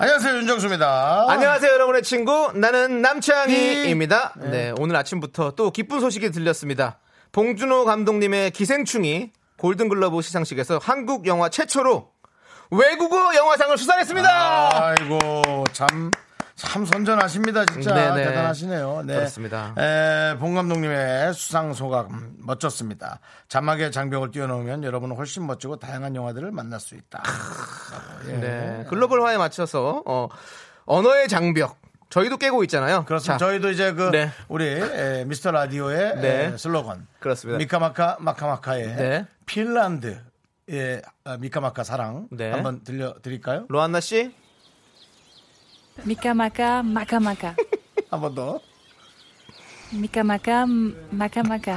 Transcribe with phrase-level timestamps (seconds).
[0.00, 1.26] 안녕하세요 윤정수입니다.
[1.28, 2.52] 안녕하세요, 여러분의 친구.
[2.54, 4.32] 나는 남창희입니다.
[4.50, 6.98] 네, 오늘 아침부터 또 기쁜 소식이 들렸습니다.
[7.32, 12.08] 봉준호 감독님의 기생충이 골든글러브 시상식에서 한국 영화 최초로
[12.70, 14.70] 외국어 영화상을 수상했습니다.
[14.72, 16.10] 아이고 참.
[16.60, 18.24] 참 선전하십니다, 진짜 네네.
[18.24, 19.02] 대단하시네요.
[19.06, 19.14] 네.
[19.14, 19.74] 그렇습니다.
[19.78, 23.18] 에, 봉 감독님의 수상 소감 멋졌습니다.
[23.48, 27.22] 자막에 장벽을 띄워놓으면 여러분은 훨씬 멋지고 다양한 영화들을 만날 수 있다.
[28.28, 28.32] 예.
[28.32, 30.28] 네, 글로벌화에 맞춰서 어,
[30.84, 31.78] 언어의 장벽
[32.10, 33.04] 저희도 깨고 있잖아요.
[33.06, 33.38] 그렇습니다.
[33.38, 34.30] 자, 저희도 이제 그 네.
[34.48, 36.44] 우리 에, 미스터 라디오의 네.
[36.44, 37.56] 에, 슬로건 그렇습니다.
[37.58, 39.26] 미카마카 마카마카의 네.
[39.46, 42.50] 핀란드의 아, 미카마카 사랑 네.
[42.50, 43.64] 한번 들려 드릴까요?
[43.68, 44.34] 로안나 씨,
[46.04, 47.54] 미카마카 마카마카
[48.10, 48.60] 한 번 더.
[49.92, 50.66] 미카마카
[51.10, 51.76] 마카마카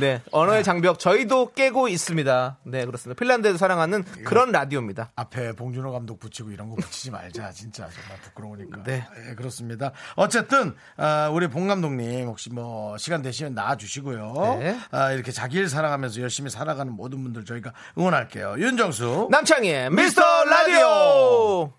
[0.00, 2.58] 네, 언어의 장벽 저희도 깨고 있습니다.
[2.64, 3.18] 네, 그렇습니다.
[3.18, 5.12] 핀란드에서 사랑하는 그런 라디오입니다.
[5.14, 9.06] 앞에 봉준호 감독 붙이고 이런 거 붙이지 말자 진짜 정말 부끄러우니까 네.
[9.28, 14.78] 예, 그렇습니다 어쨌든 아, 우리 봉 감독님 혹시 뭐 시간 되시면 나와주시고요 네.
[14.92, 21.72] 아, 이렇게 자기 일 사랑하면서 열심히 살아가는 모든 분들 저희가 응원할게요 윤정수 남창희의 미스터 라디오.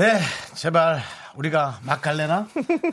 [0.00, 0.18] 네
[0.54, 1.02] 제발
[1.36, 2.46] 우리가 막 갈래나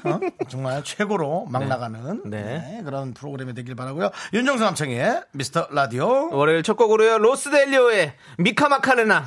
[0.04, 0.20] 어?
[0.48, 2.42] 정말 최고로 막 나가는 네.
[2.44, 7.18] 네, 그런 프로그램이 되길 바라고요 윤정수 남창의 미스터 라디오 월요일 첫 곡으로요.
[7.20, 9.26] 로스델리오의 미카마카레나.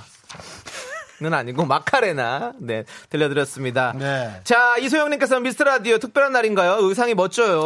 [1.21, 3.93] 는 아니고 마카레나 네 들려드렸습니다.
[3.99, 4.41] 네.
[4.43, 6.79] 자 이소영님께서 미스터 라디오 특별한 날인가요?
[6.81, 7.59] 의상이 멋져요.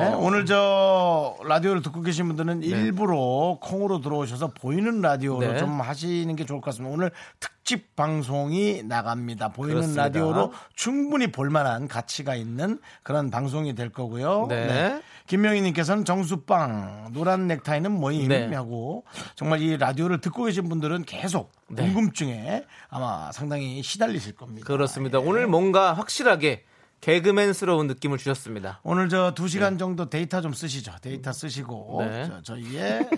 [0.00, 5.58] 네, 오늘 저 라디오를 듣고 계신 분들은 일부러 콩으로 들어오셔서 보이는 라디오로 네.
[5.58, 6.92] 좀 하시는 게 좋을 것 같습니다.
[6.92, 9.50] 오늘 특집 방송이 나갑니다.
[9.50, 10.02] 보이는 그렇습니다.
[10.02, 14.46] 라디오로 충분히 볼만한 가치가 있는 그런 방송이 될 거고요.
[14.48, 15.00] 네.
[15.26, 18.54] 김명희님께서는 정수빵 노란 넥타이는 뭐임 네.
[18.54, 19.04] 하고
[19.36, 21.82] 정말 이 라디오를 듣고 계신 분들은 계속 네.
[21.84, 24.66] 궁금증에 아마 상당히 시달리실 겁니다.
[24.66, 25.18] 그렇습니다.
[25.20, 25.22] 예.
[25.24, 26.64] 오늘 뭔가 확실하게
[27.00, 28.80] 개그맨스러운 느낌을 주셨습니다.
[28.82, 30.92] 오늘 저 두 시간 정도 데이터 좀 쓰시죠.
[31.02, 32.26] 데이터 쓰시고 네.
[32.26, 33.08] 저, 저희의 에,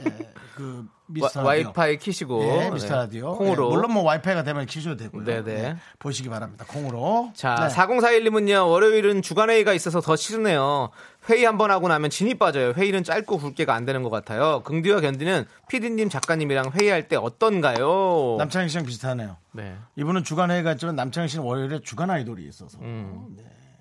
[0.56, 1.70] 그 미스터 와, 라디오.
[1.70, 3.00] 이파이 키시고 예, 미스터 네.
[3.02, 3.36] 라디오.
[3.36, 5.24] 콩으로 예, 물론 뭐 와이파이가 되면 키셔도 되고요.
[5.24, 5.52] 네네.
[5.52, 6.64] 예, 보시기 바랍니다.
[6.66, 7.30] 콩으로.
[7.34, 7.74] 자, 네.
[7.76, 10.90] 4041님은요, 월요일은 주간 회의가 있어서 더 싫으네요.
[11.28, 12.72] 회의 한 번 하고 나면 진이 빠져요.
[12.76, 14.62] 회의는 짧고 굵게가 안 되는 것 같아요.
[14.64, 18.37] 긍디와 견디는 PD님, 작가님이랑 회의할 때 어떤가요?
[18.38, 19.36] 남창희 씨랑 비슷하네요.
[19.53, 19.76] 네.
[19.97, 22.78] 이분은 주간 회의가 있지만 남창희 씨는 월요일에 주간 아이돌이 있어서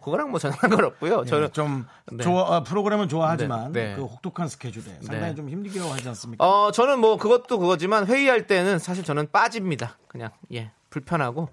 [0.03, 1.23] 그거랑 뭐 전혀 상관없고요.
[1.25, 2.23] 예, 저는 좀 네.
[2.23, 3.95] 좋아 아, 프로그램은 좋아하지만 네, 네.
[3.95, 5.35] 그 혹독한 스케줄에 상당히 네.
[5.35, 6.45] 좀 힘들게 하지 않습니까?
[6.47, 9.97] 어, 저는 뭐 그것도 그거지만 회의할 때는 사실 저는 빠집니다.
[10.07, 10.69] 그냥 예.
[10.91, 11.49] 불편하고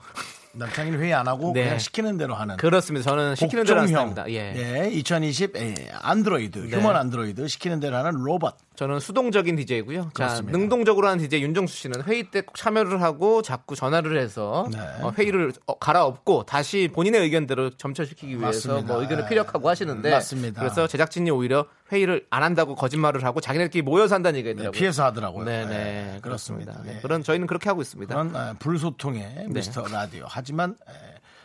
[0.55, 1.65] 남창희는 회의 안 하고 네.
[1.65, 3.09] 그냥 시키는 대로 하는 그렇습니다.
[3.09, 4.11] 저는 시키는 대로 하는 복종형.
[4.11, 4.85] 스타일입니다.
[4.87, 4.91] 예.
[4.91, 8.57] 2020 예, 안드로이드, 휴먼 안드로이드 시키는 대로 하는 로봇.
[8.75, 10.11] 저는 수동적인 DJ고요.
[10.15, 10.41] 자.
[10.45, 14.79] 능동적으로 하는 DJ 윤정수 씨는 회의 때 꼭 참여를 하고 자꾸 전화를 해서 네.
[15.03, 18.93] 어, 회의를 어, 갈아엎고 다시 본인의 의견대로 점철시키기 위해서 맞습니다.
[18.93, 19.29] 뭐 의견을 네.
[19.29, 20.61] 피력하고 하시는데 맞습니다.
[20.61, 24.71] 그래서 제작진이 오히려 회의를 안 한다고 거짓말을 하고 자기네들끼리 모여서 한다는 얘기가 있더라고요.
[24.79, 25.45] 피해서 하더라고요.
[25.45, 26.73] 네네 네, 그렇습니다.
[26.73, 26.83] 그렇습니다.
[26.83, 27.01] 네, 예.
[27.03, 28.13] 그런 저희는 그렇게 하고 있습니다.
[28.15, 30.25] 그런 아, 불소통의 미스터 라디오.
[30.29, 30.93] 하지만 에,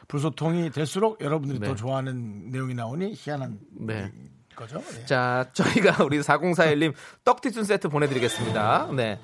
[0.07, 1.67] 불소통이 될수록 여러분들이 네.
[1.67, 4.11] 더 좋아하는 내용이 나오니 희한한 네.
[4.57, 4.83] 거죠.
[4.99, 5.05] 예.
[5.05, 6.93] 자, 저희가 우리 4041님
[7.23, 8.89] 떡티순 세트 보내드리겠습니다.
[8.93, 9.19] 네.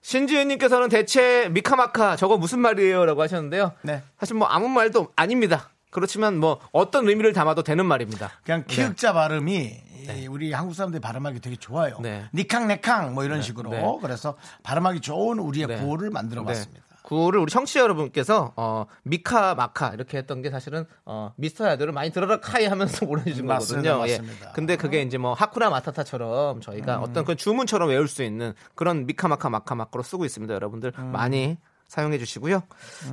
[0.00, 3.04] 신지은님께서는 대체 미카마카 저거 무슨 말이에요?
[3.04, 3.72] 라고 하셨는데요.
[3.82, 4.02] 네.
[4.18, 5.70] 사실 뭐 아무 말도 아닙니다.
[5.90, 8.32] 그렇지만 뭐 어떤 의미를 담아도 되는 말입니다.
[8.44, 11.98] 그냥 키읔자 발음이 이 우리 한국 사람들이 발음하기 되게 좋아요.
[12.00, 12.24] 네.
[12.34, 13.98] 니캉 네캉 뭐 이런 식으로 네.
[14.00, 15.76] 그래서 발음하기 좋은 우리의 네.
[15.76, 16.82] 구호를 만들어 봤습니다.
[17.12, 22.10] 구호를 우리 청취자 여러분께서 어, 미카 마카 이렇게 했던 게 사실은 어, 미스터 야드를 많이
[22.10, 24.14] 들어라 카이 하면서 보내주신 맞습니다, 거거든요.
[24.14, 24.18] 예.
[24.18, 24.52] 맞습니다.
[24.52, 27.02] 근데 그게 이제 뭐 하쿠나 마타타처럼 저희가 음.
[27.02, 30.54] 어떤 그 주문처럼 외울 수 있는 그런 미카 마카 마카 마카로 쓰고 있습니다.
[30.54, 31.12] 여러분들 음.
[31.12, 32.62] 많이 사용해 주시고요.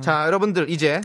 [0.00, 1.02] 자, 여러분들 이제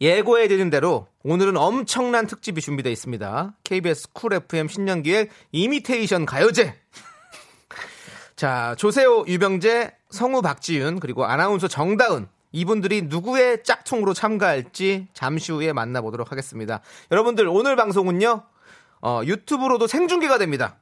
[0.00, 3.56] 예고해 드린 대로 오늘은 엄청난 특집이 준비되어 있습니다.
[3.62, 6.74] KBS 쿨 FM 신년기획 이미테이션 가요제.
[8.36, 12.28] 자, 조세호, 유병재, 성우 박지윤, 그리고 아나운서 정다은.
[12.52, 16.80] 이분들이 누구의 짝퉁으로 참가할지 잠시 후에 만나보도록 하겠습니다.
[17.10, 18.42] 여러분들, 오늘 방송은요,
[19.02, 20.76] 어, 유튜브로도 생중계가 됩니다.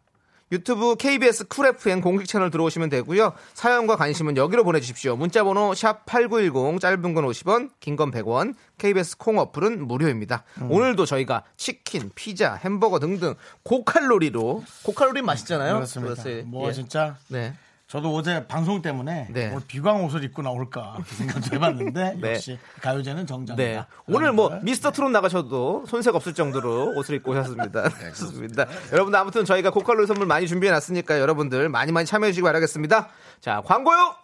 [0.52, 3.32] 유튜브 KBS 쿨 FM 공식 채널 들어오시면 되고요.
[3.54, 5.16] 사연과 관심은 여기로 보내주십시오.
[5.16, 10.44] 문자번호 샵 8910 짧은 건 50원, 긴 건 100원, KBS 콩 어플은 무료입니다.
[10.68, 15.72] 오늘도 저희가 치킨, 피자, 햄버거 등등 고칼로리로 고칼로리 맛있잖아요.
[15.76, 16.22] 그렇습니다.
[16.22, 16.72] 그래서, 뭐 예.
[16.74, 17.54] 진짜 네.
[17.92, 19.50] 저도 어제 방송 때문에 네.
[19.50, 22.30] 오늘 비광 옷을 입고 나올까 그 생각도 해봤는데 네.
[22.30, 23.62] 역시 가요제는 정장이다.
[23.62, 23.84] 네.
[24.06, 24.48] 오늘 뭐.
[24.62, 27.90] 미스터 트롯 나가셔도 손색 없을 정도로 옷을 입고 오셨습니다.
[28.16, 28.66] 좋습니다.
[28.92, 33.10] 여러분들 아무튼 저희가 고칼로리 선물 많이 준비해 놨으니까 여러분들 많이 많이 참여해 주시기 바라겠습니다.
[33.40, 34.14] 자, 광고요.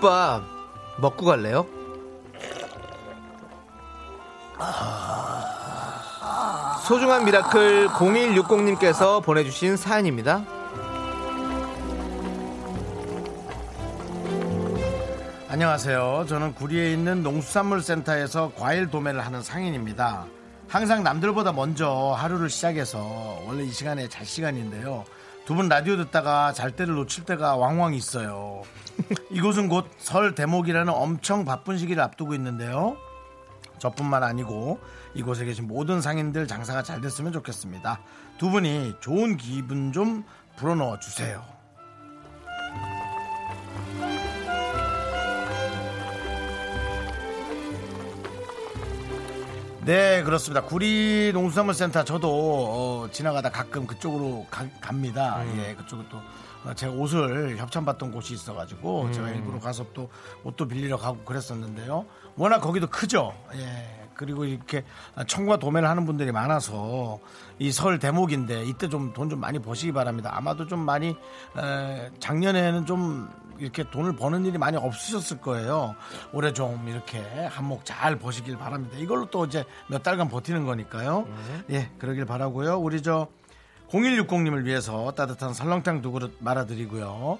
[0.00, 0.42] 국밥
[0.98, 1.66] 먹고 갈래요?
[6.86, 10.44] 소중한 미라클 0160님께서 보내주신 사연입니다.
[15.48, 16.24] 안녕하세요.
[16.28, 20.26] 저는 구리에 있는 농수산물 센터에서 과일 도매를 하는 상인입니다.
[20.68, 25.04] 항상 남들보다 먼저 하루를 시작해서 원래 이 시간에 잘 시간인데요.
[25.50, 28.62] 두 분 라디오 듣다가 잘 때를 놓칠 때가 왕왕 있어요.
[29.32, 32.96] 이곳은 곧 설 대목이라는 엄청 바쁜 시기를 앞두고 있는데요.
[33.78, 34.78] 저뿐만 아니고
[35.14, 37.98] 이곳에 계신 모든 상인들 장사가 잘 됐으면 좋겠습니다.
[38.38, 40.22] 두 분이 좋은 기분 좀
[40.54, 41.42] 불어넣어 주세요.
[49.84, 50.62] 네, 그렇습니다.
[50.66, 55.42] 구리 농수산물 센터 저도 어, 지나가다 가끔 그쪽으로 가- 갑니다.
[55.56, 56.18] 예, 그쪽은 또
[56.68, 60.10] 어, 제가 옷을 협찬받던 곳이 있어가지고 제가 일부러 가서 또
[60.44, 62.04] 옷도 빌리러 가고 그랬었는데요.
[62.36, 63.34] 워낙 거기도 크죠.
[63.54, 63.96] 예.
[64.14, 64.84] 그리고 이렇게
[65.26, 67.18] 청과 도매를 하는 분들이 많아서
[67.58, 70.30] 이 설 대목인데 이때 좀 돈좀 많이 버시기 바랍니다.
[70.34, 71.08] 아마도 좀 많이
[71.56, 75.94] 에, 작년에는 좀 이렇게 돈을 버는 일이 많이 없으셨을 거예요.
[76.32, 78.96] 올해 좀 이렇게 한몫 잘 버시길 바랍니다.
[78.98, 81.26] 이걸로 또 이제 몇 달간 버티는 거니까요.
[81.70, 82.78] 예, 그러길 바라고요.
[82.78, 83.28] 우리 저
[83.90, 87.38] 0160님을 위해서 따뜻한 설렁탕 두 그릇 말아드리고요.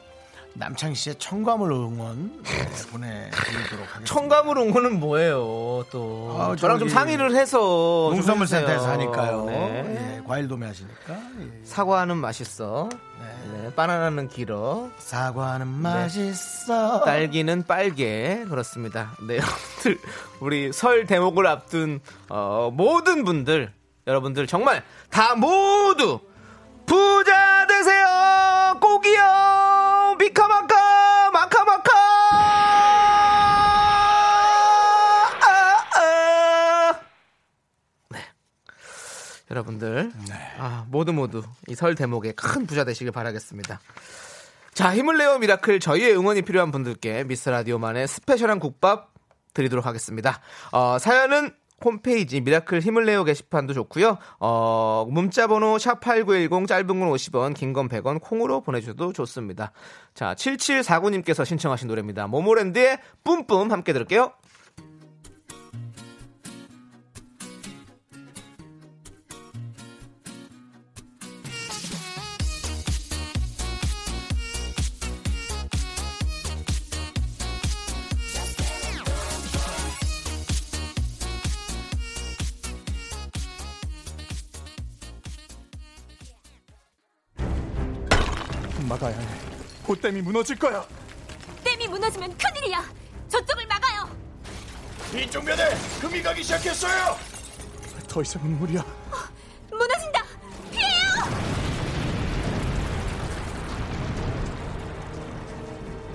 [0.54, 4.04] 남창희 씨의 청과물 응원 네, 보내드리도록 하겠습니다.
[4.04, 5.84] 청감을 응원은 뭐예요?
[5.90, 7.58] 또 아, 저랑 좀 상의를 해서
[8.08, 8.92] 좀 농수산물 센터에서 해주세요.
[8.92, 9.44] 하니까요.
[9.46, 10.16] 네.
[10.18, 11.64] 예, 과일 도매하시니까 예.
[11.64, 12.88] 사과는 맛있어.
[13.52, 14.90] 네, 바나나는 길어.
[14.98, 17.04] 사과는 맛있어.
[17.04, 19.12] 딸기는 빨개 그렇습니다.
[19.26, 19.98] 네, 여러분들
[20.40, 23.72] 우리 설 대목을 앞둔 어, 모든 분들
[24.06, 26.20] 여러분들 정말 다 모두
[26.86, 28.78] 부자 되세요.
[28.80, 29.69] 꼭이요.
[39.50, 40.12] 여러분들
[40.58, 43.80] 아, 모두 모두 이 설 대목에 큰 부자 되시길 바라겠습니다.
[44.74, 49.12] 자, 힘을 내요 미라클 저희의 응원이 필요한 분들께 미스터 라디오만의 스페셜한 국밥
[49.54, 50.40] 드리도록 하겠습니다.
[50.72, 51.50] 어, 사연은
[51.82, 54.18] 홈페이지 미라클 힘을 내요 게시판도 좋고요.
[54.38, 59.72] 어, 문자 번호 샵8910 짧은 건 50원, 긴 건 100원 콩으로 보내 주셔도 좋습니다.
[60.14, 62.26] 자, 7749님께서 신청하신 노래입니다.
[62.28, 64.32] 모모랜드의 뿜뿜 함께 들을게요.
[90.10, 90.84] 보탬이 무너질 거야.
[91.64, 92.84] 댐이 무너지면 큰일이야.
[93.28, 94.08] 저쪽을 막아요.
[95.14, 97.16] 이쪽 면에 금이 가기 시작했어요.
[98.08, 98.84] 더 이상은 무리야.
[99.70, 100.24] 무너진다.
[100.72, 101.10] 피해요.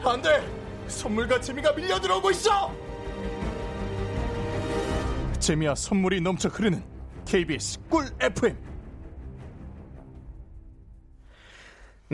[0.03, 0.45] 안 돼.
[0.87, 2.71] 선물과 재미가 밀려 들어오고 있어.
[5.39, 6.83] 재미와 선물이 넘쳐 흐르는
[7.25, 8.74] KBS 꿀 FM.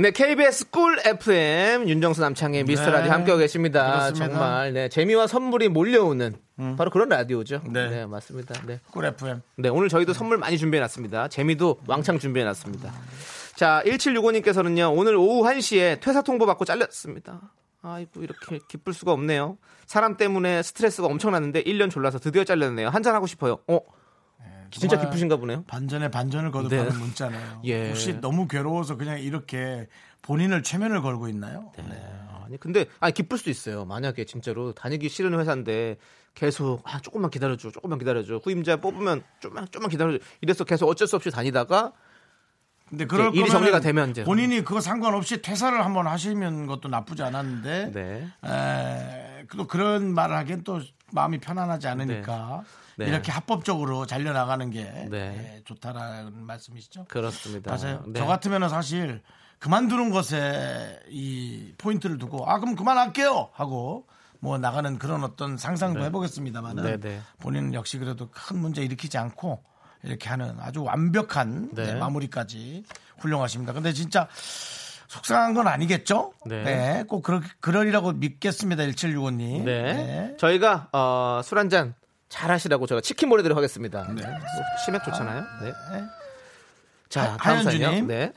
[0.01, 2.97] 네, KBS 꿀 FM 윤정수 남창의 미스터 네.
[2.97, 4.09] 라디오 함께하고 계십니다.
[4.09, 4.29] 그렇습니다.
[4.29, 6.37] 정말 네, 재미와 선물이 몰려오는
[6.75, 7.61] 바로 그런 라디오죠.
[7.69, 7.87] 네.
[7.87, 8.55] 네, 맞습니다.
[8.65, 8.79] 네.
[8.89, 9.43] 꿀 FM.
[9.57, 11.27] 네, 오늘 저희도 선물 많이 준비해 놨습니다.
[11.27, 12.91] 재미도 왕창 준비해 놨습니다.
[13.55, 17.53] 자, 1765님께서는요, 오늘 오후 1시에 퇴사 통보 받고 잘렸습니다.
[17.83, 19.59] 아이고 이렇게 기쁠 수가 없네요.
[19.85, 22.89] 사람 때문에 스트레스가 엄청났는데 1년 졸라서 드디어 잘렸네요.
[22.89, 23.59] 한잔 하고 싶어요.
[23.67, 23.79] 어?
[24.71, 25.63] 진짜 기쁘신가 보네요.
[25.67, 26.97] 반전에 반전을 거듭하는 네.
[26.97, 27.61] 문자네요.
[27.65, 27.89] 예.
[27.89, 29.87] 혹시 너무 괴로워서 그냥 이렇게
[30.21, 31.71] 본인을 최면을 걸고 있나요?
[31.77, 32.01] 네.
[32.45, 33.85] 아니 근데 아니 기쁠 수도 있어요.
[33.85, 35.97] 만약에 진짜로 다니기 싫은 회사인데
[36.33, 38.39] 계속 아 조금만 기다려줘, 조금만 기다려줘.
[38.43, 40.23] 후임자 뽑으면 좀만 좀만 기다려줘.
[40.41, 41.93] 이래서 계속 어쩔 수 없이 다니다가
[42.89, 44.23] 근데 그럴 일이 정리가 되면 이제.
[44.25, 48.27] 본인이 그거 상관없이 퇴사를 한번 하시면 것도 나쁘지 않았는데 네.
[48.45, 50.81] 에, 또 그런 말을 하기엔 또
[51.13, 52.80] 마음이 편안하지 않으니까 네.
[52.97, 55.55] 이렇게 합법적으로 잘려 나가는 게 네.
[55.57, 57.05] 예, 좋다라는 말씀이시죠?
[57.07, 57.75] 그렇습니다.
[57.75, 58.03] 맞아요.
[58.07, 58.19] 네.
[58.19, 59.21] 저 같으면은 사실
[59.59, 64.07] 그만두는 것에 이 포인트를 두고 아 그럼 그만할게요 하고
[64.39, 67.21] 뭐 나가는 그런 어떤 상상도 해보겠습니다만은 네, 네.
[67.39, 69.63] 본인은 역시 그래도 큰 문제 일으키지 않고
[70.03, 71.85] 이렇게 하는 아주 완벽한 네.
[71.85, 72.83] 네, 마무리까지
[73.19, 73.73] 훌륭하십니다.
[73.73, 74.27] 근데 진짜
[75.07, 76.33] 속상한 건 아니겠죠?
[76.45, 76.63] 네.
[76.63, 77.03] 네.
[77.07, 78.83] 꼭 그러, 그러리라고 믿겠습니다.
[78.83, 79.63] 1765님.
[79.63, 80.35] 네.
[80.39, 81.93] 저희가 어, 술 한잔
[82.31, 84.07] 잘 하시라고 제가 치킨 보내드리도록 하겠습니다.
[84.13, 84.23] 네.
[84.85, 85.41] 치맥 좋잖아요.
[85.61, 85.73] 네.
[87.09, 87.81] 자, 하- 다음 하현주님.
[87.81, 88.05] 사연이요.
[88.07, 88.33] 네.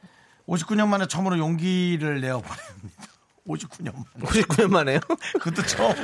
[0.49, 3.05] 59년 만에 처음으로 용기를 내어 보냅니다.
[3.47, 4.27] 59년 만에.
[4.43, 4.99] 59년 만에요.
[5.39, 5.95] 그것도 처음.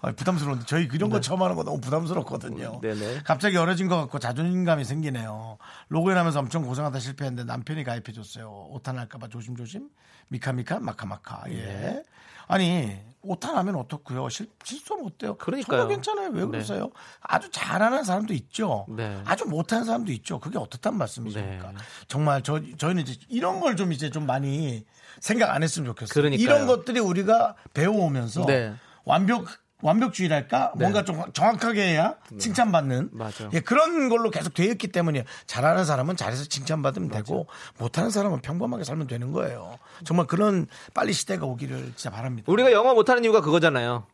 [0.00, 2.80] 아, 부담스러운데 저희 이런 거 처음 하는 거 너무 부담스럽거든요.
[2.80, 3.20] 네네.
[3.24, 5.58] 갑자기 어려진 것 같고 자존감이 생기네요.
[5.88, 8.68] 로그인 하면서 엄청 고생하다 실패했는데 남편이 가입해줬어요.
[8.70, 9.88] 오탄할까봐 조심조심.
[10.28, 11.42] 미카미카 마카마카.
[11.48, 11.54] 예.
[11.56, 12.02] 네.
[12.46, 14.28] 아니 오탄하면 어떻고요?
[14.30, 15.36] 실, 실수하면 어때요?
[15.36, 15.88] 그러니까요.
[15.88, 16.30] 괜찮아요.
[16.30, 16.46] 왜 네.
[16.46, 16.90] 그러세요?
[17.20, 18.86] 아주 잘하는 사람도 있죠.
[18.88, 19.20] 네.
[19.24, 20.40] 아주 못하는 사람도 있죠.
[20.40, 21.72] 그게 어떻단 말씀이십니까?
[21.72, 21.78] 네.
[22.08, 24.84] 정말 저 저희는 이제 이런 걸 좀 이제 좀 많이
[25.20, 26.12] 생각 안 했으면 좋겠어요.
[26.12, 26.42] 그러니까요.
[26.44, 28.74] 이런 것들이 우리가 배워오면서 네.
[29.04, 29.46] 완벽
[29.82, 33.48] 완벽주의랄까 뭔가 좀 정확하게 해야 칭찬받는 맞아.
[33.52, 37.46] 예, 그런 걸로 계속 되어 있기 때문에 잘하는 사람은 잘해서 칭찬받으면 되고
[37.78, 39.78] 못하는 사람은 평범하게 살면 되는 거예요.
[40.04, 42.50] 정말 그런 빨리 시대가 오기를 진짜 바랍니다.
[42.50, 44.06] 우리가 영어 못하는 이유가 그거잖아요.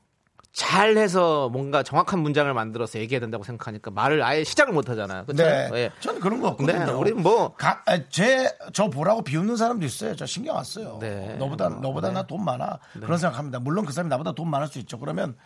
[0.56, 5.26] 잘해서 뭔가 정확한 문장을 만들어서 얘기해야 된다고 생각하니까 말을 아예 시작을 못 하잖아요.
[5.26, 5.42] 그렇죠?
[5.44, 5.90] 네, 예.
[6.00, 6.86] 저는 그런 거 없거든요.
[6.86, 10.16] 네, 우리 뭐- 가- 아, 제, 저 보라고 비웃는 사람도 있어요.
[10.16, 10.96] 저 신경 안 써요.
[10.98, 11.36] 네.
[11.38, 12.78] 너보다, 너보다 나돈 많아.
[12.94, 13.58] 그런 생각합니다.
[13.58, 14.98] 물론 그 사람이 나보다 돈 많을 수 있죠.
[14.98, 15.36] 그러면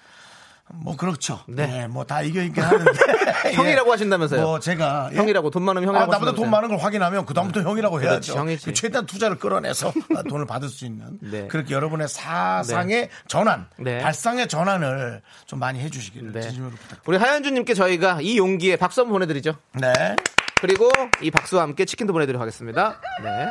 [0.74, 1.40] 뭐 그렇죠.
[1.46, 1.66] 네.
[1.66, 2.90] 네, 뭐다 이겨 있긴 하는데.
[3.52, 4.42] 형이라고 하신다면서요?
[4.42, 5.16] 뭐 제가 예?
[5.16, 6.50] 형이라고 돈 많으면 형이라고 아, 나보다 돈?
[6.50, 8.34] 많은 걸 확인하면 그 다음부터 형이라고 해야죠.
[8.34, 8.66] 형이지.
[8.66, 9.92] 그 최대한 투자를 끌어내서
[10.28, 11.46] 돈을 받을 수 있는 네.
[11.48, 13.98] 그렇게 여러분의 사상의 전환, 네.
[13.98, 16.40] 발상의 전환을 좀 많이 해주시기를 네.
[16.42, 17.02] 진심으로 부탁드립니다.
[17.06, 19.56] 우리 하현주님께 저희가 이 용기에 박수 한번 보내드리죠.
[19.80, 20.16] 네.
[20.60, 20.90] 그리고
[21.22, 23.00] 이 박수와 함께 치킨도 보내드리도록 하겠습니다.
[23.22, 23.48] 네.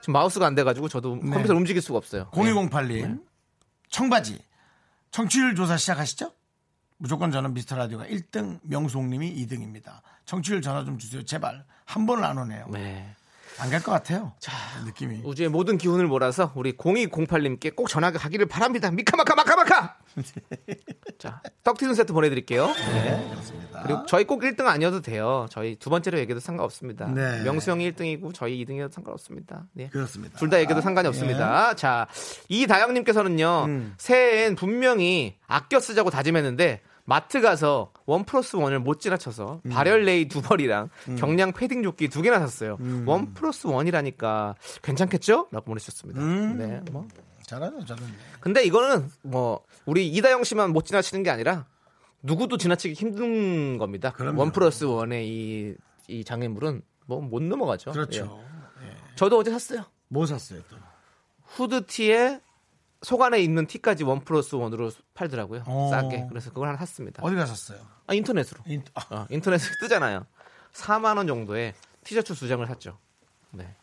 [0.00, 1.30] 지금 마우스가 안 돼가지고 저도 네.
[1.30, 2.28] 컴퓨터 를 움직일 수가 없어요.
[2.32, 3.20] 0208님
[3.90, 4.38] 청바지
[5.12, 6.32] 청취율 조사 시작하시죠?
[6.96, 10.00] 무조건 저는 미스터 라디오가 1등 명송님이 2등입니다.
[10.24, 11.22] 청취율 전화 좀 주세요.
[11.24, 12.66] 제발 한 번을 안 오네요.
[12.70, 13.14] 네.
[13.58, 14.32] 안 갈 것 같아요.
[14.86, 15.20] 느낌이.
[15.24, 18.90] 우주의 모든 기운을 몰아서 우리 0208님께 꼭 전화가 가기를 바랍니다.
[18.90, 19.98] 미카마카 마카마카.
[21.18, 22.66] 자, 떡튀순 세트 보내드릴게요.
[22.66, 23.28] 네.
[23.30, 23.82] 그렇습니다.
[23.82, 25.46] 그리고 저희 꼭 1등 아니어도 돼요.
[25.50, 27.06] 저희 두 번째로 얘기해도 상관없습니다.
[27.06, 27.42] 네.
[27.42, 29.66] 명수 형이 1등이고 저희 2등이어도 상관없습니다.
[29.72, 29.88] 네.
[29.88, 30.38] 그렇습니다.
[30.38, 31.74] 둘 다 얘기해도 상관이 없습니다.
[31.74, 32.06] 자,
[32.48, 40.40] 이다영님께서는요, 새해엔 분명히 아껴 쓰자고 다짐했는데, 마트 가서 원 플러스 원을 못 지나쳐서 발열내의 두
[40.40, 40.88] 벌이랑
[41.18, 42.78] 경량 패딩 조끼 두 개나 샀어요.
[43.06, 45.48] 원 플러스 원이라니까 괜찮겠죠?
[45.50, 46.20] 라고 보내주셨습니다.
[46.22, 47.08] 네, 뭐.
[47.52, 48.08] 잘하네, 잘하네.
[48.40, 51.66] 근데 이거는 뭐 우리 이다영 씨만 못 지나치는 게 아니라
[52.22, 54.10] 누구도 지나치기 힘든 겁니다.
[54.12, 54.40] 그럼요.
[54.40, 55.74] 원 플러스 원의 이,
[56.08, 57.92] 이 장애물은 뭐 못 넘어가죠.
[57.92, 58.42] 그렇죠.
[58.82, 58.96] 예.
[59.16, 59.84] 저도 어제 샀어요.
[60.08, 60.76] 뭐 샀어요 또?
[61.44, 62.40] 후드티에
[63.02, 65.64] 속 안에 입는 티까지 원 플러스 원으로 팔더라고요.
[65.66, 65.88] 어.
[65.90, 66.26] 싸게.
[66.28, 67.22] 그래서 그걸 하나 샀습니다.
[67.22, 67.80] 어디 가셨어요?
[68.06, 68.62] 아, 인터넷으로.
[68.66, 70.24] 인- 아, 어, 인터넷에 뜨잖아요.
[70.72, 72.96] 4만 원 정도에 티셔츠 두 장을 샀죠.
[73.50, 73.74] 네.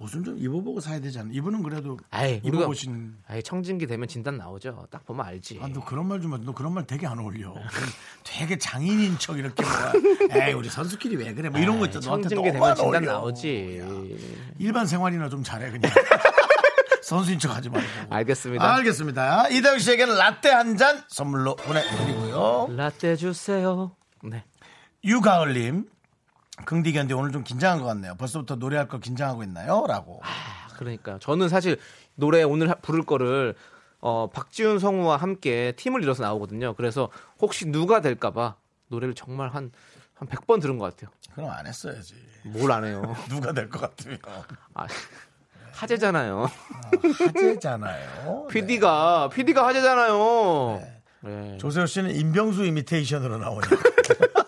[0.00, 1.28] 옷은 좀 입어보고 사야 되잖아.
[1.32, 3.16] 이분은 그래도 아이, 입어보신.
[3.26, 4.86] 아예 청진기 대면 진단 나오죠.
[4.92, 5.58] 딱 보면 알지.
[5.60, 6.38] 아, 너 그런 말좀 하.
[6.38, 7.52] 너 그런 말 되게 안 어울려.
[8.22, 10.46] 되게 장인인 척 이렇게 뭐야.
[10.46, 11.48] 에이, 우리 선수끼리 왜 그래?
[11.48, 12.06] 뭐 이런 거 있잖아.
[12.06, 13.12] 너한테 청진기 되면 안 진단 어울려.
[13.12, 14.54] 나오지.
[14.60, 15.90] 일반 생활이나 좀 잘해 그냥.
[17.02, 17.88] 선수인 척 하지 말고.
[18.14, 18.74] 알겠습니다.
[18.76, 19.48] 알겠습니다.
[19.48, 22.68] 이다영 씨에게는 라떼 한 잔 선물로 보내드리고요.
[22.76, 23.96] 라떼 주세요.
[24.22, 24.44] 네.
[25.02, 25.86] 유가을님.
[26.64, 28.14] 긍디 견디 오늘 좀 긴장한 것 같네요.
[28.16, 29.84] 벌써부터 노래할 거 긴장하고 있나요?
[29.86, 30.20] 라고.
[30.76, 31.78] 그러니까 저는 사실
[32.14, 33.54] 노래 오늘 하- 부를 거를
[34.00, 36.74] 어, 박지훈 성우와 함께 팀을 이뤄서 나오거든요.
[36.74, 37.10] 그래서
[37.40, 38.54] 혹시 누가 될까봐
[38.88, 39.72] 노래를 정말 한,
[40.14, 41.10] 한 100번 들은 것 같아요.
[41.34, 42.14] 그럼 안 했어야지.
[42.44, 43.02] 뭘 안 해요.
[43.28, 44.18] 누가 될 것 같으면.
[44.74, 44.86] 아,
[45.72, 46.48] 하재잖아요.
[47.34, 48.46] 하재잖아요.
[48.50, 50.82] PD가, PD가 하재잖아요.
[51.22, 51.58] 네.
[51.58, 53.68] 조세호 씨는 임병수 이미테이션으로 나오냐.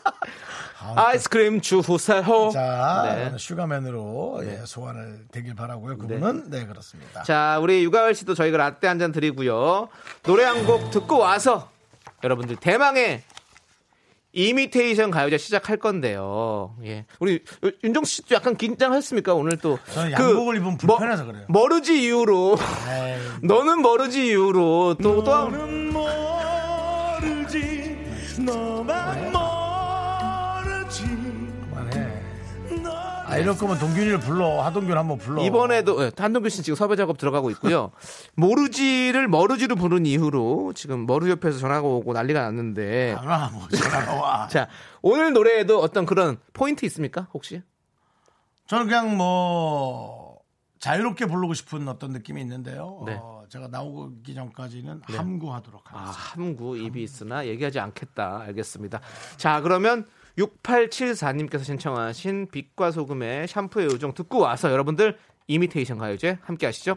[0.96, 2.50] 아이스크림 주후세요.
[2.52, 3.32] 자, 네.
[3.38, 5.98] 슈가맨으로 예, 소환을 되길 바라고요.
[5.98, 7.22] 그분은 네, 그렇습니다.
[7.22, 9.88] 자, 우리 유가을 씨도 저희가 라떼 한 잔 드리고요.
[10.22, 11.70] 노래 한 곡 듣고 와서
[12.22, 13.22] 여러분들 대망의
[14.32, 16.76] 이미테이션 가요제 시작할 건데요.
[16.84, 17.04] 예.
[17.18, 17.42] 우리
[17.82, 19.34] 윤정 씨도 약간 긴장했습니까?
[19.34, 19.78] 오늘 또.
[19.92, 21.46] 저는 그 양복을 입으면 불편해서 그래요.
[21.48, 22.56] 머르지 이후로.
[22.88, 25.92] 에이, 너는 머르지 이후로 또, 또, 한- 너는
[27.20, 27.98] 모르지
[28.38, 28.99] 너만
[33.30, 34.62] 아, 이럴 거면 동균이를 불러.
[34.62, 35.42] 하동균 한번 불러.
[35.42, 37.92] 이번에도 예, 한동규 씨 지금 섭외 작업 들어가고 있고요.
[38.34, 43.14] 모르지를 머르지로 부른 이후로 지금 머르 옆에서 전화가 오고 난리가 났는데.
[43.18, 44.48] 아, 뭐, 전화가 와.
[44.52, 44.68] 자,
[45.02, 47.28] 오늘 노래에도 어떤 그런 포인트 있습니까?
[47.32, 47.62] 혹시?
[48.66, 50.38] 저는 그냥 뭐
[50.80, 53.02] 자유롭게 부르고 싶은 어떤 느낌이 있는데요.
[53.06, 53.18] 네.
[53.20, 56.20] 어, 제가 나오기 전까지는 함구하도록 아, 하겠습니다.
[56.20, 58.40] 함구 입이 있으나 얘기하지 않겠다.
[58.46, 59.00] 알겠습니다.
[59.36, 60.06] 자, 그러면
[60.38, 66.96] 6874님께서 신청하신 빛과 소금의 샴푸의 요정 듣고 와서 여러분들 이미테이션 가요제 함께 하시죠.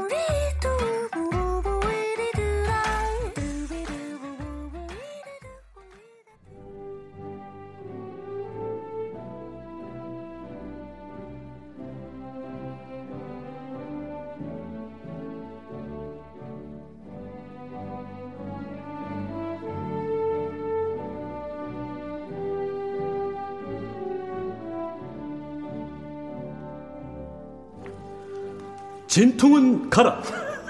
[29.11, 30.23] 진통은 가라.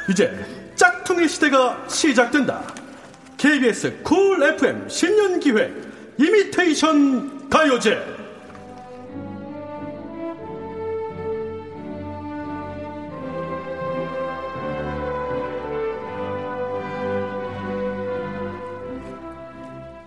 [0.09, 0.33] 이제
[0.75, 2.63] 짝퉁의 시대가 시작된다.
[3.37, 5.71] KBS 쿨 FM 신년 기획
[6.17, 8.03] 이미테이션 가요제.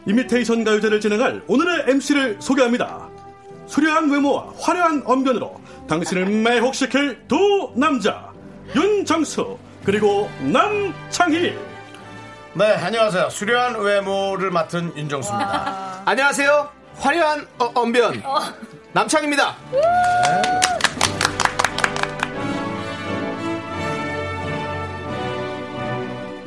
[0.06, 3.13] 이미테이션 가요제를 진행할 오늘의 MC를 소개합니다.
[3.74, 8.30] 수려한 외모와 화려한 언변으로 당신을 매혹시킬 두 남자
[8.72, 11.58] 윤정수 그리고 남창희
[12.56, 13.30] 네, 안녕하세요.
[13.30, 16.02] 수려한 외모를 맡은 윤정수입니다.
[16.04, 16.68] 안녕하세요.
[16.98, 18.22] 화려한 어, 언변.
[18.92, 19.56] 남창입니다.
[19.72, 20.60] 네,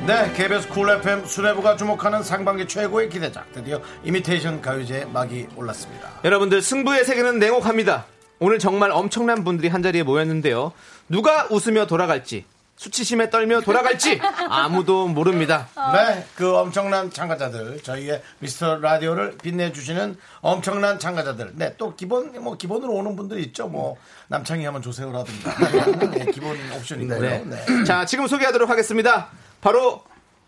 [0.08, 6.10] KBS 쿨 FM 수뇌부가 주목하는 상반기 최고의 기대작 드디어 이미테이션 가요제 막이 올랐습니다.
[6.24, 8.06] 여러분들 승부의 세계는 냉혹합니다.
[8.40, 10.72] 오늘 정말 엄청난 분들이 한 자리에 모였는데요.
[11.10, 12.46] 누가 웃으며 돌아갈지,
[12.78, 15.68] 수치심에 떨며 돌아갈지 아무도 모릅니다.
[15.92, 21.52] 네, 그 엄청난 참가자들, 저희의 미스터 라디오를 빛내주시는 엄청난 참가자들.
[21.56, 23.68] 네, 또 기본, 뭐, 기본으로 오는 분들이 있죠.
[23.68, 23.98] 뭐,
[24.30, 26.12] 남창희 하면 조세호라든가.
[26.12, 27.20] 네, 기본 옵션이고요.
[27.20, 27.44] 네.
[27.46, 27.84] 네.
[27.84, 29.30] 자, 지금 소개하도록 하겠습니다.
[29.62, 30.04] 바로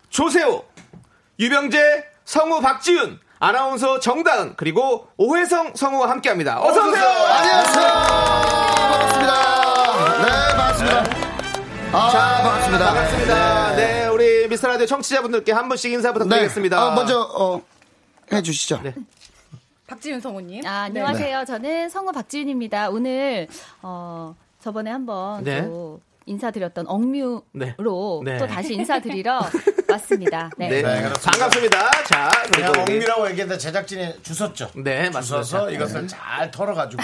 [0.10, 0.64] 조세호,
[1.40, 6.62] 유병재, 성우 박지윤, 아나운서 정다은, 그리고 오혜성 성우와 함께 합니다.
[6.62, 7.06] 어서 오세요!
[7.08, 7.88] 안녕하세요.
[8.78, 10.26] 반갑습니다.
[10.26, 11.04] 네, 반갑습니다.
[11.92, 12.86] 아, 반갑습니다.
[12.86, 13.76] 반갑습니다.
[13.76, 16.88] 네, 우리 미스터 라디오 청취자분들께 한 분씩 인사 부탁드리겠습니다.
[16.88, 17.62] 어, 먼저 어,
[18.32, 18.82] 해주시죠.
[18.84, 18.94] 네.
[19.88, 20.68] 박지윤 성우님.
[20.68, 21.46] 아, 안녕하세요.
[21.46, 22.90] 저는 성우 박지윤입니다.
[22.90, 23.48] 오늘
[23.82, 25.64] 어 저번에 한번 네.
[25.64, 27.76] 또 인사드렸던 억뮤로 네.
[28.24, 28.38] 네.
[28.38, 29.40] 또 다시 인사드리러
[29.90, 30.52] 왔습니다.
[30.58, 30.70] 네.
[30.70, 31.10] 네, 네.
[31.26, 31.92] 반갑습니다.
[32.04, 34.70] 자, 그냥 옥미라고 얘기했는데 제작진이 주섰죠.
[34.76, 35.22] 네, 맞습니다.
[35.22, 37.02] 주서서 이것을 잘 털어가지고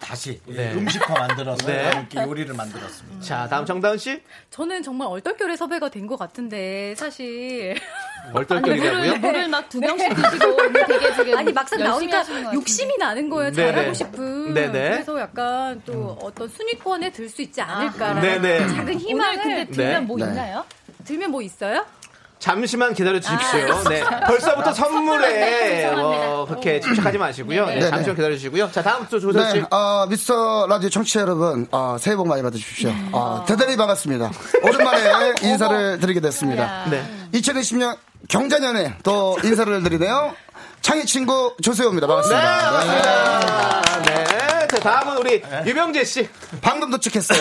[0.00, 0.72] 다시 네.
[0.72, 1.90] 음식화 만들어서 네.
[1.94, 3.20] 이렇게 요리를 만들었습니다.
[3.20, 4.22] 자, 다음 정다은 씨.
[4.50, 7.74] 저는 정말 얼떨결에 섭외가 된 것 같은데 사실
[8.34, 9.16] 얼떨결이라고요?
[9.16, 12.24] 물을 막두 명씩 드시고 되게 지금 아니 막상 나오니까.
[12.54, 13.50] 욕심이 나는 거예요.
[13.52, 13.72] 네네.
[13.72, 14.54] 잘하고 싶은.
[14.54, 14.90] 네네.
[14.90, 18.20] 그래서 약간 또 어떤 순위권에 들 수 있지 않을까라는
[18.60, 20.06] 작은 희망을 오늘 근데 들면 네.
[20.06, 20.24] 뭐 네.
[20.24, 20.64] 있나요?
[21.04, 21.84] 들면 뭐 있어요?
[22.38, 23.82] 잠시만 기다려 주십시오.
[23.88, 24.02] 네.
[24.26, 26.26] 벌써부터 선물에 죄송합니다.
[26.26, 27.66] 뭐 그렇게 집착하지 마시고요.
[27.66, 27.80] 네, 네.
[27.88, 28.70] 잠시만 기다려 주시고요.
[28.70, 29.60] 자, 다음 또 조선 씨.
[29.60, 32.92] 네, 어, 미스터 라디오 청취자 여러분, 어, 새해 복 많이 받으십시오.
[33.12, 34.30] 어, 대단히 반갑습니다.
[34.62, 36.84] 오랜만에 인사를 드리게 됐습니다.
[36.90, 37.02] 네.
[37.32, 37.96] 2020년
[38.28, 40.34] 경자년에 또 인사를 드리네요.
[40.82, 42.06] 창희 친구 조세호입니다.
[42.06, 42.82] 반갑습니다.
[44.02, 44.24] 네.
[44.24, 44.33] 네.
[44.74, 46.28] 자, 다음은 우리 유병재 씨.
[46.60, 47.38] 방금 도착했어요.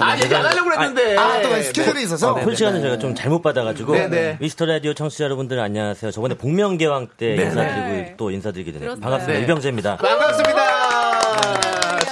[0.00, 1.16] 아, 얘기 안 하려고 그랬는데.
[1.16, 2.34] 아, 또 스케줄이 있어서.
[2.34, 4.36] 폰 시간을 저희가 좀 잘못 받아가지고 네네.
[4.40, 6.10] 미스터 라디오 청취자 여러분들 안녕하세요.
[6.12, 7.34] 저번에 복면개왕 때.
[7.34, 8.96] 인사드리고 또 인사드리게 되네요.
[9.00, 9.32] 반갑습니다.
[9.32, 9.42] 네.
[9.42, 9.96] 유병재입니다.
[9.96, 10.71] 반갑습니다.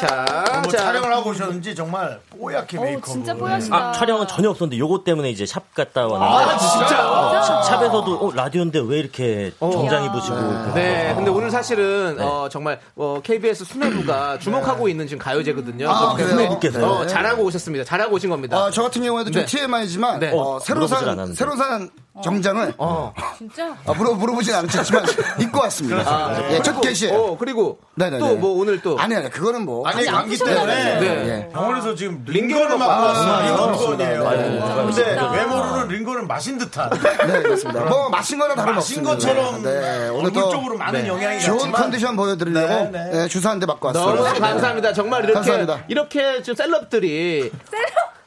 [0.01, 0.79] 자, 뭐 자.
[0.79, 3.05] 촬영을 하고 오셨는지 정말 뽀얗게 어, 메이크업.
[3.07, 3.77] 진짜 뽀얗시다.
[3.77, 7.11] 아, 촬영은 전혀 없었는데 요거 때문에 이제 샵 갔다 왔는데 아, 진짜?
[7.11, 12.81] 어, 샵- 샵에서도 어, 라디오인데 왜 이렇게 정장 입으시고 네, 근데 오늘 사실은 어, 정말
[12.97, 15.91] 어, KBS 수뇌부가 주목하고 있는 지금 가요제거든요.
[15.91, 16.59] 아, 그래요?
[16.87, 17.07] 어, 네.
[17.07, 17.85] 잘하고 오셨습니다.
[17.85, 18.57] 잘하고 오신 겁니다.
[18.65, 19.47] 어, 저 같은 경우에도 좀 네.
[19.47, 20.33] TMI지만 네.
[20.35, 21.35] 어, 새로 산.
[21.35, 21.91] 새로 산
[22.23, 23.15] 정장을 어.
[23.39, 23.75] 진짜?
[23.87, 25.05] 아, 물어 물어보진 않았지만
[25.41, 26.51] 입고 왔습니다.
[26.53, 27.11] 예, 첫 개시에.
[27.13, 28.19] 어, 그리고 네네네.
[28.19, 31.49] 또뭐 오늘 또 아니 아니 그거는 뭐 아니 감기 때문에 네.
[31.53, 32.77] 병원에서 지금 링거를.
[32.77, 33.49] 왔어요.
[33.51, 34.29] 링거톤이에요.
[34.29, 37.85] 아이고, 근데 외모로는 링거를 마신 듯한 네 그렇습니다.
[37.85, 39.11] 뭐 마신 거나 마신 다름없습니다.
[39.13, 43.11] 것처럼 네, 오늘 쪽으로 많은 영향이 좋은 컨디션 보여드리려고 네, 네.
[43.13, 44.41] 네, 주사 한 대 맞고 너무 왔어요.
[44.41, 44.93] 감사합니다.
[44.93, 45.81] 정말 이렇게 감사합니다.
[45.89, 47.51] 이렇게 지금 셀럽들이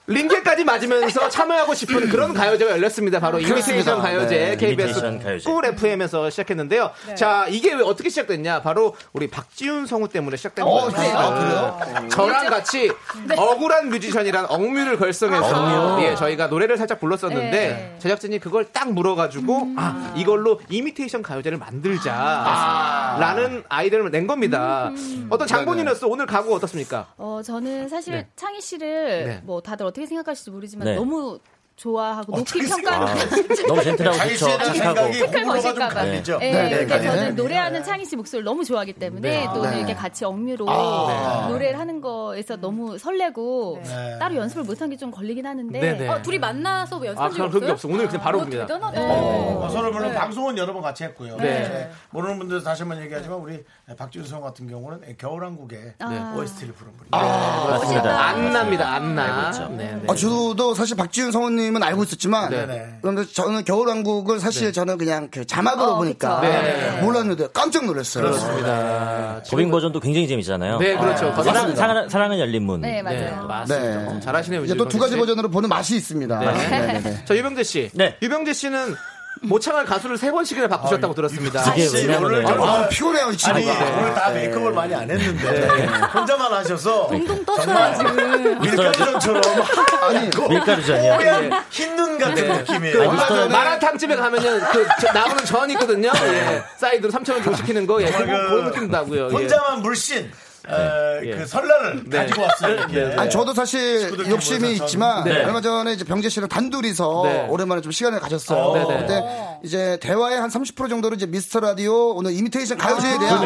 [0.06, 3.22] 링겔까지 맞으면서 참여하고 싶은 그런 가요제가 열렸습니다.
[3.22, 3.96] 바로 이미테이션 그렇습니다.
[4.02, 5.42] 가요제 네, KBS.
[5.46, 6.92] 쿨 FM에서 시작했는데요.
[7.16, 8.62] 자 이게 왜 어떻게 시작됐냐?
[8.62, 10.90] 바로 우리 박지윤 성우 때문에 시작된 거예요.
[10.90, 12.10] 네.
[12.10, 12.92] 저랑 같이
[13.38, 17.96] 억울한 뮤지션이란 억뮤를 결성해서 예 저희가 노래를 살짝 불렀었는데 네.
[18.00, 24.92] 제작진이 그걸 딱 물어가지고 아 이걸로 이미테이션 가요제를 만들자라는 아이디어를 낸 겁니다.
[25.30, 27.08] 어떤 장본인으로서 오늘 각오 어떻습니까?
[27.18, 28.28] 어, 저는 사실 네.
[28.36, 29.42] 창희 씨를 네.
[29.44, 30.96] 뭐 다들 어떻게 생각하실지 모르지만 네.
[30.96, 31.40] 너무
[31.88, 35.46] 좋아하고 높이 어떻게 평가하는 아, 너무 젠틀하고 대한 착하고.
[35.46, 35.90] 멋일까봐.
[35.94, 36.38] 갈리죠.
[36.40, 37.04] 네, 네, 그러니까 네.
[37.04, 39.78] 저는 노래하는 창희 씨 목소리를 너무 좋아하기 때문에 또 오늘 네.
[39.80, 41.48] 이렇게 같이 억뮤로 아.
[41.50, 44.18] 노래를 하는 거에서 너무 설레고 네.
[44.20, 46.08] 따로 연습을 못한 게 좀 걸리긴 하는데 네네.
[46.08, 47.74] 어, 둘이 만나서 뭐아 연습한 적 그럼 그런 게 없어요?
[47.74, 47.88] 없어.
[47.90, 48.68] 오늘 그냥 바로 어, 옵니다.
[48.70, 51.36] 어, 서로 물론 방송은 여러 번 같이 했고요.
[51.38, 51.44] 네.
[51.68, 51.90] 네.
[52.12, 53.64] 모르는 분들 다시 한번 얘기하지만 우리
[53.98, 56.36] 박지훈 성 같은 경우는 겨울왕국의 아.
[56.38, 57.70] OST를 부른 분이에요.
[57.70, 58.24] 맞습니다.
[58.28, 59.24] 안 납니다, 안 나.
[59.24, 59.68] 알고 있죠.
[59.76, 60.04] 네, 네.
[60.08, 62.98] 아, 저도 사실 박지훈 성우님 은 알고 있었지만 네네.
[63.02, 66.42] 그런데 저는 겨울왕국을 사실 저는 그냥 그 자막으로 어, 보니까.
[66.42, 67.02] 네.
[67.02, 68.24] 몰랐는데 깜짝 놀랐어요.
[68.26, 69.42] 그렇습니다.
[69.44, 70.80] 더빙 버전도 굉장히 재밌잖아요.
[70.80, 71.32] 네, 그렇죠.
[71.34, 72.82] 거기 사랑, 사랑, 사랑은 열린 문.
[72.82, 73.20] 네, 맞아요.
[73.20, 74.02] 네, 맞습니다.
[74.02, 74.08] 네.
[74.08, 74.66] 어, 잘하시네요.
[74.66, 75.18] 이제 또두 가지.
[75.18, 76.40] 버전으로 보는 맛이 있습니다.
[76.40, 76.46] 네.
[76.54, 77.26] 네, 네, 네.
[77.26, 77.90] 자, 유병재 씨.
[77.94, 78.18] 네.
[78.22, 78.96] 유병재 씨는
[79.44, 81.62] 모창할 가수를 세 번씩이나 바꾸셨다고 들었습니다.
[81.74, 83.86] 이게 왜냐면은 아, 피곤해요, 이 아니 친구가.
[84.00, 85.68] 오늘 다 메이크업을 많이 안 했는데
[86.14, 88.60] 혼자만 하셔서 동동 떴어요, 지금.
[88.62, 89.42] 밀가루전처럼
[90.04, 91.18] 아니, 밀가루전이요.
[91.18, 92.58] 뽀얀 흰눈 같은 네.
[92.58, 93.10] 느낌이에요.
[93.28, 96.10] 그 마라탕집에 가면은 그 저- 나오는 전 있거든요.
[96.24, 96.64] 예.
[96.78, 98.02] 사이드로 3,000원 주고 시키는 거.
[98.02, 98.06] 예.
[98.06, 99.28] 그거 그 그런 느낌 나고요.
[99.28, 99.34] 예.
[99.34, 100.32] 혼자만 물씬
[100.68, 101.32] 어, 예.
[101.36, 102.18] 그 설날을 네.
[102.20, 102.74] 가지고 왔어요.
[102.76, 103.16] 이렇게.
[103.18, 105.44] 아니, 저도 사실 욕심이 모여서 있지만 네.
[105.44, 107.48] 얼마 전에 이제 병재 씨랑 단둘이서 네.
[107.50, 108.60] 오랜만에 좀 시간을 가졌어요.
[108.64, 108.88] 어.
[108.88, 113.44] 근데 이제 대화의 한 30% 정도를 이제 미스터 라디오 오늘 이미테이션 가요제에 대한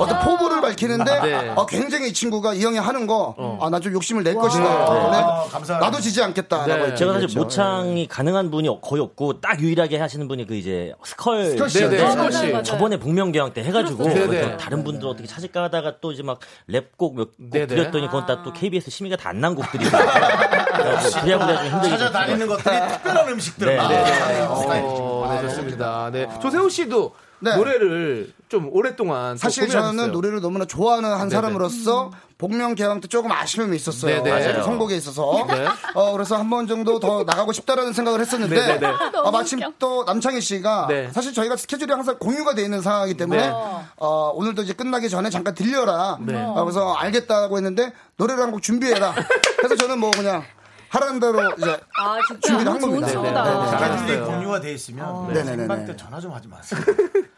[0.00, 1.52] 어떤 포부를 밝히는데 네.
[1.54, 4.64] 어, 굉장히 이 친구가 이 형이 하는 거 아, 나 좀 욕심을 낼 것이다.
[4.64, 5.78] 아, 감사합니다.
[5.78, 6.94] 나도 지지 않겠다라고 네.
[6.96, 7.38] 제가 사실 그렇죠.
[7.40, 11.86] 모창이 가능한 분이 거의 없고 딱 유일하게 하시는 분이 그 이제 스컬 스컬 씨.
[11.88, 12.62] 네.
[12.64, 14.02] 저번에 복면가왕 때 해가지고.
[14.04, 17.50] 그래서 다른 분들 어떻게 찾을까 하다가 또 이제 막 랩곡 몇곡.
[17.50, 22.74] 드렸더니 그건 다 또 KBS 심의가 다 안 난 곡들이 부랴부랴 좀 힘들게 찾아다니는 것들이
[22.88, 24.40] 특별한 음식들 네, 막 네.
[24.48, 26.10] 어, 네, 좋습니다.
[26.12, 26.28] 네.
[26.40, 27.56] 조세호 씨도 네.
[27.56, 29.68] 노래를 좀 오랫동안 또 사실.
[29.68, 34.22] 저는 노래를 너무나 좋아하는 한 사람으로서 복면 개왕 때 조금 아쉬움이 있었어요.
[34.22, 34.62] 네네.
[34.62, 35.46] 선곡에 있어서.
[35.48, 35.66] 네.
[35.94, 38.80] 어, 그래서 한 번 정도 더 나가고 싶다라는 생각을 했었는데.
[39.24, 41.10] 어, 마침 또 남창희 씨가 네.
[41.12, 43.52] 사실 저희가 스케줄이 항상 공유가 돼 있는 상황이기 때문에 네.
[43.96, 46.18] 어, 오늘도 이제 끝나기 전에 잠깐 들려라.
[46.20, 46.36] 네.
[46.40, 49.12] 어, 그래서 알겠다고 했는데 노래를 한 곡 준비해라.
[49.56, 50.44] 그래서 저는 뭐 그냥
[50.90, 52.16] 하라는 대로 이제 아.
[52.40, 53.08] 준비를 한 좋은 겁니다.
[53.08, 53.44] 친구다.
[53.80, 54.24] 네, 네, 네.
[54.24, 55.56] 공유가 돼 있으면 네네네네.
[55.56, 56.80] 생방 때 전화 좀 하지 마세요.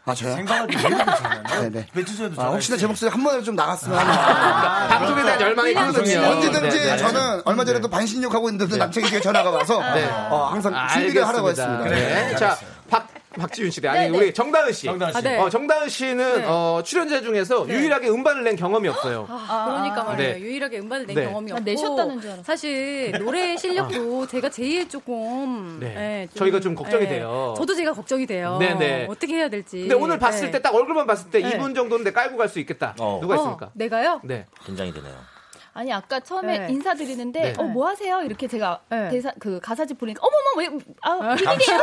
[0.09, 0.35] 아, 저요?
[0.35, 1.61] 생방할 때왜 이렇게 전화해요?
[1.69, 1.87] 네네.
[1.93, 6.27] 며칠 전에도 아, 혹시나 제 목소리 한 번에 좀 나갔으면 하는 방송에 대한 열망이 크거든요.
[6.27, 6.97] 언제든지 네, 네.
[6.97, 10.05] 저는 얼마 전에도 반신욕하고 있는데 남창희 씨가 전화가 와서 네.
[10.29, 11.83] 어, 항상 준비를 하라고 했습니다.
[11.85, 12.35] 네.
[12.35, 12.57] 자,
[13.31, 14.17] 박 박지윤 씨, 아니 네, 네.
[14.17, 14.85] 우리 정다은 씨.
[14.87, 15.17] 정다은 씨.
[15.17, 15.37] 아, 네.
[15.37, 19.27] 어, 정다은 씨는 어, 출연자 중에서 유일하게 음반을 낸 경험이 없어요.
[19.29, 20.33] 아, 그러니까 말이에요.
[20.33, 20.39] 네.
[20.41, 21.25] 유일하게 음반을 낸 네.
[21.25, 22.43] 경험이 아, 없고 내셨다는 줄 알았어.
[22.43, 26.27] 사실 노래 실력도 제가 제일 조금 네.
[26.33, 27.53] 저희가 좀 걱정이 돼요.
[27.55, 28.57] 저도 제가 걱정이 돼요.
[28.59, 29.05] 네, 네.
[29.07, 29.81] 어떻게 해야 될지.
[29.81, 30.51] 근데 오늘 봤을 네.
[30.53, 31.49] 때딱 얼굴만 봤을 때 네.
[31.55, 32.95] 이분 정도는 내 깔고 갈 수 있겠다.
[32.99, 33.19] 어.
[33.21, 33.69] 누가 어, 있습니까?
[33.75, 34.21] 내가요?
[34.23, 34.47] 네.
[34.65, 35.13] 긴장이 되네요.
[35.73, 36.67] 아니 아까 처음에 네.
[36.73, 37.53] 인사드리는데 네.
[37.57, 39.09] 어뭐 하세요 이렇게 제가 네.
[39.09, 41.79] 대사 그 가사집 보니까 어머머 왜아 비밀이에요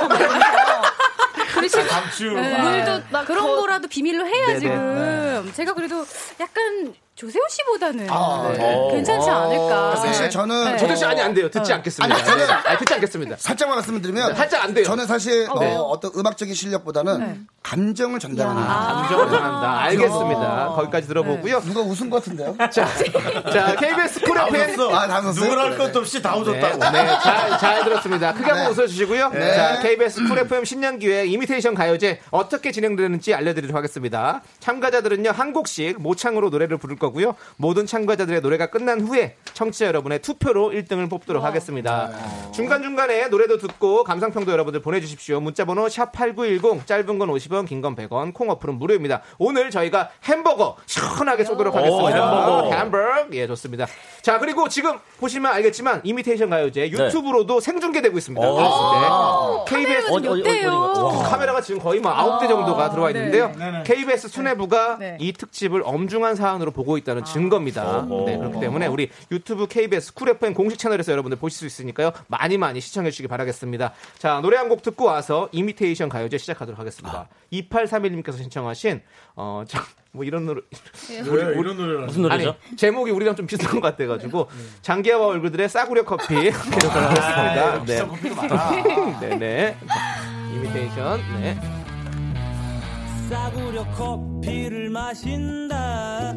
[1.54, 2.32] 그러시고 감추.
[2.32, 2.58] 네.
[2.62, 4.58] 물도 막 그런 더- 거라도 비밀로 해야 네네.
[4.60, 6.04] 지금 제가 그래도
[6.40, 8.88] 약간 조세호 씨보다는 아, 네.
[8.92, 9.96] 괜찮지 않을까.
[9.96, 10.76] 사실 저는 네.
[10.76, 11.50] 조대씨 아니 안 돼요.
[11.50, 11.76] 듣지 어.
[11.76, 12.14] 않겠습니다.
[12.14, 12.52] 아니, 저는- 네.
[12.52, 13.36] 아니, 듣지 않겠습니다.
[13.38, 14.84] 살짝만 말씀드리면 살짝 안 돼요.
[14.84, 15.74] 저는 사실 네.
[15.76, 19.78] 어, 어떤 음악적인 실력보다는 감정을 전달하는 감정을 전한다.
[19.84, 20.66] 알겠습니다.
[20.76, 21.60] 거기까지 들어보고요.
[21.62, 22.54] 누가 웃은 것 같은데요?
[22.70, 22.86] 자,
[23.50, 24.94] 자, KBS 쿨 FM.
[24.94, 25.44] 아, 다 웃었어요?
[25.44, 26.92] 누구랄 네, 것도 없이 다 네, 웃었다고.
[26.92, 28.34] 네, 잘, 잘 들었습니다.
[28.34, 28.70] 크게 한번 네.
[28.82, 29.30] 웃어주시고요.
[29.30, 29.54] 네.
[29.56, 34.42] 자, KBS 쿨 FM 신년기획 이미테이션 가요제 어떻게 진행되는지 알려드리도록 하겠습니다.
[34.60, 37.34] 참가자들은요, 한 곡씩 모창으로 노래를 부를 거 고요.
[37.56, 42.10] 모든 참가자들의 노래가 끝난 후에 청취자 여러분의 투표로 1등을 뽑도록 하겠습니다.
[42.52, 45.40] 중간중간에 노래도 듣고 감상평도 여러분들 보내주십시오.
[45.40, 49.20] 문자번호 샵8910, 짧은 건 50원, 긴 건 100원, 콩 어플은 무료입니다.
[49.38, 52.08] 오늘 저희가 햄버거 시원하게 쏘도록 하겠습니다.
[52.08, 52.72] 햄버거.
[52.72, 53.26] 햄버거.
[53.32, 53.86] 예, 좋습니다.
[54.22, 58.46] 자, 그리고 지금 보시면 알겠지만 이미테이션 가요제 유튜브로도 생중계되고 있습니다.
[58.50, 59.64] 오.
[59.68, 59.76] 네.
[59.76, 60.66] KBS 어디, 어디, 어디, 어디.
[60.66, 61.22] 와.
[61.28, 63.52] 카메라가 지금 거의 뭐 아홉 대 정도가 들어와 있는데요.
[63.58, 63.82] 네네.
[63.84, 65.16] KBS 수뇌부가 네.
[65.20, 67.98] 이 특집을 엄중한 사안으로 보고 있다는 증거입니다.
[68.00, 68.24] 어허.
[68.26, 72.12] 네, 그렇기 때문에 우리 유튜브 KBS 쿨 FM 공식 채널에서 여러분들 보실 수 있으니까요.
[72.28, 73.92] 많이 많이 시청해 주시기 바라겠습니다.
[74.18, 77.28] 자, 노래 한 곡 듣고 와서 이미테이션 가요제 시작하도록 하겠습니다.
[77.52, 79.00] 2831님께서 신청하신
[79.36, 80.60] 어, 자, 뭐 이런 노래
[81.10, 82.56] 왜 이런 노래를 무슨 노래죠?
[82.68, 84.48] 아니, 제목이 우리랑 좀 비슷한 것 같아 가지고
[84.82, 86.50] 장기하와 얼굴들의 싸구려 커피 이렇게
[86.88, 87.78] 하겠습니다.
[87.78, 87.84] 네.
[87.84, 89.20] 비싼 커피도 많아.
[89.20, 89.76] 네네.
[90.54, 91.20] 이미테이션.
[91.40, 91.85] 네.
[93.28, 96.32] 싸구려 커피를 마신다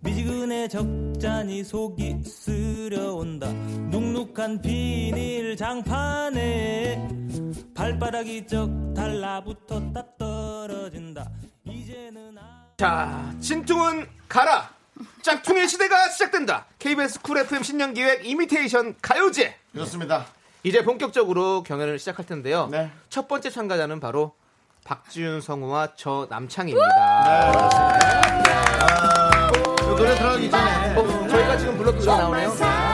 [0.00, 3.52] 미지근해 적잖이 속이 쓰려온다
[3.90, 7.08] 눅눅한 비닐 장판에
[7.74, 11.30] 발바닥이 쩍 달라붙었다 떨어진다
[11.64, 12.66] 이제는 아...
[12.76, 14.70] 자, 진퉁은 가라.
[15.22, 16.66] 짝퉁의 시대가 시작된다.
[16.78, 19.54] KBS 쿨 FM 신년기획 이미테이션 가요제.
[19.72, 20.26] 그렇습니다.
[20.62, 22.68] 이제 본격적으로 경연을 시작할 텐데요.
[22.70, 22.90] 네.
[23.08, 24.34] 첫 번째 참가자는 바로
[24.86, 26.86] 박지윤 성우와 저 남창입니다.
[29.78, 32.86] 그 노래 들어가기 전에 어, 저희가 지금 불렀던 노래 나오네요.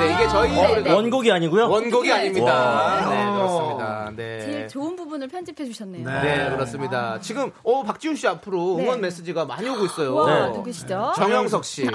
[0.00, 1.68] 네, 이게 저희 노래가 원곡이 아니고요?
[1.68, 2.54] 원곡이 아닙니다.
[2.54, 3.10] 와.
[3.10, 4.12] 네, 그렇습니다.
[4.16, 4.40] 네.
[4.40, 6.08] 제일 좋은 부분을 편집해 주셨네요.
[6.08, 7.18] 네, 그렇습니다.
[7.20, 8.84] 지금 어 박지윤 씨 앞으로 네.
[8.84, 10.14] 응원 메시지가 많이 오고 있어요.
[10.14, 10.52] 와, 네.
[10.56, 11.12] 누구시죠?
[11.16, 11.86] 정영석 씨,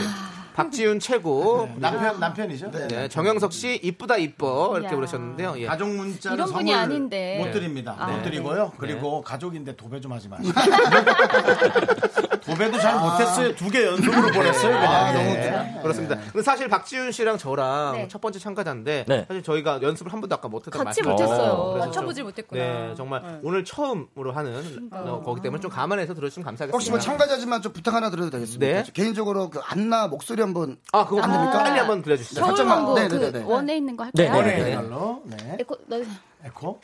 [0.55, 1.69] 박지윤 최고.
[1.75, 2.71] 남편 남편이죠.
[2.71, 4.95] 네, 정영석 씨 이쁘다 이뻐 이렇게 이야.
[4.95, 5.55] 부르셨는데요.
[5.57, 5.65] 예.
[5.65, 7.43] 가족 문자는 이런 분이 아닌데.
[7.43, 7.95] 못 드립니다.
[7.99, 8.07] 아.
[8.07, 8.71] 못 드리고요.
[8.77, 10.53] 그리고 가족인데 도배 좀 하지 마시고.
[12.45, 13.55] 도배도 잘 못했어요.
[13.55, 14.71] 두 개 연속으로 보냈어요.
[14.77, 15.13] 그냥.
[15.15, 16.15] 네, 그렇습니다.
[16.31, 18.07] 근데 사실 박지윤 씨랑 저랑 네.
[18.07, 19.25] 첫 번째 참가자인데 네.
[19.27, 21.01] 사실 저희가 연습을 한 번도 아까 못했던 같이.
[21.01, 21.75] 못했어요.
[21.79, 22.61] 맞춰보질 좀- 못했구나.
[22.63, 23.39] 네, 정말 네.
[23.43, 26.75] 오늘 처음으로 하는 어, 거기 때문에 좀 감안해서 들어주시면 감사하겠습니다.
[26.75, 28.83] 혹시 뭐 참가자지만 좀 부탁 하나 드려도 되겠습니까?
[28.83, 28.91] 네.
[28.93, 31.57] 개인적으로 그 안나 목소리 한번 아, 그거 안 됩니까?
[31.63, 32.41] 빨리 한번 들려주시죠.
[32.45, 32.65] 겨울.
[32.67, 33.45] 왕국 네, 그 네, 네, 네.
[33.45, 34.45] 원에 있는 거 네, 할까요?
[34.55, 34.71] 네, 네.
[34.71, 35.21] 이걸로.
[35.25, 35.57] 네.
[35.59, 35.97] 에코, 너,
[36.43, 36.79] 에코.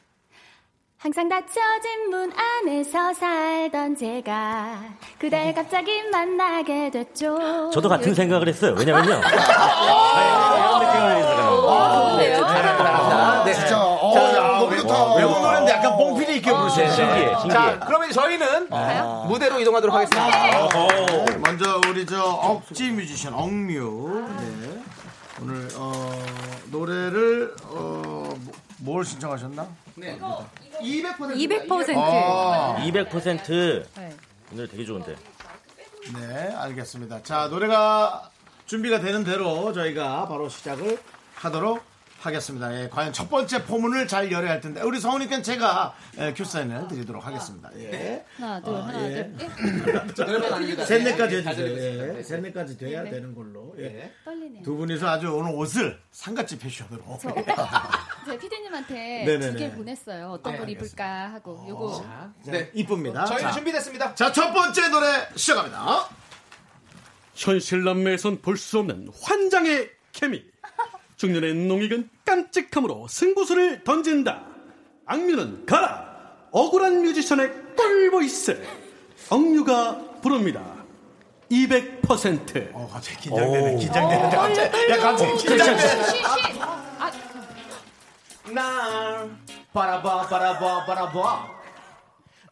[1.01, 4.77] 항상 닫혀진 문 안에서 살던 제가
[5.17, 7.71] 그댈 갑자기 만나게 됐죠.
[7.73, 8.75] 저도 같은 생각을 했어요.
[8.77, 9.19] 왜냐면요.
[12.19, 13.43] 네, 잘한다.
[13.43, 13.53] 네.
[13.55, 15.15] 진짜 어, 야, 너무 좋다.
[15.15, 16.91] 외국 노래인데 약간 뽕피리 있게 부르시네.
[16.91, 17.49] 신기해, 신기해.
[17.49, 18.67] 자, 그러면 저희는
[19.27, 20.69] 무대로 이동하도록 하겠습니다.
[21.39, 24.27] 먼저 우리 저 억지 뮤지션 억뮤.
[24.37, 24.83] 네.
[25.41, 26.13] 오늘 어,
[26.69, 28.10] 노래를 어, 뭐-
[28.81, 29.67] 뭘 신청하셨나?
[29.97, 31.95] 200% 200%.
[31.97, 34.15] 아, 200% 네.
[34.51, 35.15] 오늘 되게 좋은데.
[36.15, 37.21] 네, 알겠습니다.
[37.23, 38.31] 자, 노래가
[38.65, 40.99] 준비가 되는 대로 저희가 바로 시작을
[41.35, 41.81] 하도록
[42.25, 42.73] 하겠습니다.
[42.81, 47.25] 예, 과연 첫 번째 포문을 잘 열어야 할 텐데 우리 성우님께 제가 예, 큐사인을 드리도록
[47.25, 47.69] 하겠습니다.
[47.77, 48.23] 예.
[48.37, 49.31] 하나, 둘, 하나, 예.
[50.13, 50.25] 둘.
[50.25, 50.85] 노래만 아닙니다.
[50.85, 52.17] 셋, 넷까지 잘 해주세요.
[52.17, 52.23] 예.
[52.23, 53.73] 셋, 넷까지 돼야 되는 걸로.
[53.79, 54.11] 예.
[54.23, 54.61] 떨리네.
[54.61, 57.17] 두 분이서 아주 오늘 옷을 상같이 패션으로.
[57.21, 57.33] 저,
[58.25, 59.51] 제 피디님한테 네네네.
[59.53, 60.31] 두개 보냈어요.
[60.31, 61.65] 어떤 걸 입을까 하고.
[61.67, 62.05] 요거.
[62.45, 63.25] 네, 이쁩니다.
[63.25, 64.15] 저희는 자, 준비됐습니다.
[64.15, 66.07] 자, 첫 번째 노래 시작합니다.
[67.33, 70.43] 현실 남매에선 볼 수 없는 환장의 케미.
[71.21, 74.41] 중년의 농익은 깜찍함으로 승부수를 던진다.
[75.05, 76.09] 악뮤는 가라.
[76.51, 78.59] 억울한 뮤지션의 꿀보이스.
[79.29, 80.63] 억뮤가 부릅니다.
[81.51, 82.71] 200%.
[82.73, 83.75] 어, 갑자기 긴장되네.
[83.77, 84.91] 긴장되는데 갑자기.
[84.91, 86.05] 야, 갑자기 긴장되네.
[86.05, 86.23] 쉬, 쉬.
[86.25, 87.11] 아,
[88.51, 89.29] 날
[89.73, 91.60] 바라봐 바라봐 바라봐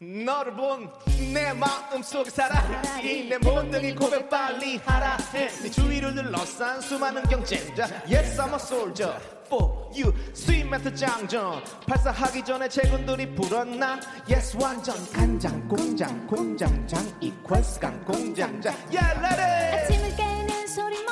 [0.01, 0.89] 너를 본
[1.33, 8.39] 내 마음 속에 살아있지 내 모든 고백 빨리 하라 해네 주위를 둘러싼 수많은 경쟁자 Yes
[8.39, 9.13] I'm a soldier
[9.47, 10.13] for you.
[10.33, 11.62] 스윗메트 장전.
[11.85, 13.99] 발사하기 전에 제군들이 불었나.
[14.31, 19.75] Yes 완전 간장 공장 공장장 equals 강 공장장 Yeah let it.
[19.91, 21.03] 아침을 깨는 소리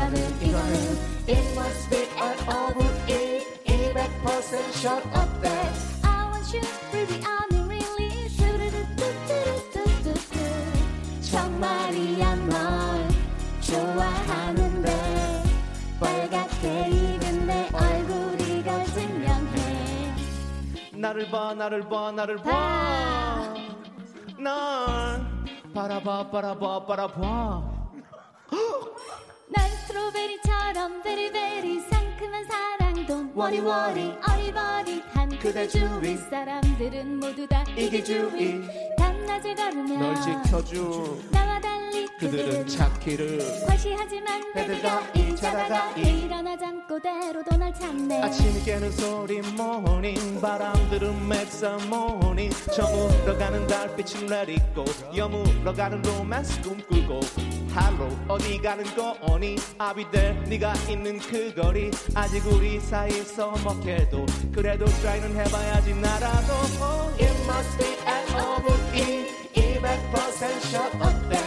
[0.00, 0.74] 이거는 이거는
[1.28, 7.68] It must be an over it 200% shot up there I want you really I'm
[7.68, 8.28] really
[11.20, 13.08] 정말이야 널
[13.60, 15.42] 좋아하는데
[16.00, 20.14] 빨갛게 입은 내 얼굴이 거짓명해
[20.94, 23.60] 나를 봐 나를 봐 나를 봐날
[25.74, 27.80] 바라봐 바라봐 바라봐
[29.52, 38.02] 난 strawberry처럼 very very 상큼한 사랑도 worry worry 어리버리한 그대 주위 사람들은 모두 다 이게
[38.02, 38.60] 주위
[38.96, 47.72] 밤낮을 걸으며 널 지켜줘 나와 달리 그들은 찾기를 과시하지만 bad guy 자다가 일어나 잠꼬대로도 날
[47.74, 48.22] 찾네.
[48.22, 54.84] 아침이 깨는 소리 morning 바람들은 makes harmony 저물어 가는 달빛은 let it go
[55.16, 57.20] 여물어 가는 로맨스 꿈꾸고
[57.74, 61.90] 할로 어디 가는 거니 I'll be there 네가 있는 그 거리.
[62.14, 66.52] 아직 우리 사이 서먹해도 그래도 try는 해봐야지 나라도.
[67.18, 68.76] It must be an over
[69.54, 71.38] 200% shot 어때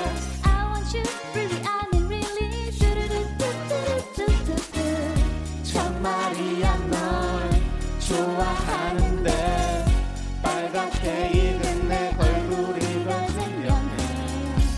[0.43, 2.71] I want you really I'm really.
[2.79, 4.75] 뚜루루뚜뚜루뚜뚜
[5.63, 7.49] 정말이야 널
[7.99, 9.29] 좋아하는데.
[10.41, 13.97] 빨갛게 익은 내 얼굴이 걸 증명해.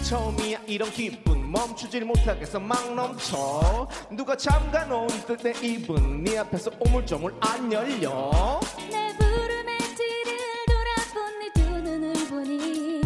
[0.04, 3.88] 처음이야 이런 기분 멈추질 못하겠어 막 넘쳐.
[4.12, 8.60] 누가 잠가 놓은 듯내 입은 네 앞에서 오물조물 안 열려.
[8.92, 10.38] 내 부름에 뒤를
[10.68, 13.02] 돌아본 네 두 눈을 보니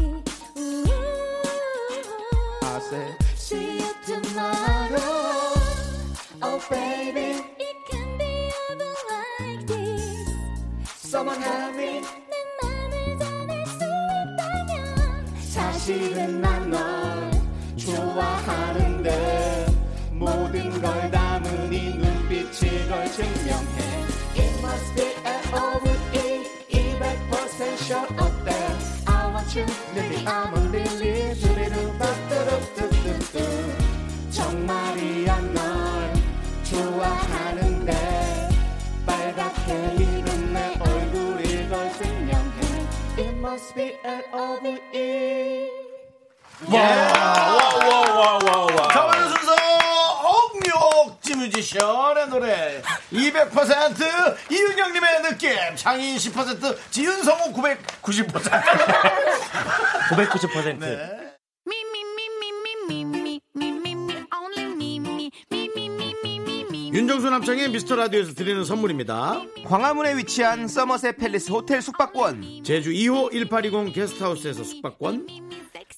[0.56, 0.90] 우우
[2.66, 5.54] 아세 See you tomorrow
[6.42, 7.44] Oh baby.
[7.60, 8.96] It can be over
[9.40, 10.28] like this
[11.06, 17.09] Someone help me 내 맘을 전할 수 있다면 사실은 난널
[18.20, 19.66] 좋아하는데
[20.12, 24.04] 모든 걸 담은 이 눈빛이 걸 증명해.
[24.36, 28.52] It must be an over 200% shot 어때
[29.08, 31.34] I want you Baby I'm a lily.
[31.40, 33.36] 두리루뚜뚜루뚜뚜뚜
[34.32, 36.14] 정말이야 널
[36.66, 38.50] 좋아하는데
[39.06, 42.60] 빨갛게 익은 내 얼굴이 걸 증명해.
[43.18, 44.24] It must be an
[46.66, 46.74] over
[48.92, 49.56] 자, 오늘 순서
[50.54, 58.32] 옥뮤옥지 뮤지션의 노래 200% 이윤경님의 느낌 창희 10% 지윤성우 990%
[60.10, 60.80] 990%.
[60.80, 61.30] 네.
[66.92, 69.44] 윤정수 남창의 미스터 라디오에서 드리는 선물입니다.
[69.66, 75.28] 광화문에 위치한 서머셋 팰리스 호텔 숙박권 제주 2호 1820 게스트하우스에서 숙박권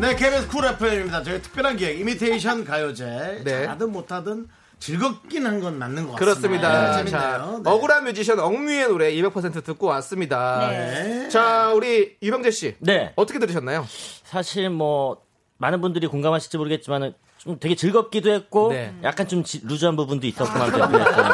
[0.00, 3.50] 네 KBS 쿨 FM입니다 저희 특별한 기획 이미테이션 가요제 네.
[3.64, 7.02] 잘하든 못하든 즐겁긴 한 건 맞는 것 같습니다 그렇습니다.
[7.02, 7.70] 네, 자, 재밌네요 네.
[7.70, 10.68] 억울한 뮤지션 억뮤의 노래 200% 듣고 왔습니다.
[10.70, 11.28] 네.
[11.28, 12.74] 자, 우리 유병재 씨.
[12.80, 13.12] 네.
[13.14, 13.86] 어떻게 들으셨나요?
[14.24, 15.18] 사실 뭐
[15.58, 18.92] 많은 분들이 공감하실지 모르겠지만 좀 되게 즐겁기도 했고 네.
[19.04, 21.24] 약간 좀 지- 루즈한 부분도 있었고 말도 그랬어요.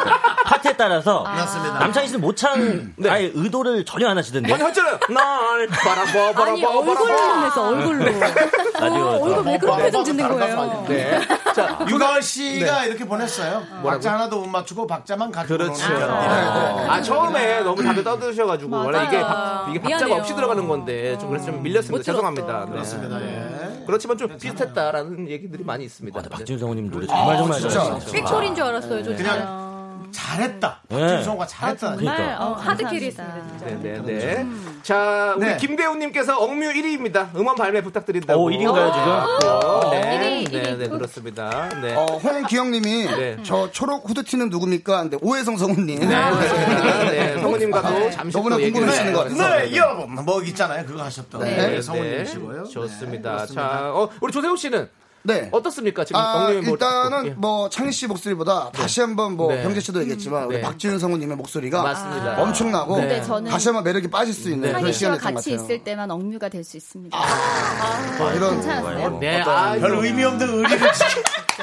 [0.59, 1.79] 파트에 따라서 그렇습니다.
[1.79, 3.09] 남창희 씨는 모창 네.
[3.09, 4.53] 아예 의도를 전혀 안 하시던데.
[4.53, 4.99] 아니, 했잖아요.
[5.09, 8.05] 날 바라봐, 바라봐, 아니 얼굴로만 해서 얼굴로.
[8.79, 9.23] 라디오에서.
[9.25, 10.85] 얼굴 왜 그렇게 던지는 거예요?
[10.87, 11.19] 네.
[11.55, 15.87] 자, 유가을 씨가 이렇게 보냈어요 박자 하나도 못 맞추고 박자만 가지고 그렇죠.
[15.93, 20.15] 노는 아, 처음에 너무 답을 떠드셔가지고 원래 이게, 박, 이게 박자가 미안해요.
[20.21, 21.97] 없이 들어가는 건데 좀 그래서 좀 밀렸습니다.
[21.97, 22.03] 못.
[22.03, 22.65] 죄송합니다.
[22.65, 22.71] 네.
[22.71, 23.83] 그렇습니다 예.
[23.85, 26.21] 그렇지만 좀 비슷했다라는 얘기들이 많이 있습니다.
[26.29, 27.83] 박준 성우님 노래 정말 정말 진짜.
[27.83, 28.11] 잘하시죠.
[28.11, 29.33] 팩토리인 줄 알았어요, 저 진짜.
[29.33, 29.68] 그냥
[30.11, 30.99] 잘했다 네.
[30.99, 32.45] 박진성우가 잘했다 정말 그러니까.
[32.45, 33.65] 어, 하드 캐리했습니다, 진짜.
[33.65, 34.47] 네, 네, 네.
[34.83, 35.57] 자, 우리 네.
[35.57, 37.35] 김대훈님께서 억뮤 1위입니다.
[37.35, 38.41] 음원 발매 부탁드린다고.
[38.41, 39.91] 오, 1위인가요, 지금?
[39.91, 40.77] 네, 일위, 네, 일위.
[40.77, 41.69] 네, 그렇습니다.
[41.81, 41.95] 네.
[41.95, 43.37] 어, 홍기영님이 네.
[43.43, 45.01] 저 초록 후드티는 누굽니까?
[45.03, 45.99] 근데 오해성 성우님.
[45.99, 46.07] 네.
[46.07, 49.57] 네, 성우님과도 잠시 너무나 궁금해하시는 것 같아서.
[49.57, 53.45] 네, 여러분 뭐 있잖아요 그거 하셨던 네, 네, 네, 성우님이시고요 좋습니다.
[53.45, 53.53] 네.
[53.53, 54.89] 자, 어, 우리 조세호 씨는
[55.23, 55.49] 네.
[55.51, 56.05] 어떻습니까?
[56.05, 57.29] 지금 아, 뭐- 일단은 예.
[57.31, 59.61] 뭐 창희 씨 목소리보다 다시 한번 뭐 네.
[59.63, 60.61] 병재 씨도 얘기했지만 우리 네.
[60.61, 62.41] 박지윤 성우님의 목소리가 맞습니다.
[62.41, 63.21] 엄청나고 네.
[63.49, 65.55] 다시 한번 매력이 빠질 수 있는 그런 것 같이 같아요.
[65.55, 67.17] 있을 때만 억류가 될 수 있습니다.
[67.17, 69.17] 아, 이런 괜찮았어요?
[69.19, 70.87] 네, 아, 별 의미 없는 의리를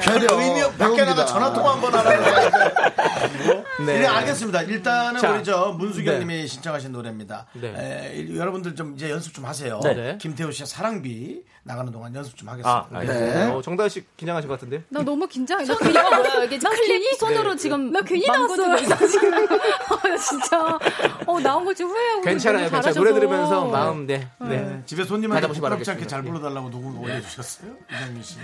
[0.03, 1.25] 배려 의미 없 밖에 나가.
[1.27, 3.85] 전화 통화 한번 하라고.
[3.85, 4.01] 네.
[4.01, 4.63] 네, 알겠습니다.
[4.63, 5.33] 일단은 자.
[5.33, 6.47] 우리 저 문수경님이 네.
[6.47, 7.47] 신청하신 노래입니다.
[7.55, 8.15] 네.
[8.19, 9.81] 에, 여러분들 좀 이제 연습 좀 하세요.
[9.83, 10.19] 네.
[10.21, 12.87] 김태우 씨의 사랑비 나가는 동안 연습 좀 하겠습니다.
[12.93, 13.01] 아.
[13.01, 13.46] 네.
[13.53, 14.83] 어, 정다은 씨 긴장하신 것 같은데요?
[14.89, 15.65] 나 너무 긴장해.
[15.65, 16.45] 나손 이거 뭐야?
[16.45, 18.77] 이게 괜히- 손으로 지금 나 괜히 나왔어요.
[19.09, 19.33] 지금.
[19.35, 20.79] 아, 나 진짜
[21.27, 22.69] 어 나온 거좀 후회하고 괜찮아요.
[22.69, 22.99] 잘하셔서.
[23.01, 24.29] 노래 들으면서 마음, 네.
[24.41, 24.49] 네.
[24.61, 24.83] 네.
[24.87, 26.07] 집에 손님한테 부끄럽지 않게.
[26.07, 26.29] 잘 예.
[26.29, 27.73] 불러달라고 누구 올려주셨어요?
[27.91, 28.37] 이장민 씨.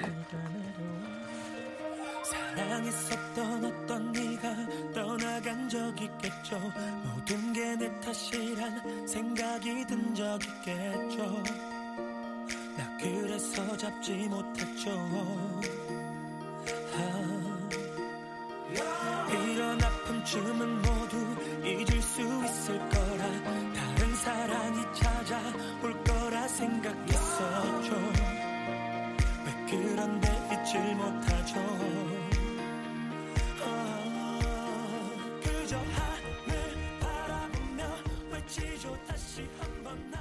[2.55, 4.55] 사랑했었던 어떤 네가
[4.95, 6.59] 떠나간 적 있겠죠
[7.05, 11.82] 모든 게 내 탓이란 생각이 든 적 있겠죠 나
[13.03, 14.91] 그래서 잡지 못했죠.
[16.95, 17.69] 아,
[19.35, 21.17] 이런 아픔쯤은 모두
[21.65, 23.43] 잊을 수 있을 거라.
[23.75, 27.93] 다른 사랑이 찾아올 거라 생각했었죠.
[29.47, 31.61] 왜 그런데 잊질 못하죠?
[33.65, 34.39] 아,
[35.43, 37.83] 그저 하늘 바라보며
[38.31, 38.97] 외치죠.
[39.09, 40.21] 다시 한번 나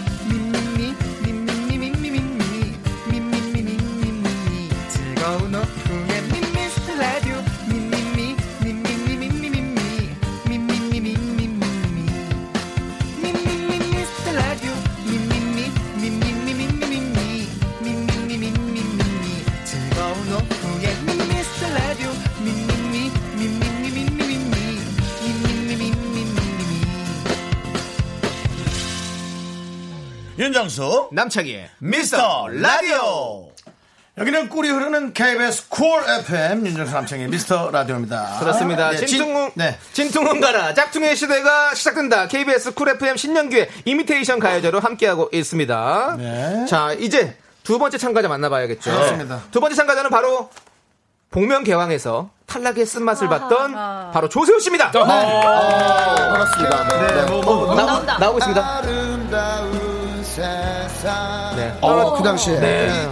[30.41, 33.51] 윤정수 남창희의 미스터 라디오.
[34.17, 38.37] 여기는 꿀이 흐르는 KBS 쿨 FM 윤정수 남창희의 미스터 라디오입니다.
[38.39, 38.89] 그렇습니다.
[38.89, 39.77] 네, 진- 진퉁, 네.
[39.93, 40.73] 진퉁은 가라.
[40.73, 42.27] 짝퉁의 시대가 시작된다.
[42.27, 46.15] KBS 쿨 FM 신년기획 이미테이션 가요제로 함께하고 있습니다.
[46.17, 46.65] 네.
[46.67, 48.89] 자, 이제 두 번째 참가자 만나봐야겠죠.
[48.91, 49.41] 그렇습니다.
[49.51, 50.49] 두 번째 참가자는 바로
[51.29, 53.73] 복면 개왕에서 탈락의 쓴맛을 봤던
[54.11, 54.89] 바로 조세호 씨입니다.
[54.91, 54.99] 네.
[55.01, 56.87] 아, 반갑습니다.
[56.87, 58.17] 네, 뭐, 뭐, 나, 나온다.
[58.17, 58.77] 나오고 있습니다.
[58.77, 59.80] 아름다운
[60.41, 61.55] 세상.
[61.55, 61.77] 네.
[61.81, 62.59] 어, 그 당시에.
[62.59, 63.09] 네.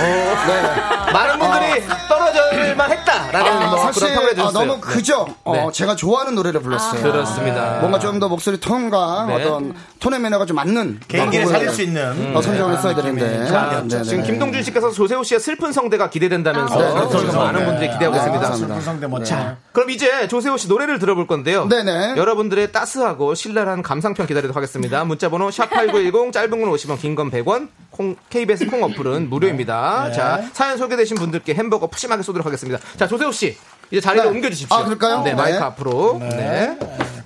[0.00, 1.12] 네.
[1.12, 4.66] 많은 분들이 떨어질만 했다라는 아, 뭐 사실 그런 평을 아, 해주셨어요.
[4.66, 5.26] 너무 그죠?
[5.44, 5.68] 어, 네.
[5.72, 7.02] 제가 좋아하는 노래를 불렀어요.
[7.02, 7.78] 그렇습니다.
[7.80, 9.34] 뭔가 좀 더 목소리 톤과 네.
[9.34, 13.46] 어떤 톤의 매너가 좀 맞는 개인기를 살릴 수 있는 어, 선정을 했어야 되는데.
[13.48, 14.26] 자, 네, 네, 지금 네.
[14.26, 17.18] 김동준 씨께서 조세호 씨의 슬픈 성대가 기대된다면서 아, 네, 그렇죠.
[17.20, 18.48] 지금 많은 분들이 기대하고 네, 계십니다.
[18.48, 18.74] 감사합니다.
[18.74, 19.30] 불성대 멋지.
[19.30, 21.66] 자, 그럼 이제 조세호 씨 노래를 들어볼 건데요.
[21.68, 22.14] 네네.
[22.18, 25.02] 여러분들의 따스하고 신랄한 감상평 기다리도록 하겠습니다.
[25.04, 27.68] 문자번호 샵8910 짧은 건 50원, 긴 건 100원,
[28.00, 30.06] 콩, KBS 콩 어플은 무료입니다.
[30.08, 30.12] 네.
[30.14, 32.78] 자, 사연 소개되신 분들께 햄버거 푸짐하게 쏘도록 하겠습니다.
[32.96, 33.58] 자, 조세호 씨.
[33.90, 34.30] 이제 자리를 네.
[34.30, 34.74] 옮겨주십시오.
[34.74, 35.22] 아, 그럴까요?
[35.22, 35.62] 네, 마이크 네.
[35.62, 36.18] 앞으로.
[36.20, 36.78] 네.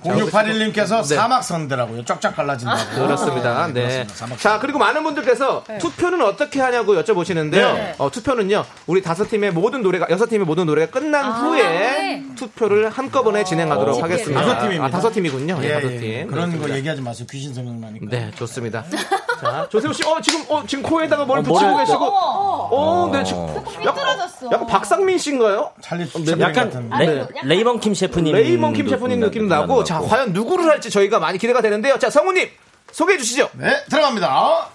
[0.03, 1.15] 0681님께서 네.
[1.15, 2.05] 사막선대라고요.
[2.05, 3.05] 쫙쫙 갈라진다고.
[3.05, 3.67] 그렇습니다.
[3.67, 4.03] 네, 네.
[4.03, 4.37] 그렇습니다.
[4.37, 7.51] 자, 그리고 많은 분들께서 투표는 어떻게 하냐고 여쭤보시는데요.
[7.51, 7.95] 네.
[7.97, 12.23] 어, 투표는요, 우리 다섯 팀의 모든 노래가, 여섯 팀의 모든 노래가 끝난 후에 네.
[12.35, 14.41] 투표를 한꺼번에 진행하도록 어, 하겠습니다.
[14.41, 14.85] 다섯 팀입니다.
[14.85, 15.59] 아, 다섯 팀이군요.
[15.61, 15.99] 예, 예, 다섯 예.
[15.99, 16.27] 팀.
[16.27, 16.77] 그런 거 그렇습니다.
[16.77, 17.27] 얘기하지 마세요.
[17.31, 18.05] 귀신 생각 나니까.
[18.09, 18.83] 네, 좋습니다.
[19.41, 23.23] 자, 조세호 씨, 어, 지금, 어, 지금 코에다가 뭘 어, 붙이고 머리- 계시고, 어, 네,
[23.23, 23.47] 지금,
[23.85, 24.19] 약간,
[24.51, 25.71] 약간 박상민 씨인가요?
[25.81, 26.89] 찰리 네, 약간 같은.
[26.99, 28.33] 레, 레이먼 킴 셰프님.
[28.35, 31.97] 레이먼 킴 셰프님 느낌 나고, 자, 과연 누구를 할지 저희가 많이 기대가 되는데요.
[31.99, 32.47] 자, 성우님,
[32.91, 33.49] 소개해 주시죠.
[33.53, 34.67] 네, 들어갑니다.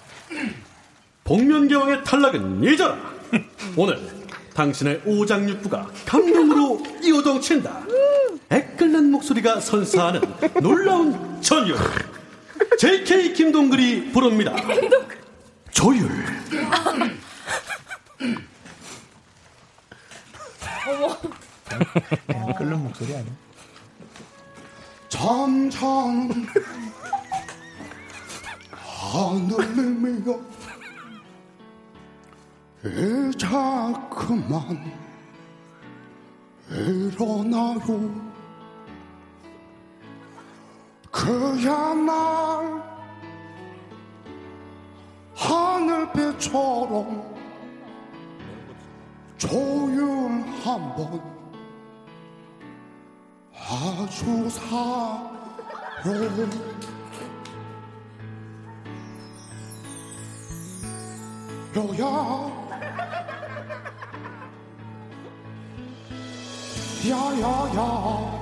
[1.24, 2.96] 복면개왕의 탈락은 잊어라
[3.76, 4.00] 오늘
[4.54, 7.80] 당신의 오장육부가 감동으로 요동친다
[8.50, 10.20] 애끓는 목소리가 선사하는
[10.60, 11.76] 놀라운 전율
[12.78, 14.54] JK 김동글이 부릅니다.
[15.70, 16.08] 조율.
[22.58, 23.32] 끓는 목소리 아니야?
[25.08, 26.46] 점점
[28.72, 30.38] 하늘이며
[33.38, 34.92] 자꾸만
[36.70, 38.30] 일어나요
[41.10, 42.82] 그야 날
[45.34, 47.30] 하늘빛처럼
[49.36, 51.20] 조율한 번
[53.52, 55.30] 아주 사로
[61.74, 62.50] 여야
[67.08, 68.39] 야야야.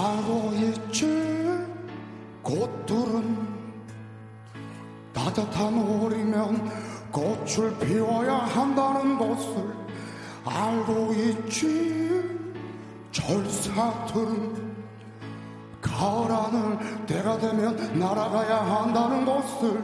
[0.00, 1.66] 알고 있지
[2.42, 3.50] 꽃들은
[5.12, 6.70] 따뜻한 올이면
[7.12, 9.74] 꽃을 피워야 한다는 것을
[10.44, 12.00] 알고 있지.
[13.12, 14.70] 절사들은
[15.82, 19.82] 가을 하늘 때가 되면 날아가야 한다는 것을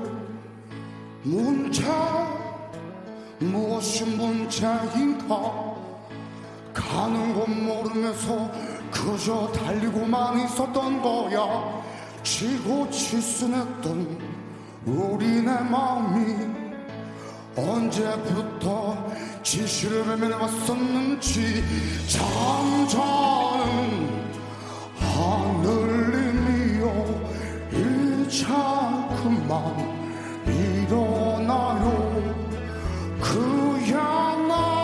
[1.24, 2.26] 문자
[3.40, 5.76] 무엇이 문자인가?
[6.72, 8.50] 가는 곳 모르면서
[8.90, 11.82] 그저 달리고만 있었던 거야.
[12.22, 14.18] 지고 치순했던
[14.84, 16.66] 우리네 마음이
[17.56, 18.96] 언제부터
[19.42, 21.64] 지시를 외면해 왔었는지
[22.08, 23.66] 잠자는
[24.98, 26.84] 하늘님이여
[28.26, 29.52] 이자그만
[30.46, 31.86] 일어나요.
[33.20, 34.75] 그야날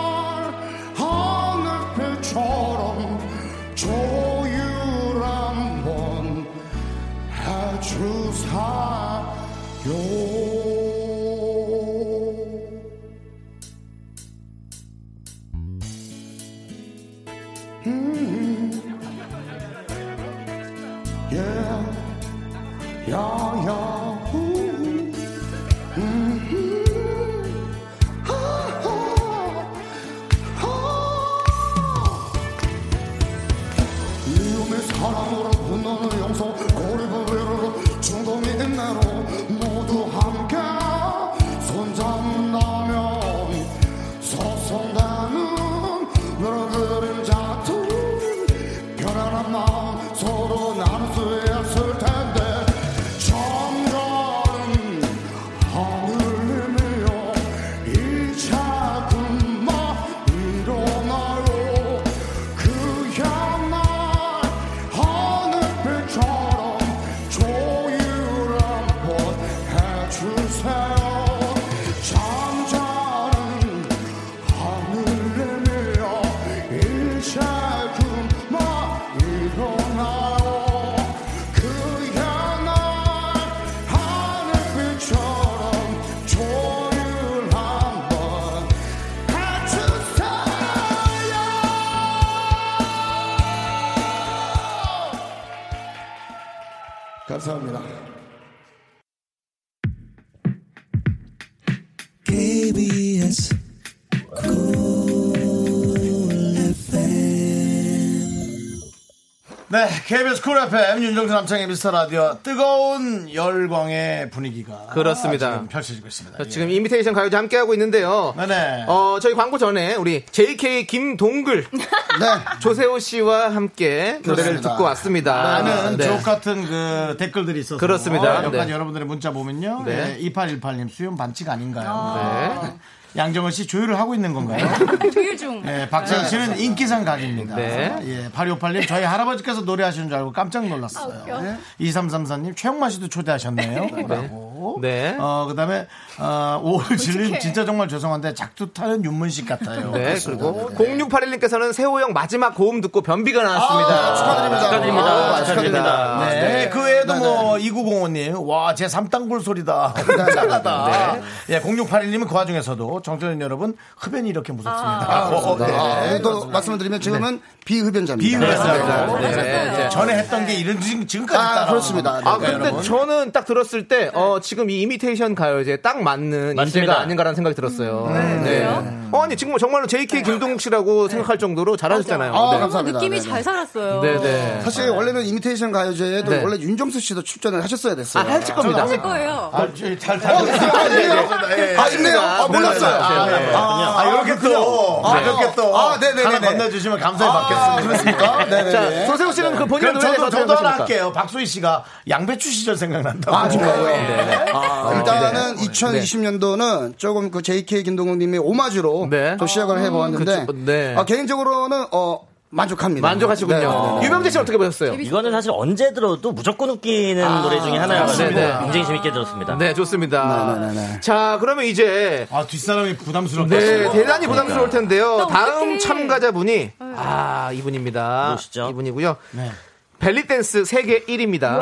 [109.85, 115.51] 네, KBS 쿨 FM 윤정수 남창희의 미스터 라디오 뜨거운 열광의 분위기가 그렇습니다.
[115.51, 116.37] 지금 펼쳐지고 있습니다.
[116.37, 118.33] 자, 지금 이미테이션 가요제 함께 하고 있는데요.
[118.37, 118.85] 네네.
[118.87, 121.67] 어, 저희 광고 전에 우리 JK 김동글
[122.61, 124.69] 조세호 씨와 함께 노래를 그렇습니다.
[124.69, 125.43] 듣고 왔습니다.
[125.43, 126.03] 많은 네.
[126.05, 128.41] 주옥 같은 그 댓글들이 있어서 그렇습니다.
[128.41, 128.73] 몇 가지 네.
[128.73, 129.83] 여러분들의 문자 보면요.
[129.85, 130.17] 네.
[130.17, 130.31] 네.
[130.31, 132.61] 2818님 수염 반칙 아닌가요?
[132.63, 132.73] 네.
[133.15, 134.67] 양정은 씨 조율을 하고 있는 건가요?
[135.13, 135.61] 조율 중.
[135.61, 137.55] 네, 박재현 씨는 인기상 각입니다.
[137.55, 137.95] 네.
[138.05, 141.13] 예, 8258님 저희 할아버지께서 노래하시는 줄 알고 깜짝 놀랐어요.
[141.13, 141.41] 아, 웃겨.
[141.41, 141.57] 네.
[141.81, 143.87] 2334님 최영만 씨도 초대하셨네요.
[144.07, 144.52] 라고.
[144.81, 145.15] 네.
[145.19, 145.87] 어, 그 다음에,
[146.19, 149.91] 어, 오을질님 진짜 정말 죄송한데 작두 타는 윤문식 같아요.
[149.91, 153.89] 네, 그리고 0681님께서는 세호 형 마지막 고음 듣고 변비가 나왔습니다.
[153.89, 154.63] 아, 축하드립니다.
[154.63, 155.09] 축하드립니다.
[155.09, 156.29] 아, 축하드립니다.
[156.29, 159.93] 네, 그 외에도 뭐 2905님, 와, 제 3단골 소리다.
[160.33, 161.17] 짱하다.
[161.49, 165.29] 예, 0681님은 그 와중에서도 정철인 여러분, 흡연이 이렇게 무섭습니다.
[165.29, 165.65] 어, 네.
[165.73, 168.17] 아, 또 말씀을 드리면 지금은 비흡연자입니다.
[168.17, 169.19] 비흡연자입니다.
[169.19, 169.89] 네, 네.
[169.89, 172.21] 전에 했던 게 이런 지금 지금까지 아, 따라 그렇습니다.
[172.23, 172.81] 아, 네, 근데.
[172.81, 176.63] 저는 딱 들었을 때, 어, 지금 이 이미테이션 가요제 딱 맞는 맞습니다.
[176.63, 178.11] 인재가 아닌가라는 생각이 들었어요.
[178.43, 178.63] 네.
[179.11, 182.33] 어, 아니, 지금 정말로 JK 김동욱 씨라고 생각할 정도로 잘하셨잖아요.
[182.33, 182.59] 아, 네.
[182.59, 182.99] 감사합니다.
[182.99, 183.29] 느낌이 네네.
[183.29, 184.01] 잘 살았어요.
[184.01, 184.61] 네네.
[184.63, 186.43] 사실 원래는 이미테이션 가요제에도 네.
[186.43, 188.23] 원래 윤정수 씨도 출전을 하셨어야 아, 됐어요.
[188.27, 188.83] 하실 겁니다.
[188.83, 189.49] 하실 거예요.
[189.53, 190.35] 아, 저희 잘, 잘.
[190.35, 192.19] 아, 있네요.
[192.19, 192.95] 아, 몰랐어요.
[192.95, 193.51] 아, 네.
[193.53, 195.77] 아, 아, 이렇게 또, 아, 이렇게 또.
[195.77, 196.23] 아, 네네네네.
[196.23, 197.81] 하나 건네주시면 감사히 받겠습니다.
[197.87, 198.45] 그렇습니까?
[198.45, 198.71] 네네.
[198.71, 201.11] 자, 소세호 씨는 그 본인의 노래에 저도, 저도 하나 할게요.
[201.13, 203.35] 박소희 씨가 양배추 시절 생각난다고.
[203.35, 204.32] 아, 정말요?
[204.45, 204.51] 네.
[204.53, 209.37] 아, 일단은 2020년도는 조금 그 JK 김동욱님의 오마주로 네.
[209.37, 210.95] 또 시작을 해보았는데 그쵸, 네.
[210.97, 213.07] 아, 개인적으로는 어, 만족합니다.
[213.07, 213.57] 만족하시군요.
[213.57, 214.05] 네, 네, 네.
[214.05, 214.93] 유명재 씨 어떻게 보셨어요?
[214.93, 218.59] 이거는 사실 언제 들어도 무조건 웃기는 노래 중에 네네.
[218.61, 219.57] 굉장히 재밌게 들었습니다.
[219.57, 220.59] 네, 좋습니다.
[220.59, 220.99] 네, 네, 네, 네.
[221.01, 223.57] 자, 그러면 이제 아, 뒷사람이 부담스럽다.
[223.57, 225.17] 네, 대단히 부담스러울 텐데요.
[225.17, 225.79] 나 다음.
[225.79, 228.29] 참가자분이 아, 이분입니다.
[228.29, 228.69] 누구시죠?
[228.69, 229.15] 이분이고요.
[229.31, 229.51] 네.
[229.97, 231.59] 벨리 댄스 세계 1위입니다.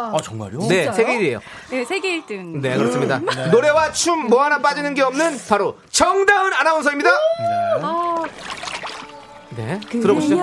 [0.00, 0.12] 와.
[0.14, 0.58] 아 정말요?
[0.60, 0.92] 네, 진짜요?
[0.94, 1.40] 세계 1위에요.
[1.70, 2.60] 네, 세계 1등.
[2.62, 3.18] 네, 그렇습니다.
[3.50, 7.10] 노래와 춤 뭐 하나 빠지는 게 없는 바로 정다은 아나운서입니다.
[7.82, 8.22] 아,
[9.56, 10.36] 네, 들어보시죠.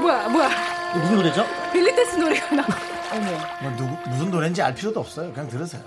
[0.00, 0.48] 뭐야, 뭐야.
[0.90, 1.46] 이거 무슨 노래죠?
[1.72, 2.66] 벨리댄스 노래가 나.
[3.62, 5.32] 뭐 누구, 무슨 노래인지 알 필요도 없어요.
[5.32, 5.82] 그냥 들으세요.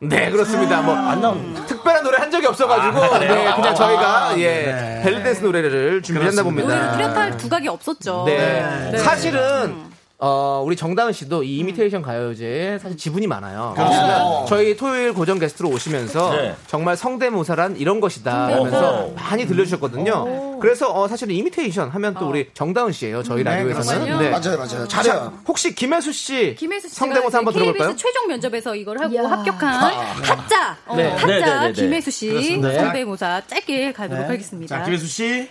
[0.00, 0.80] 네, 그렇습니다.
[0.80, 1.54] 뭐안 나온.
[1.66, 3.54] 특별한 노래 한 적이 없어가지고 아, 네, 그래요?
[3.56, 5.00] 그냥 저희가 예 네.
[5.02, 6.62] 벨리댄스 노래를 준비했나 그렇습니다.
[6.68, 7.12] 노래를 봅니다.
[7.12, 8.22] 뚜렷할 두각이 없었죠.
[8.26, 8.90] 네.
[8.92, 8.98] 네.
[8.98, 9.88] 사실은
[10.20, 13.72] 어, 우리 정다은 씨도 이 이미테이션 가요제에 사실 지분이 많아요.
[13.76, 13.92] 그렇죠.
[13.92, 16.56] 왜냐면 저희 토요일 고정 게스트로 오시면서 네.
[16.66, 19.14] 정말 성대모사란 이런 것이다 하면서 어허.
[19.14, 20.58] 많이 들려주셨거든요.
[20.58, 23.22] 그래서 어, 사실은 이미테이션 하면 또 우리 정다은 씨예요.
[23.22, 24.06] 저희 네, 라디오에서는.
[24.06, 24.30] 그렇군요.
[24.30, 24.88] 맞아요, 맞아요.
[24.88, 25.12] 잘해요.
[25.12, 27.90] 자, 혹시 김혜수 씨 김혜수 씨가 성대모사 한번 들어볼까요?
[27.90, 29.24] KBS 최종 면접에서 이걸 하고.
[29.24, 31.14] 합격한 타짜, 어, 네.
[31.14, 31.72] 타짜 네, 네, 네, 네.
[31.74, 32.72] 김혜수 씨 그렇습니다.
[32.74, 34.28] 성대모사 짧게 가도록 네.
[34.30, 34.78] 하겠습니다.
[34.78, 35.48] 자, 김혜수 씨.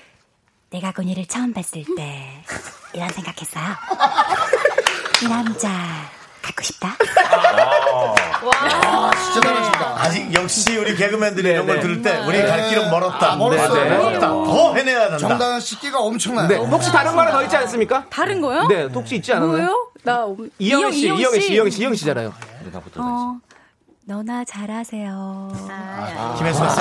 [0.69, 2.43] 내가 고니를 처음 봤을 때
[2.93, 3.63] 이런 생각했어요.
[5.23, 5.69] 이 남자
[6.41, 6.95] 갖고 싶다.
[9.33, 9.95] 진짜 잘하신다.
[9.97, 11.81] 아직 역시 우리 개그맨들이 이런 걸 네.
[11.81, 13.35] 들을 때 우리 갈 길은 멀었다.
[13.37, 13.97] 네, 네.
[13.97, 14.27] 멀었다.
[14.27, 15.17] 더 해내야 된다.
[15.17, 16.47] 정다은 씨 끼가 엄청나요.
[16.47, 16.55] 네.
[16.57, 18.05] 혹시 다른 거 하나 더 있지 않습니까?
[18.09, 18.67] 다른 거요?
[18.67, 19.57] 네, 혹시 있지 않았나요?
[19.57, 19.87] 뭐요?
[20.03, 20.25] 나
[20.59, 22.33] 이영애 씨, 이영- 이영애 씨, 이영애 씨, 이영애 씨잖아요.
[22.65, 23.37] 내가부터 어,
[24.09, 25.51] 너나 잘하세요.
[26.37, 26.75] 김혜수가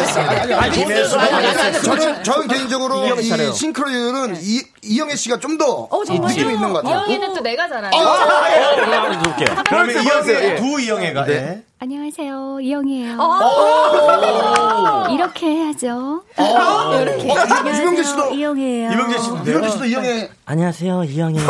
[0.62, 1.83] 아니, 김혜수가 아니, 아니, 아니, 셌습니다.
[1.83, 3.53] 저는, 저는 개인적으로 이.
[3.53, 6.03] 싱크로율은 이, 이영애 씨가 좀더 어?
[6.05, 7.01] 느낌이 있는 것 같아요.
[7.09, 7.91] 이영애는 또 내가 잘하네.
[7.97, 9.62] 들어볼게요.
[9.66, 10.45] 그러면 그렇죠, 이영애, 그렇죠.
[10.45, 10.55] 예.
[10.55, 11.24] 두 이영애가.
[11.24, 11.33] 네.
[11.33, 11.62] 예.
[11.81, 12.61] 안녕하세요.
[12.61, 13.18] 이영이에요.
[13.20, 15.09] 어.
[15.11, 16.22] 이렇게 해야죠.
[16.37, 18.93] 어, 유명재 씨도, 이영이에요.
[18.93, 19.47] 이명재 씨도?
[19.47, 21.47] 유명재 씨도 이영애 안녕하세요, 이영이에요.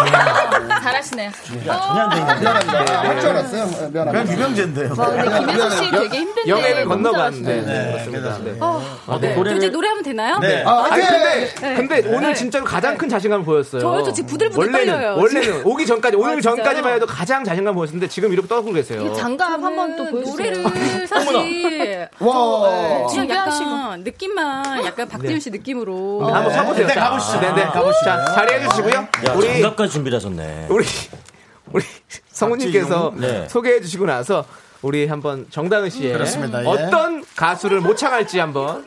[0.87, 1.30] 잘하시네요.
[1.47, 2.41] 전혀 안돼 있는데.
[2.41, 3.01] 미안합니다.
[3.01, 3.64] 할 줄 알았어요.
[3.66, 4.12] 네, 미안합니다.
[4.12, 4.95] 그냥 유명재인데요.
[4.97, 6.84] 와, 근데 김혜수 씨 되게 힘든데.
[6.84, 7.16] 건너간.
[7.32, 7.66] 잘하시네요.
[7.66, 8.39] 네, 그렇습니다.
[8.45, 8.57] 네.
[8.61, 9.34] 어, 아, 네.
[9.34, 10.39] 저 이제 노래하면 되나요?
[10.39, 10.62] 네.
[10.64, 11.49] 아, 아니 네.
[11.61, 13.80] 근데 근데 오늘 진짜로 가장 큰 자신감을 보였어요.
[13.80, 14.03] 저요?
[14.05, 16.41] 저 지금 부들부들 원래는 떨려요, 원래는 오기 전까지 오늘 아?
[16.41, 19.12] 전까지만 해도 가장 자신감 보였는데 지금 이렇게 떠들고 계세요.
[19.14, 20.62] 장갑 한번 또 보여주세요.
[20.62, 23.07] 노래를 사실 와.
[23.11, 26.87] 그냥 약간 느낌만 약간 박지윤 씨 느낌으로 네, 한번 쳐보세요.
[26.87, 27.41] 네, 자, 가보시죠.
[27.41, 27.64] 네, 네.
[27.64, 28.05] 가보시죠.
[28.05, 28.95] 자, 자리해 주시고요.
[28.95, 30.66] 야, 우리 장갑까지 준비를 하셨네.
[30.77, 30.85] 우리
[31.72, 31.85] 우리
[32.29, 33.14] 성우님께서.
[33.16, 33.49] 네.
[33.49, 34.45] 소개해 주시고 나서
[34.83, 36.62] 우리 한번 정다은 씨의 그렇습니다.
[36.62, 36.66] 예.
[36.66, 38.85] 어떤 가수를 모창할지 한번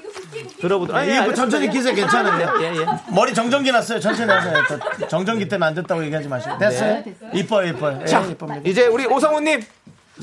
[0.62, 1.96] 들어보도록 아, 예, 뭐 천천히 끼세요.
[1.96, 2.54] 괜찮은데요?
[2.62, 2.86] 예, 예.
[3.12, 4.00] 머리 정전기 났어요.
[4.00, 4.54] 천천히 하세요.
[5.00, 6.58] 또 정전기 때문에 안 됐다고 얘기하지 마시고.
[6.60, 7.04] 됐어요?
[7.34, 8.00] 이뻐요, 이뻐요.
[8.04, 8.62] 예, 자, 이쁩니다.
[8.70, 9.62] 이제 우리 오성우님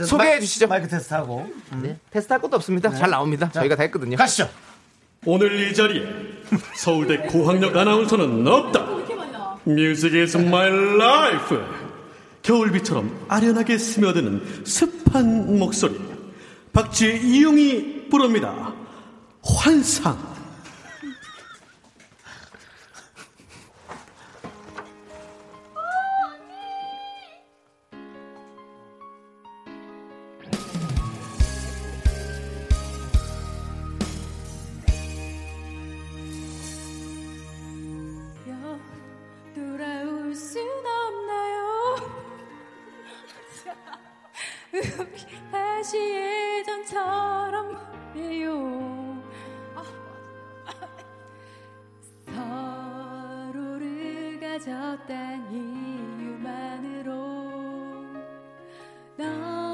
[0.05, 0.69] 소개해 주시죠.
[0.69, 1.47] 마이크 테스트 하고.
[1.83, 2.91] 네, 테스트 할 것도 없습니다.
[2.95, 3.51] 잘 나옵니다.
[3.53, 4.17] 저희가 다 했거든요.
[4.17, 4.49] 가시죠.
[5.25, 6.05] 오늘 이 자리에
[6.77, 8.96] 서울대 고학력 아나운서는 없다.
[9.67, 11.59] 뮤직 is my life.
[12.43, 15.99] 겨울비처럼 아련하게 스며드는 습한 목소리.
[16.73, 18.73] 박지이용이 부릅니다.
[19.43, 20.36] 환상.
[48.17, 49.23] 해요.
[53.47, 57.13] 서로를 가졌단 이유만으로
[59.19, 59.66] 너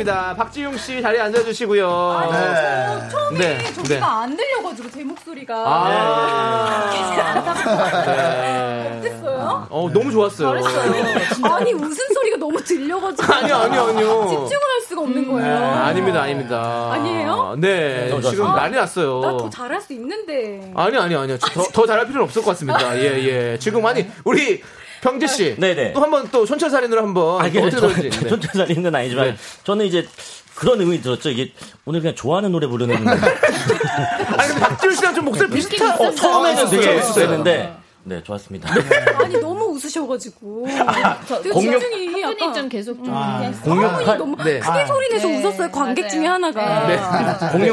[0.00, 0.34] 들었습니다.
[0.34, 1.86] 박지용 씨 자리에 앉아주시고요.
[1.88, 4.00] 저 처음에 네, 저기가 네.
[4.02, 6.90] 안 들려가지고 제 목소리가 아.
[8.06, 8.98] 네.
[8.98, 9.66] 어땠어요?
[9.70, 10.60] 어, 너무 좋았어요.
[10.62, 11.54] 잘했어요.
[11.54, 14.28] 아니 웃음 소리가 너무 들려가지고 아니요, 아니요, 아니요.
[14.28, 15.56] 집중을 할 수가 없는 거예요.
[15.56, 16.90] 아닙니다, 아닙니다.
[16.92, 17.54] 아니에요?
[17.58, 18.56] 네, 지금 좋았어요.
[18.56, 19.20] 난리 났어요.
[19.20, 20.72] 나 더 잘할 수 있는데.
[20.74, 21.38] 아니, 아니, 아니요.
[21.38, 22.96] 더, 더 잘할 필요는 없을 것 같습니다.
[22.98, 23.58] 예, 예.
[23.58, 24.62] 지금 아니, 우리
[25.00, 25.56] 병재 씨.
[25.58, 25.92] 네네.
[25.94, 28.10] 또 한번 또 손철살인으로 한번 아, 또 이게 어떻게?
[28.10, 28.10] 네.
[28.28, 29.36] 촌철살인은 아니지만 네.
[29.64, 30.06] 저는 이제
[30.54, 31.30] 그런 의문이 들었죠.
[31.30, 31.52] 이게
[31.86, 33.20] 오늘 그냥 좋아하는 노래 부르는 아니,
[34.48, 35.98] 근데 박지훈 씨랑 좀 목소리 비슷한.
[36.00, 36.98] 어, 처음에는 되게 있었어요.
[36.98, 38.68] 익숙했는데 네 좋았습니다.
[39.18, 40.66] 아니 너무 웃으셔가지고.
[41.52, 44.58] 공룡- 집중이 한 분이 약간 좀 계속 좀한 분이 공룡 너무 네.
[44.58, 45.38] 크게 소리 내서 네.
[45.38, 45.70] 웃었어요.
[45.70, 46.10] 관객 맞아요.
[46.10, 46.86] 중에 하나가.
[46.88, 46.98] 네.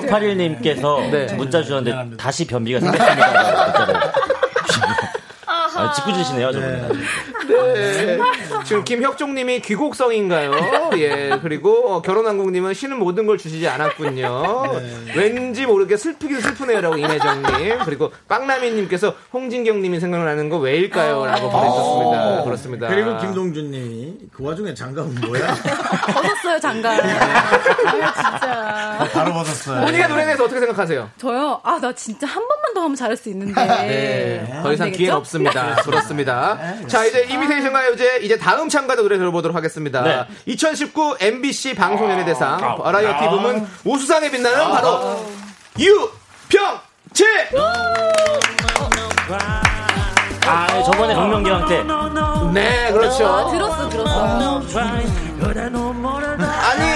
[0.01, 1.33] 0681님께서 네.
[1.35, 4.13] 문자 주셨는데 다시 변비가 생겼습니다.
[5.77, 6.81] 아, 짓궂으시네요, 저분.
[6.81, 6.87] 네.
[8.65, 10.89] 지금 김혁종님이 귀곡성인가요?
[10.97, 11.39] 예.
[11.41, 14.71] 그리고 어, 결혼한국님은 쉬는 모든 걸 주시지 않았군요.
[15.15, 17.79] 왠지 모르게 슬프긴 슬프네요라고 임혜정님.
[17.85, 22.43] 그리고 빵나미님께서 홍진경님이 생각나는 거 왜일까요?라고 보내주셨습니다.
[22.43, 22.87] 그렇습니다.
[22.89, 25.47] 그리고 김동준님이 그 와중에 장갑은 뭐야?
[26.13, 26.99] 벗었어요 장갑.
[27.03, 29.09] 아 진짜.
[29.13, 29.85] 바로 벗었어요.
[29.85, 31.09] 본인의 노래에 대해서 어떻게 생각하세요?
[31.17, 31.61] 저요.
[31.63, 33.53] 아 나 진짜 한 번만 더 하면 잘할 수 있는데.
[33.65, 34.59] 네.
[34.63, 35.15] 더 이상 되겠죠?
[35.17, 35.75] 없습니다.
[35.83, 36.57] 그렇습니다.
[36.87, 40.01] 자, 이제 이 미테이션 가요제 이제 다음 참가자 노래 들어보도록 하겠습니다.
[40.01, 40.25] 네.
[40.45, 45.25] 2019 MBC 방송연예대상 버라이어티 부문 우수상에 빛나는 바로
[45.79, 47.25] 유평채!
[50.49, 51.83] 아, 네, 저번에 정명기왕 때.
[52.53, 53.27] 네, 그렇죠.
[53.27, 54.61] 아, 들었어 들었어.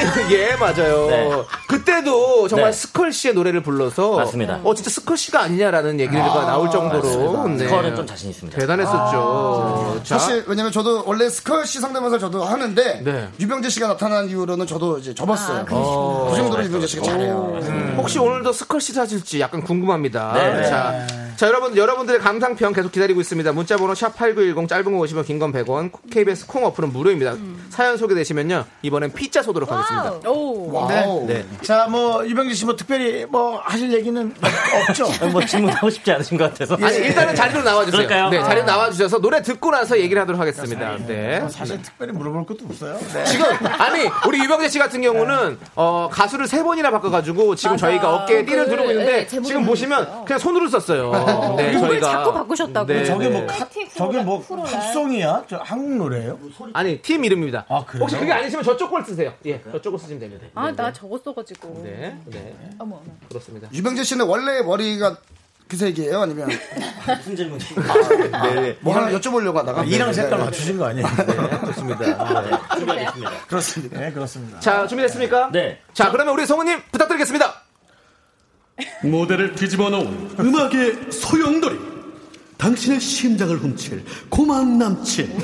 [0.32, 1.08] 예, 맞아요.
[1.08, 1.30] 네.
[1.68, 2.78] 그때도 정말 네.
[2.78, 4.60] 스컬 씨의 노래를 불러서 맞습니다.
[4.64, 7.66] 어, 진짜 스컬 씨가 아니냐라는 얘기가 나올 정도로 네.
[7.66, 8.60] 스컬은 좀 자신 있습니다.
[8.60, 10.02] 대단했었죠.
[10.04, 13.30] 자, 사실 왜냐면 저도 원래 스컬 씨 성대모사 저도 하는데 네.
[13.40, 15.66] 유병재 씨가 나타난 이후로는 저도 이제 접었어요.
[15.72, 16.28] 어.
[16.32, 17.60] 그 정도로 유병재 씨가 잘해요.
[17.62, 17.96] 음.
[17.98, 20.34] 혹시 오늘도 스컬 씨 하실지 약간 궁금합니다.
[20.34, 20.64] 네.
[20.70, 21.08] 자,
[21.42, 23.52] 자, 여러분, 여러분들의 감상평 계속 기다리고 있습니다.
[23.54, 27.34] 문자번호 샵8910 짧은 거 50원, 긴건 100원, KBS 콩 어플은 무료입니다.
[27.72, 28.64] 사연 소개되시면요.
[28.84, 30.30] 이번엔 피자 쏘도록 하겠습니다.
[30.30, 30.72] 오.
[30.72, 31.26] 와우.
[31.26, 31.44] 네.
[31.64, 34.36] 자, 뭐 이병기 씨뭐 특별히 뭐 하실 얘기는
[34.88, 35.08] 없죠?
[35.34, 36.78] 뭐 질문하고 싶지 않으신 것 같아서.
[36.80, 38.06] 아니, 일단은 자리로 나와주세요.
[38.06, 38.30] 그럴까요?
[38.30, 40.98] 네, 자리로 나와주셔서 노래 듣고 나서 얘기를 하도록 하겠습니다.
[41.08, 41.44] 네.
[41.50, 43.00] 사실 특별히 물어볼 것도 없어요.
[43.16, 43.26] 네.
[43.26, 43.48] 지금
[43.80, 47.88] 아니 우리 유병재 씨 같은 경우는 어, 가수를 세 번이나 바꿔가지고 지금 맞아.
[47.88, 51.31] 저희가 어깨에 띠를 그, 두르고 있는데 네, 지금 보시면 그냥 손으로 썼어요.
[51.56, 52.88] 네, 곡을 저희가 자꾸 바꾸셨다고.
[52.88, 53.48] 네, 저게 뭐 네.
[53.48, 55.46] 카, 저게 뭐 팝송이야?
[55.50, 56.40] 저 한국 노래예요?
[56.74, 57.66] 아니 팀 이름입니다.
[57.70, 58.04] 아, 그래요?
[58.04, 59.34] 혹시 그게 아니시면 저쪽 걸 쓰세요.
[59.46, 60.48] 예, 저쪽 걸 쓰시면 됩니다.
[60.56, 61.82] 아나 적었어가지고.
[61.84, 63.04] 네, 네, 어머 어머.
[63.30, 63.68] 그렇습니다.
[63.74, 65.18] 유병재 씨는 원래 머리가
[65.72, 66.20] 그 색이에요?
[66.20, 66.50] 아니면
[67.18, 67.64] 무슨 질문이?
[68.54, 70.46] 네, 뭐 하나 여쭤보려고 하다가 이랑 색깔 네.
[70.46, 71.08] 맞추신 거 아니에요?
[71.68, 72.76] 좋습니다.
[72.76, 73.32] 준비하겠습니다.
[73.48, 74.00] 그렇습니다.
[74.02, 74.60] 네, 그렇습니다.
[74.60, 75.50] 자, 준비됐습니까?
[75.54, 75.80] 네.
[75.94, 77.61] 자, 그러면 우리 성우님 부탁드리겠습니다.
[79.04, 81.78] 무대를 뒤집어 놓은 음악의 소용돌이
[82.58, 85.36] 당신의 심장을 훔칠 고막 남친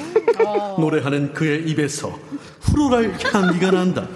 [0.77, 2.17] 노래하는 그의 입에서
[2.61, 4.07] 후루랄 향기가 난다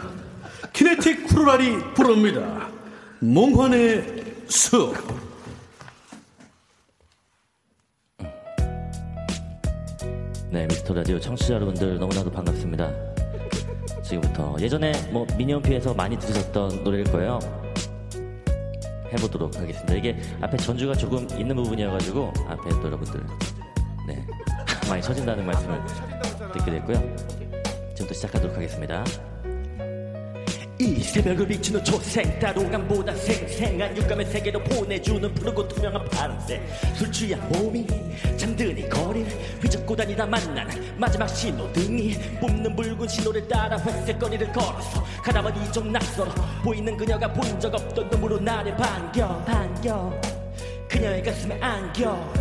[0.73, 2.69] 키네틱 후루랄이 부릅니다
[3.19, 4.95] 몽환의 숲
[10.51, 12.91] 네, 미스터 라디오 청취자 여러분들 너무나도 반갑습니다.
[14.03, 17.60] 지금부터 예전에 뭐 미니홈피에서 많이 들으셨던 노래일 거예요.
[19.13, 19.93] 해보도록 하겠습니다.
[19.93, 23.25] 이게 앞에 전주가 조금 있는 부분이어가지고 앞에 또 여러분들
[24.07, 24.25] 네
[24.89, 25.81] 많이 처진다는 말씀을
[26.53, 26.97] 듣게 됐고요.
[27.93, 29.03] 지금부터 시작하도록 하겠습니다.
[30.81, 36.59] 이 새벽을 비추는 초생 따로감보다 생생한 육감의 세계로 보내주는 푸르고 투명한 파란색.
[36.95, 37.85] 술 취한 몸이
[38.35, 39.29] 잠드니 거리를
[39.61, 46.33] 휘젓고 다니다 만나는 마지막 신호등이 뿜는 붉은 신호를 따라 회색 거리를 걸어서 가다보니 좀 낯설어
[46.63, 50.19] 보이는 그녀가 본 적 없던 눈으로 나를 반겨 반겨.
[50.89, 52.33] 그녀의 가슴에 안겨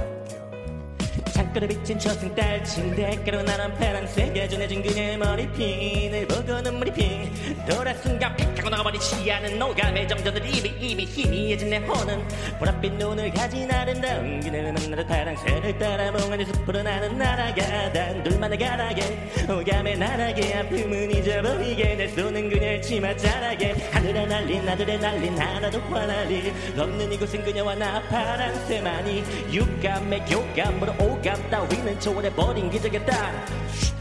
[1.41, 7.33] 잘 탁구를 비친 저승달 침대가로 나란 파랑새가 전해준 그녀의 머리핀을 보고 눈물이 핑
[7.67, 12.29] 돌아 순간 픽 하고 나가버린 시야는 노감의 점점들 입이 입이 희미해진 내 혼은
[12.61, 19.31] 보랏빛 눈을 가진 아름다운 그녀를 만나러 파랑새를 따라 몽환의 숲으로 나는 날아가 단 둘만의 가락에
[19.49, 26.53] 오감의 나락에 아픔은 잊어버리게 내 손은 그녀의 치마 자락에 하늘에 날린 나들에 날린 하나도 화날리
[26.77, 33.45] 없는 이곳은 그녀와 나 파랑새만이 육감의 교감으로 오감 따위는 초월해버린 기적의 땅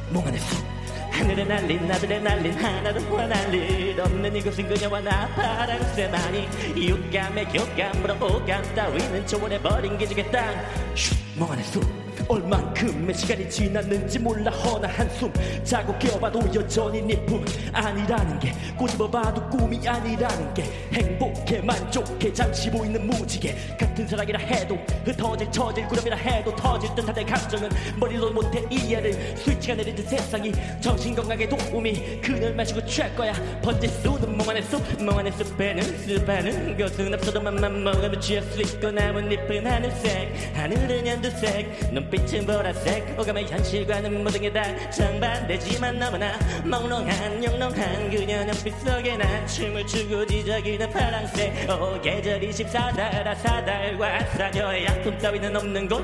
[0.09, 0.63] 몽환의 숲
[1.11, 8.75] 하늘에 날린 나들에 날린 하나도 화날 일 없는 이곳은 그녀와 나 파랑새만이 육감의 교감으로 오감
[8.75, 10.65] 따위는 초월해버린 기적의 땅
[10.95, 11.63] 슉, 멍하네.
[11.63, 15.31] 숲 얼만큼의 시간이 지났는지 몰라 허나 한숨
[15.63, 20.63] 자고 깨어봐도 여전히 네품 아니라는 게 꼬집어봐도 꿈이 아니라는 게
[20.93, 27.23] 행복해 만족해 잠시 보이는 무지개 같은 사랑이라 해도 흩어질 처질 구름이라 해도 터질 듯한 내
[27.23, 30.51] 감정은 머리로 못해 이해를 스위치가 내린 듯 세상이
[30.81, 33.33] 정신건강에 도움이 그늘 마시고 취할 거야.
[33.61, 39.31] 번질 수는 멍하네 숲 멍하네 숲에는 숲하는 것은 없어도 맘만 먹으면 취할 수 있고 남은
[39.31, 41.93] 잎은 하늘색 하늘은 연두색.
[41.93, 46.31] 눈 빛은 보라색 오감의 현실과는 모든 게 다 정반대지만 너무나
[46.65, 54.85] 몽롱한 영롱한 그녀 눈빛 속에 난 춤을 추고 지저귀는 파랑새 오 계절 24달 아사달과 아사녀의
[54.85, 56.01] 아픔 따위는 없는 곳.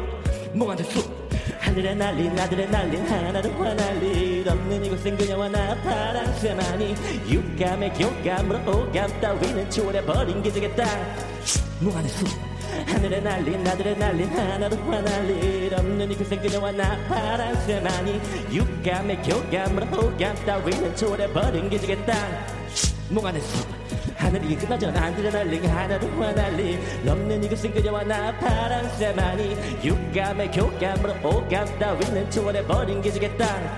[0.54, 1.26] 몽환의 숲
[1.60, 6.96] 하늘에 날린 아드레날린 하나도 화날 일 없는 이곳엔 그녀와 나 파랑새만이
[7.28, 10.88] 육감의 교감으로 오감 따위는 초월해버린 기적의 땅.
[11.80, 12.28] 몽환의 숲
[12.86, 18.22] 하늘에 날린 아드레날린 하나도 화날 일 없는 이곳엔 그녀와 나 파랑새만이
[18.52, 23.26] 육감의 교감으로 오감 따위는 초월해버린 기적의 땅숲
[24.18, 32.32] 하늘이 끝나전 하늘에 날린 하나도 화날리 없는 이곳은 그녀와 나 파랑새만이 육감의 교감으로 오감 따위는
[32.32, 33.76] 초월해버린 기적의 땅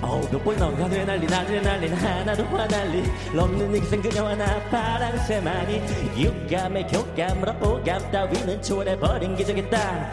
[0.00, 3.04] 어우 몇 번이나 하늘에 날린 하늘에 날린 하나도 화날리.
[3.36, 5.82] 없는 이곳은 그녀와 나 파랑새만이
[6.16, 10.10] 육감의 교감으로 오감 따위는 초월해버린 기적의 땅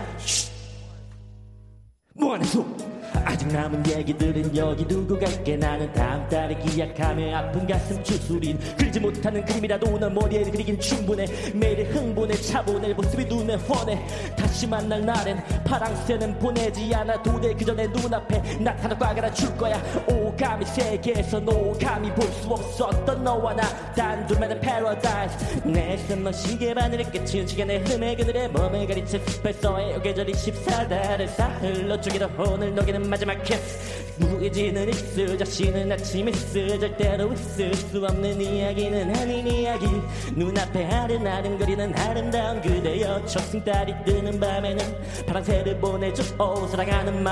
[2.16, 2.95] 무한의 숲
[3.26, 5.58] 아직 남은 얘기들은 여기 두고 갈게.
[5.58, 11.26] 나는 다음 달에 기약하며 아픈 가슴 추스린 그리지 못하는 그림이라도 너 머리에 그리긴 충분해.
[11.54, 14.06] 매일 흥분해 차보낼 모습이 눈에 훤해.
[14.36, 19.82] 다시 만날 날엔 파랑새는 보내지 않아도 돼그 전에 눈앞에 나타나 꽉 안아줄 거야.
[20.08, 23.64] 오감이 세계에서 노감이 볼 수 없었던 너와 나.
[23.96, 32.02] 단둘만의 패러다이스 내손 시계 바늘에 끝은 시간의 흐름에 그늘에 몸을 가리쳐 숲에서의 계절이 14달을 사흘로
[32.02, 39.16] 쪼개다 오늘 너에게는 마지막 키스 무해지는 입술 자신은 아침 있을 절대로 있을 수 없는 이야기는
[39.16, 39.86] 아닌 이야기
[40.34, 47.24] 눈앞에 아른아른거리는 아름다운 그대여 초승달이 뜨는 밤에는 파랑새를 보내줘 오 사랑하는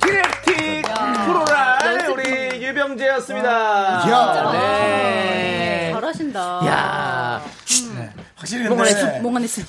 [0.00, 0.86] 키네틱
[1.26, 4.08] 프로랄 우리 유병재였습니다.
[4.08, 4.50] 이야.
[4.52, 5.90] 네.
[5.92, 6.40] 잘하신다.
[6.66, 7.53] 야.
[8.44, 9.66] 확실히 근데 숲, 몽환의 숲.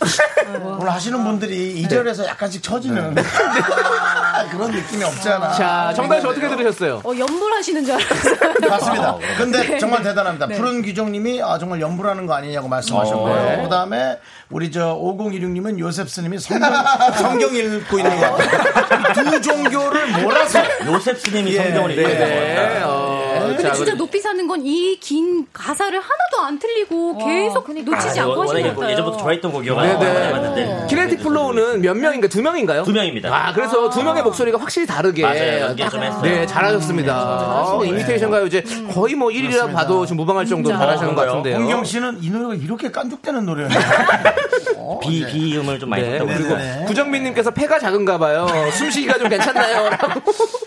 [0.61, 3.15] 오늘 하시는 분들이 이절에서 약간씩 처지는
[4.51, 5.53] 그런 느낌이 없잖아.
[5.53, 7.01] 자, 정다은 씨 어떻게 들으셨어요?
[7.05, 8.69] 어, 연불하시는 줄 알았어요.
[8.69, 9.17] 맞습니다.
[9.37, 9.77] 근데 네.
[9.79, 10.47] 정말 대단합니다.
[10.47, 10.57] 네.
[10.57, 13.33] 푸른 귀종님이 아, 정말 연불하는 거 아니냐고 말씀하셨고요.
[13.33, 13.61] 네.
[13.63, 14.19] 그 다음에
[14.49, 16.69] 우리 저 5016님은 요셉스님이 성경,
[17.15, 19.13] 성경 읽고 있는 것 같아요.
[19.13, 22.13] 두 종교를 몰아서 요셉 스님이 예, 성경을 읽고 네.
[22.13, 22.35] 있는 네.
[22.35, 23.14] 거예요.
[23.45, 28.19] 어, 근데 자, 진짜 높이 사는 건 이 긴 가사를 하나도 안 틀리고 계속 놓치지
[28.19, 28.91] 아, 않고 하시는 것 같아요.
[28.91, 30.13] 예전부터 좋아했던 곡이어가지고 네네.
[30.13, 32.27] 많이 해봤는데 키네틱 플로우는 몇 명인가?
[32.27, 32.83] 두 명인가요?
[32.83, 33.29] 두 명입니다.
[33.33, 35.21] 아, 그래서 두 명의 목소리가 확실히 다르게.
[35.23, 35.61] 맞아요.
[35.61, 36.21] 연기 좀 했어요.
[36.23, 37.75] 네, 잘하셨습니다.
[37.75, 40.75] 어, 이미테이션 가요 이제 거의 뭐 1위라 봐도 지금 무방할 정도로.
[40.77, 41.27] 잘하시는 것 그런가요?
[41.43, 41.55] 같은데요.
[41.57, 43.79] 홍경 씨는 이 노래가 이렇게 깐죽대는 노래였나요?
[44.77, 45.31] 어, 비 네.
[45.31, 46.85] 비음을 좀 많이 네, 썼다고 그리고 네네.
[46.85, 48.47] 구정민님께서 폐가 작은가 봐요.
[48.71, 49.89] 숨쉬기가 좀 괜찮나요?
[49.89, 50.21] 라고.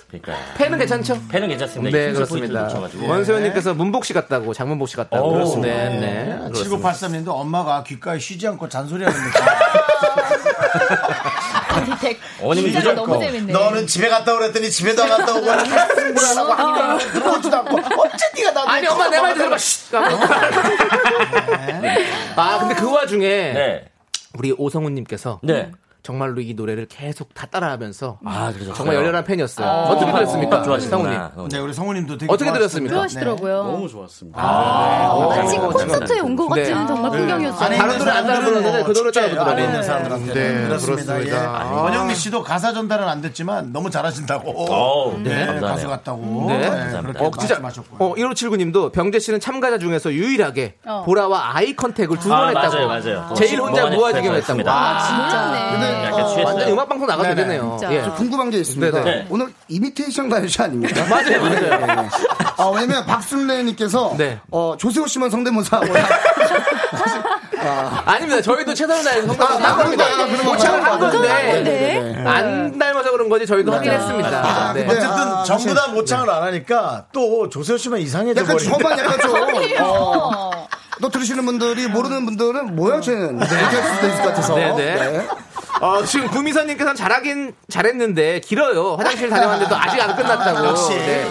[0.09, 1.21] 그러니까 폐는 괜찮죠?
[1.29, 1.97] 폐는 괜찮습니다.
[1.99, 2.68] 네, 그렇습니다.
[2.69, 3.09] 놓쳐가지고.
[3.09, 5.29] 원소연님께서 문복 씨 같다고, 장문복 씨 같다고.
[5.29, 5.33] 오.
[5.35, 5.75] 그렇습니다.
[5.75, 6.39] 네, 네.
[6.51, 6.91] 그렇습니다.
[6.93, 9.43] 7983님도 엄마가 귓가에 쉬지 않고 잔소리하는 느낌.
[12.43, 13.53] 어머님이 진짜 요즘 너무 재밌네.
[13.53, 18.73] 너는 집에 갔다 오랬더니 집에도 안 갔다 오고 하고 하니까 들어오지도 않고 어째 네가 나한테
[18.73, 19.95] 아니, 엄마 내 말 들어봐, 쉿!
[22.37, 23.85] 아, 근데 그 와중에 네.
[24.35, 25.73] 우리 오성훈님께서 네.
[26.09, 28.73] 정말로 이 노래를 계속 다 따라하면서 아, 그러셨어요?
[28.73, 29.67] 정말 열렬한 팬이었어요.
[29.69, 29.83] 아.
[29.91, 30.63] 어떻게 들었습니까?
[30.63, 31.33] 좋아하시는구나.
[31.35, 31.49] 성우님.
[31.51, 32.51] 네, 우리 성우님도 되게 어떻게.
[32.51, 32.95] 들었습니까?
[32.95, 33.57] 좋아하시더라고요.
[33.65, 34.41] 너무 좋았습니다.
[34.43, 36.87] 아, 마치 어, 콘서트에 온 것 같은 네.
[36.87, 37.67] 정말 풍경이었어요.
[37.67, 39.27] 안에 다른 노래 안 따라 부르는데 그 노래 따라.
[39.27, 39.83] 안에 있는 부르더라고요.
[39.83, 41.13] 사람들한테 네, 그렇습니다.
[41.15, 41.37] 그렇습니다.
[41.37, 41.47] 예.
[41.47, 41.65] 아.
[41.83, 45.19] 원영미 씨도 가사 전달은 안 됐지만 너무 잘하신다고.
[45.25, 45.61] 네.
[45.61, 46.47] 가수 같다고.
[46.49, 46.71] 네.
[47.03, 47.59] 그렇게 어, 진짜.
[47.61, 47.99] 말씀하셨고요.
[48.09, 51.03] 어, 1579님도 병재 씨는 참가자 중에서 유일하게 어.
[51.05, 52.87] 보라와 아이 컨택을 두번 아, 했다고.
[52.87, 53.35] 맞아요, 맞아요.
[53.37, 54.79] 제일 혼자 뭐가 모아지기만 했다고 했다고.
[54.79, 54.99] 했습니다.
[55.07, 55.71] 진짜.
[55.73, 56.45] 근데 약간 어, 취했어요.
[56.47, 57.35] 완전 음악 방송 나가도 네네.
[57.37, 57.77] 되겠네요.
[57.79, 57.95] 진짜.
[57.95, 58.03] 예.
[58.05, 59.05] 저 궁금한 게 있습니다.
[59.05, 59.27] 네네.
[59.31, 61.05] 오늘 이미테이션 가요시 아닙니까?
[61.09, 61.87] 맞아요, 맞아요.
[61.87, 62.09] 네.
[62.57, 64.41] 아, 왜냐면 박순래님께서 네.
[64.51, 65.81] 어, 조세호 씨만 성대모사.
[67.61, 68.41] 아, 아닙니다.
[68.41, 69.77] 저희도 최선을 다해서 아, 성공한 아?
[70.27, 70.99] 그런 모창을 한?
[71.01, 72.25] 건데 네.
[72.25, 74.29] 안 닮아서 그런 거지 저희도 하긴 했습니다.
[74.29, 74.85] 아, 네.
[74.87, 78.79] 근데 어쨌든 아, 전부 다 모창을 안 하니까 또 조세호 씨만 이상해져 약간 버리니까.
[78.79, 79.39] 저만 약간 좀.
[79.85, 80.51] 어,
[81.01, 84.55] 또 들으시는 분들이 모르는 분들은 뭐야 쟤는 이렇게 할 수도 있을 것 같아서.
[84.57, 85.29] 네, 네.
[85.81, 88.95] 어, 지금 구미선님께서는 잘하긴 잘했는데 길어요.
[88.97, 90.67] 화장실 다녀왔는데도 아직 안 끝났다고.
[90.67, 91.31] 역시 네.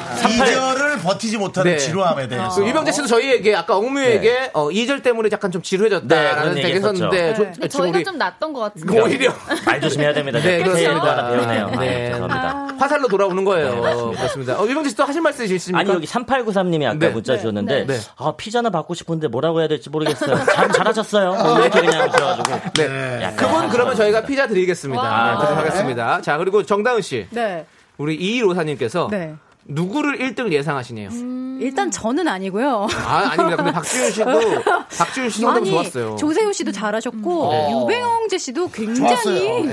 [0.98, 1.78] 2절을 버티지 못하는 네.
[1.78, 2.56] 지루함에 대해서.
[2.56, 6.74] 그 유병재 씨도 저희에게 아까 억무에게 어, 2절 때문에 약간 좀 네, 지루해졌다라는 그런 얘기
[6.74, 7.34] 했었는데 네.
[7.34, 9.00] 지금 저희가 우리 좀 낫던 것 같은데.
[9.02, 9.34] 오히려
[9.66, 10.40] 말 조심해야 됩니다.
[10.40, 11.00] 네, 네, 그렇습니다.
[11.00, 11.18] 그렇습니다.
[11.18, 11.66] 하나 배우네요.
[11.68, 12.12] 아, 네.
[12.12, 12.68] 죄송합니다.
[12.80, 13.76] 화살로 돌아오는 거예요.
[13.76, 14.18] 네, 맞습니다.
[14.20, 14.62] 그렇습니다.
[14.62, 15.80] 어, 유병재 씨도 하실 말씀 있으십니까?
[15.80, 17.10] 아니 여기 3893님이 아까 네.
[17.10, 17.40] 문자 네.
[17.40, 18.00] 주셨는데 네.
[18.18, 20.36] 아 피자나 받고 싶은데 뭐라고 해야 될지 모르겠어요.
[20.46, 21.34] 잘 잘하셨어요.
[21.36, 23.34] 뭐 이렇게 그냥 주셔가지고 네.
[23.36, 25.02] 그분 그러면 저희가 피자 드리겠습니다.
[25.02, 25.32] 와.
[25.32, 26.22] 네, 그렇게 하겠습니다.
[26.22, 27.28] 자, 그리고 정다은 씨.
[27.32, 27.66] 네.
[27.98, 29.34] 우리 이일오사님께서 네.
[29.68, 31.10] 누구를 1등을 예상하시네요.
[31.60, 32.88] 일단 저는 아니고요.
[33.06, 33.56] 아, 아닙니다.
[33.58, 34.26] 근데 박지윤 씨도
[34.98, 36.16] 박지윤 씨 정답 아니, 좋았어요.
[36.18, 37.72] 조세호 씨도 잘하셨고 네.
[37.72, 39.68] 유병재 씨도 굉장히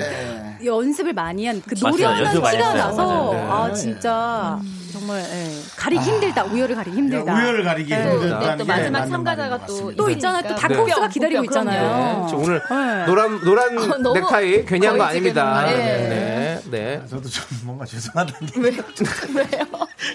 [0.65, 1.75] 연습을 많이 한 그.
[1.79, 2.75] 노련한 티가.
[2.75, 3.33] 나서 맞아요.
[3.33, 3.39] 네.
[3.51, 4.59] 아 진짜
[4.95, 5.51] 정말 예.
[5.77, 7.35] 가리기 힘들다 우열을 가리기 힘들다.
[7.35, 8.11] 우열을 가리기 네.
[8.13, 9.93] 힘들다는 또게 마지막 참가자가 또.
[9.97, 10.43] 또 있잖아요.
[10.43, 10.69] 또 있으니까.
[10.69, 11.13] 다크호스가 네.
[11.13, 11.71] 기다리고 그럼요.
[11.71, 12.27] 있잖아요.
[12.31, 13.07] 저 오늘 네.
[13.07, 15.65] 노란 노란 너무 넥타이 괜히 한 거 아닙니다.
[15.73, 15.77] 예.
[15.77, 17.03] 네, 네.
[17.11, 18.53] 저도 좀 뭔가 죄송하다니.
[18.59, 18.83] 왜요?
[19.35, 19.67] 왜요?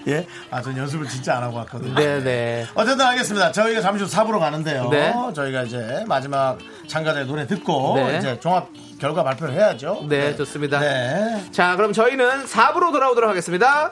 [0.08, 0.28] 예?
[0.50, 1.96] 아, 전 연습을 진짜 안 하고 왔거든요.
[1.96, 2.66] 네, 네.
[2.74, 3.52] 어쨌든 알겠습니다.
[3.52, 4.88] 저희가 잠시 후 4부로 가는데요.
[4.90, 5.14] 네.
[5.36, 6.58] 저희가 이제 마지막
[6.88, 8.18] 참가자의 노래 듣고 네.
[8.20, 8.70] 이제 종합
[9.00, 10.06] 결과 발표를 해야죠.
[10.08, 10.80] 네, 좋습니다.
[10.80, 11.44] 네.
[11.52, 13.92] 자, 그럼 저희는 4부로 돌아오도록 하겠습니다.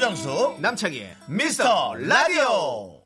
[0.00, 2.99] 윤정수 남창희의 미스터 라디오.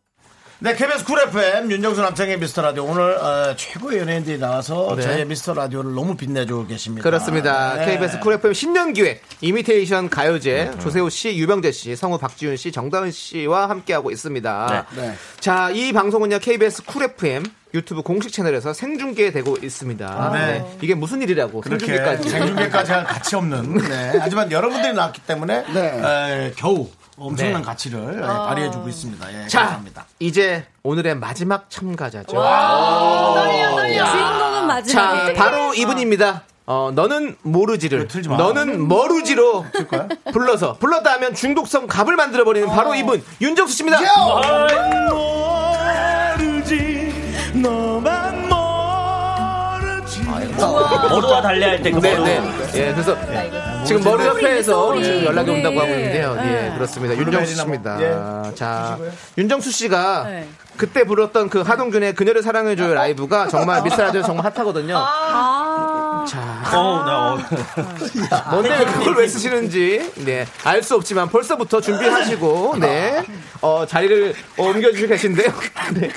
[0.60, 5.02] 네, KBS 쿨 FM 윤정수 남창희의 미스터 라디오 오늘 어, 최고의 연예인들이 나와서 네.
[5.02, 7.02] 저의 미스터 라디오를 너무 빛내주고 계십니다.
[7.02, 7.74] 그렇습니다.
[7.74, 7.84] 네.
[7.86, 13.10] KBS 쿨 FM 신년 기획 이미테이션 가요제 조세호 씨, 유병재 씨, 성우 박지윤 씨, 정다은
[13.10, 14.86] 씨와 함께하고 있습니다.
[14.94, 15.02] 네.
[15.02, 15.14] 네.
[15.40, 17.44] 자, 이 방송은요 KBS 쿨 FM
[17.74, 20.30] 유튜브 공식 채널에서 생중계되고 있습니다.
[20.32, 20.46] 네.
[20.60, 20.78] 네.
[20.80, 22.30] 이게 무슨 일이라고 그렇게 생중계까지.
[22.30, 23.74] 생중계까지 할 가치 없는.
[23.88, 24.12] 네.
[24.20, 26.88] 하지만 여러분들이 나왔기 때문에 에, 겨우
[27.18, 27.66] 엄청난 네.
[27.66, 29.42] 가치를 에, 발휘해주고 있습니다.
[29.44, 30.06] 예, 자, 감사합니다.
[30.18, 32.26] 이제 오늘의 마지막 참가자죠.
[34.04, 34.92] 주인공은 마지막에.
[34.92, 36.42] 자, 바로 이분입니다.
[36.66, 38.36] 어, 너는 모르지를, 마.
[38.38, 39.66] 너는 머루지로
[40.32, 44.00] 불러서, 불렀다 하면 중독성 갑을 만들어버리는 바로 이분, 윤정수 씨입니다.
[44.00, 45.73] 모
[50.66, 52.24] 머루와 달려할 때그 네, 머루.
[52.24, 52.42] 네.
[52.74, 53.16] 예, 그래서
[53.84, 55.56] 지금 머루 협회에서 소리, 지금 연락이 소리.
[55.58, 56.34] 온다고 하고 있는데요.
[56.34, 56.66] 네.
[56.70, 57.14] 예, 그렇습니다.
[57.14, 57.96] 블루베리나 윤정수 씨입니다.
[57.96, 58.98] 뭐, 자,
[59.38, 60.48] 윤정수 씨가 네.
[60.76, 64.96] 그때 불렀던 그 하동균의 그녀를 사랑해줘요 라이브가 정말 미스라디오 정말 핫하거든요.
[64.98, 66.24] 아.
[66.28, 66.40] 자,
[66.76, 67.38] 어, 나, 어.
[68.50, 73.22] 뭔데 그걸 왜 쓰시는지 네, 알 수 없지만 벌써부터 준비하시고 네,
[73.60, 75.48] 어, 자리를 옮겨주시고 계신데요.
[75.94, 76.10] 네.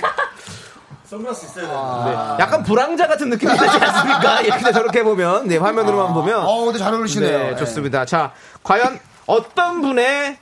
[1.10, 2.44] 선글라스 있어야 돼.
[2.44, 4.42] 약간 불황자 같은 느낌이 나지 않습니까?
[4.44, 7.38] 이렇게 저렇게 보면 네, 화면으로만 보면 어, 근데 잘 어울리시네요.
[7.52, 8.04] 네, 좋습니다.
[8.06, 8.34] 자,
[8.64, 10.38] 과연 어떤 분의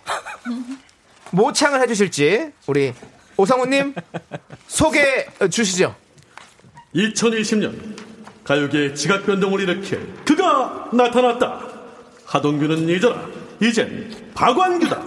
[1.31, 2.93] 모창을 해주실지 우리
[3.37, 3.93] 오성우님
[4.67, 5.95] 소개해 주시죠.
[6.95, 7.95] 2020년
[8.43, 11.59] 가요계의 지각 변동을 일으킬 그가 나타났다.
[12.25, 13.21] 하동규는 잊어라.
[13.61, 15.01] 이젠 박완규다.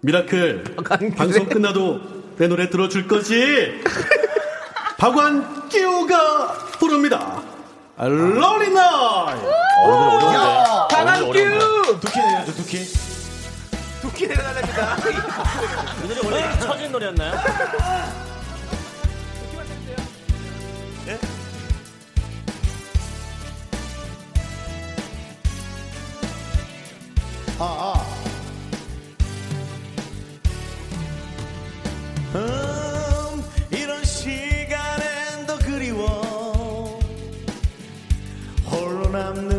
[0.00, 1.14] miracle 박완규네.
[1.14, 2.00] 방송 끝나도
[2.38, 3.82] 내 노래 들어줄 거지?
[5.02, 7.42] 박완규가 부릅니다.
[7.96, 9.34] 러리나이.
[10.88, 11.32] 강한규
[12.00, 12.84] 두키 내려줘, 두키.
[14.00, 14.96] 두키 내려달랍니다.
[16.04, 17.34] 이 노래 원래 처진 노래였나요?
[21.08, 21.18] 예?
[27.58, 28.06] 아, 아.
[32.36, 32.91] 음,
[39.22, 39.51] там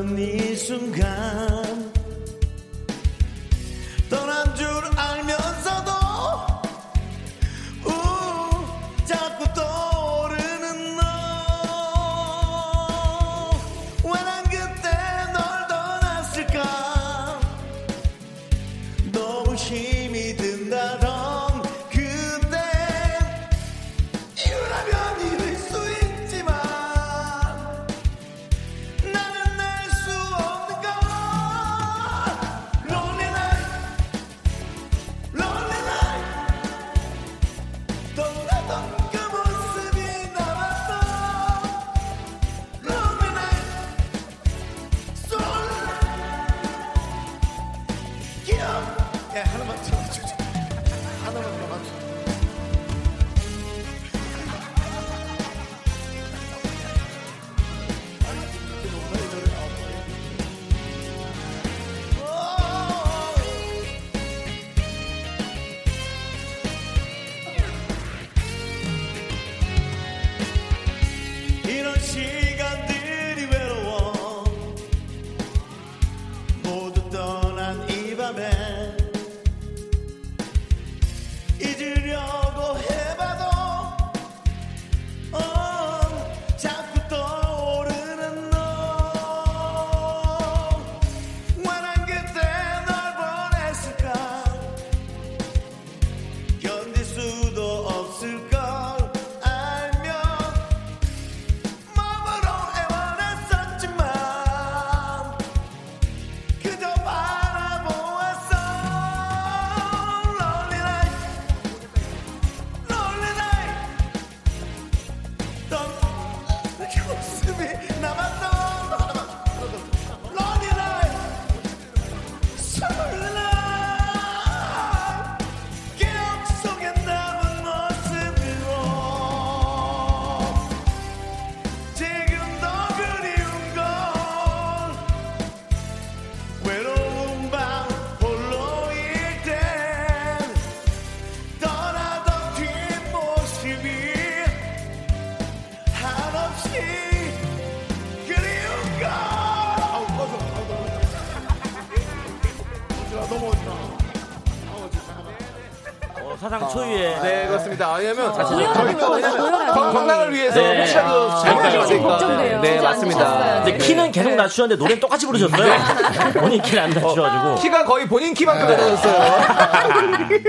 [157.83, 158.81] 네, 그렇습니다.
[158.83, 159.93] 왜냐면 아, 건-.
[159.93, 160.79] 건강을 위해서 네.
[160.79, 162.37] 혹시라도 아, 잘못하면 안 걱정돼요.
[162.39, 162.61] 되니까.
[162.61, 163.61] 네, 안 맞습니다.
[163.63, 165.73] 근데 키는 계속 낮추셨는데 노래는 똑같이 부르셨어요.
[166.39, 167.55] 본인 키는 안 낮추셔가지고.
[167.55, 170.33] 키가 거의 본인 키만큼 낮아졌어요.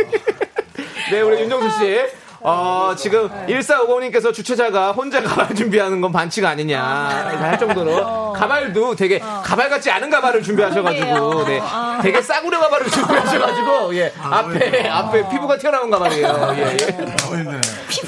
[1.10, 2.00] 네, 우리 윤정수 씨.
[2.46, 9.70] 어, 지금 1450님께서 주최자가 혼자 가발 준비하는 건 반칙 아니냐 할 정도로 가발도 되게 가발
[9.70, 11.62] 같지 않은 가발을 준비하셔가지고 네,
[12.02, 16.54] 되게 싸구려 가발을 준비하셔가지고 예, 앞에 앞에 피부가 튀어나온 가발이에요.
[16.56, 16.86] 예, 예.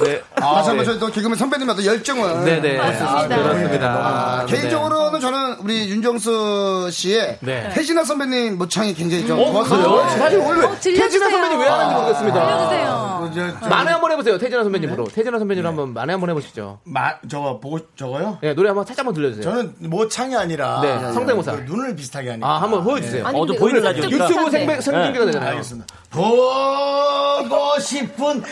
[0.04, 0.22] 네.
[0.34, 2.78] 다시 한번 저희 또 개그맨 선배님의 어떤 열정을 네네.
[2.78, 3.36] 맞습니다.
[3.36, 3.86] 그렇습니다.
[3.88, 4.52] 아, 네.
[4.56, 7.70] 개인적으로 는 저는 우리 윤정수 씨의 네.
[7.72, 9.82] 태진아 선배님 모창이 굉장히 좀 어, 좋았어요.
[9.90, 10.04] 그래요?
[10.04, 10.18] 네.
[10.18, 12.46] 사실 원래 태진아 선배님 왜 하는지 모르겠습니다.
[12.46, 13.60] 알려주세요.
[13.70, 14.38] 만회 한번 해보세요.
[14.38, 15.04] 태진아 선배님으로.
[15.08, 16.80] 태진아 선배님으로 한번 만회 한번 해보시죠.
[16.84, 18.38] 마, 저거 보고 저거요?
[18.42, 19.44] 네, 노래 한번 살짝만 들려주세요.
[19.44, 21.52] 저는 모창이 아니라 네, 성대모사.
[21.52, 22.46] 그 눈을 비슷하게 하니까.
[22.48, 23.22] 아, 한번 보여주세요.
[23.24, 23.28] 네.
[23.28, 24.24] 어, 저 근데 보이는 라디오니까.
[24.28, 24.50] 유튜브.
[24.50, 25.26] 생배- 생중계가 네.
[25.26, 25.50] 되잖아요.
[25.50, 25.86] 알겠습니다.
[26.10, 28.42] 보고 싶은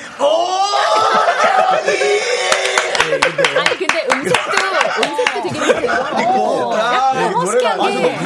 [3.57, 5.91] 아니 근데 음색도 음색도 되게 비슷해요.
[5.93, 8.17] 어, 약간 허스키하게.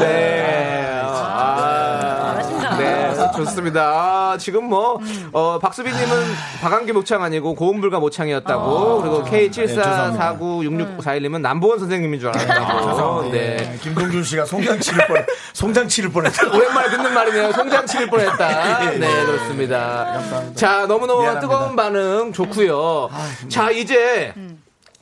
[0.00, 1.00] 네.
[1.04, 2.38] 아,
[2.78, 3.82] 네, 좋습니다.
[3.82, 4.98] 아, 지금 뭐,
[5.32, 6.06] 어, 박수빈님은
[6.60, 9.00] 박한규 모창 아니고 고음불가 모창이었다고.
[9.02, 13.30] 그리고 K74496641님은 남보원 선생님인 줄 알았다고.
[13.30, 13.78] 네.
[13.82, 16.48] 김동준 씨가 송장 치를 뻔, 송장 치를 뻔했다.
[16.54, 17.52] 오랜만에 듣는 말이네요.
[17.52, 18.90] 송장 치를 뻔했다.
[18.98, 20.20] 네, 그렇습니다.
[20.54, 21.40] 자, 너무너무 미안합니다.
[21.40, 23.08] 뜨거운 반응 좋고요.
[23.48, 24.32] 자, 이제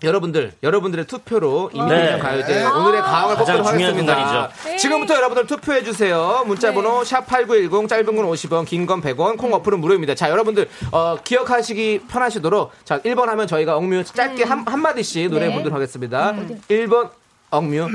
[0.02, 2.18] 여러분들, 여러분들의 투표로 이미테이션 네.
[2.18, 4.14] 가요제 오늘의 가왕을 뽑도록 하겠습니다.
[4.55, 4.77] 순간이죠.
[4.78, 6.43] 지금부터 여러분들 투표해 주세요.
[6.47, 10.14] 문자번호 샵8910 짧은 건 50원, 긴 건 100원, 콩 어플은 무료입니다.
[10.14, 15.48] 자, 여러분들 어, 기억하시기 편하시도록 자, 1번 하면 저희가 억뮤 짧게 한, 한 마디씩 노래
[15.48, 15.55] 네.
[15.55, 16.35] 보도록 하겠습니다.
[16.68, 17.10] 1번
[17.51, 17.89] 억뮤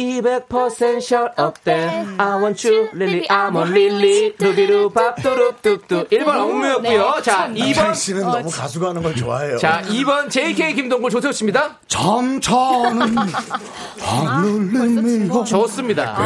[0.00, 2.06] 200% shut up there.
[2.18, 4.32] I want you, Lily, I'm a Lily.
[4.38, 6.08] 루비루 밥도룩 뚝뚝.
[6.10, 7.14] 1번 엉무였고요.
[7.16, 7.22] 네.
[7.22, 7.94] 자, 남창희 2번.
[7.94, 9.58] 씨는 너무 가수가 하는 걸 좋아해요.
[9.58, 11.78] 자, 2번 JK 김동굴 조세호 씨입니다.
[11.88, 13.16] 점차는
[14.00, 16.16] 하늘님이여 좋습니다.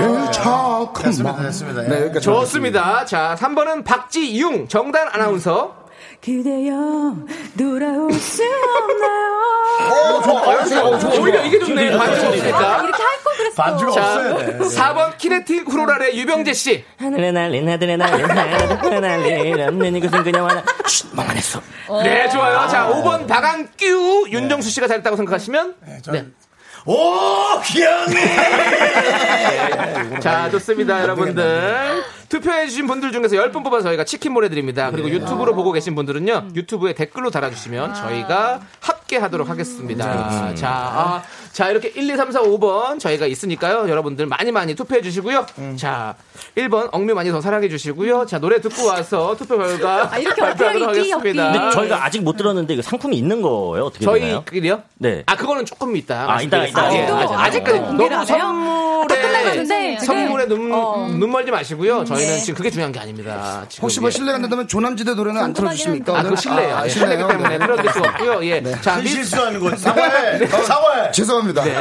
[0.95, 1.43] 괜찮구만.
[1.43, 1.85] 됐습니다.
[1.85, 1.89] 예.
[1.89, 3.05] 네, 여기까지 좋습니다.
[3.05, 5.84] 자, 3번은 박지용 정단 아나운서.
[6.23, 7.17] 그대여
[7.59, 9.35] 돌아올 수 없나요?
[9.91, 10.41] 어, 좋아.
[10.43, 10.83] 어, 좋아.
[10.85, 11.11] 어, 좋아.
[11.21, 11.97] 오히려 이게 좋네.
[11.97, 12.83] 반주가 없으니까.
[12.83, 13.63] 이렇게 할 걸 그랬어.
[13.63, 14.59] 반주가 자, 없어야 돼.
[14.59, 16.85] 4번 키네틱 후로랄의 유병재 씨.
[16.99, 20.63] 하늘에 날린 하늘에 날린 하늘에 날린 없는 이곳은 그냥 하나
[21.13, 21.61] 멍만 했어
[22.03, 22.69] 네, 좋아요.
[22.69, 25.75] 자, 5번 박한규 윤정수 씨가 잘했다고 생각하시면
[26.13, 26.25] 네.
[26.87, 28.05] 오, 귀여워!
[30.21, 32.05] 자, 좋습니다, 여러분들.
[32.39, 34.91] 투표해주신 분들 중에서 10분 뽑아서 저희가 치킨 보내드립니다.
[34.91, 40.53] 그리고 유튜브로 보고 계신 분들은요, 유튜브에 댓글로 달아주시면 저희가 합계 하도록 하겠습니다.
[40.55, 45.47] 자, 아, 자, 이렇게 1, 2, 3, 4, 5번 저희가 있으니까요, 여러분들 많이 많이 투표해주시고요.
[45.77, 46.17] 자,
[46.57, 48.27] 1번 억류 많이 더 사랑해주시고요.
[48.27, 51.53] 자, 노래 듣고 와서 투표 결과 아, 이렇게 발표하도록 어필하기 하겠습니다.
[51.53, 54.43] 근데 저희가 아직 못 들었는데 이거 상품이 있는 거예요 어떻게 되나요?
[54.45, 54.83] 저희끼리요?
[54.99, 55.23] 네.
[55.27, 56.27] 아, 그거는 조금 있다.
[56.33, 56.93] 아, 이따, 이따.
[56.95, 58.09] 예, 어, 아직- 어, 아직까지 너무
[59.07, 61.09] 선물에 지금- 선물에 눈, 어.
[61.19, 62.05] 눈 멀지 마시고요.
[62.05, 62.39] 저희 는 네.
[62.41, 63.65] 지금 그게 중요한 게 아닙니다.
[63.69, 64.11] 지금 혹시 뭐 예.
[64.13, 66.19] 실례가 안 된다면 조남지대 노래는 안 틀어주십니까?
[66.19, 66.83] 아, 그 실례예요.
[66.85, 67.29] 예, 실례기 실례요?
[67.29, 67.59] 때문에 네.
[67.59, 68.45] 틀어드릴 수가 없고요.
[68.47, 68.63] 예.
[68.81, 70.47] 자, 큰 미스, 실수하는 거 사과해!
[70.47, 71.13] 사과해!
[71.13, 71.65] 죄송합니다.
[71.65, 71.77] 네.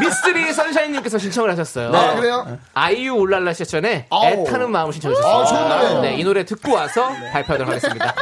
[0.00, 1.92] 미스리 선샤인님께서 신청을 하셨어요.
[1.94, 2.58] 아, 그래요?
[2.74, 4.24] 아이유 올랄라 세션에 아우.
[4.24, 5.40] 애타는 마음을 신청해주셨어요.
[5.40, 6.00] 아, 좋은 노래예요.
[6.02, 8.14] 네, 이 노래 듣고 와서 발표하도록 하겠습니다.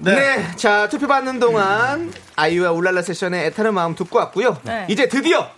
[0.00, 0.46] 네.
[0.56, 4.58] 자, 투표 받는 동안 아이유와 울랄라 세션의 애타는 마음 듣고 왔고요.
[4.62, 4.86] 네.
[4.88, 5.48] 이제 드디어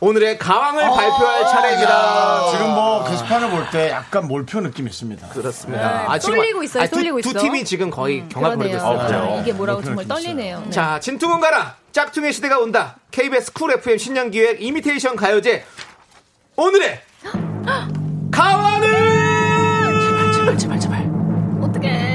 [0.00, 1.92] 오늘의 가왕을 발표할 차례입니다.
[1.92, 5.28] 야, 지금 뭐 게시판을 볼 때 약간 몰표 느낌이 있습니다.
[5.28, 6.08] 그렇습니다.
[6.10, 7.38] 네, 쏠리고 있어요, 두- 쏠리고 두, 있어.
[7.38, 8.78] 팀이 지금 거의 경합 그러네요.
[8.78, 9.34] 벌어졌어요.
[9.36, 10.62] 아, 이게 뭐라고 정말 떨리네요.
[10.64, 10.70] 네.
[10.70, 11.76] 자, 진퉁은 가라.
[11.92, 12.96] 짝퉁의 시대가 온다.
[13.10, 15.64] KBS 쿨 FM 신년 기획 이미테이션 가요제.
[16.56, 17.00] 오늘의
[18.32, 18.80] 가왕은
[20.00, 21.10] 제발 제발 제발 제발.
[21.60, 22.09] 어떡해.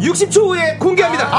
[0.00, 1.30] 60초 후에 공개합니다.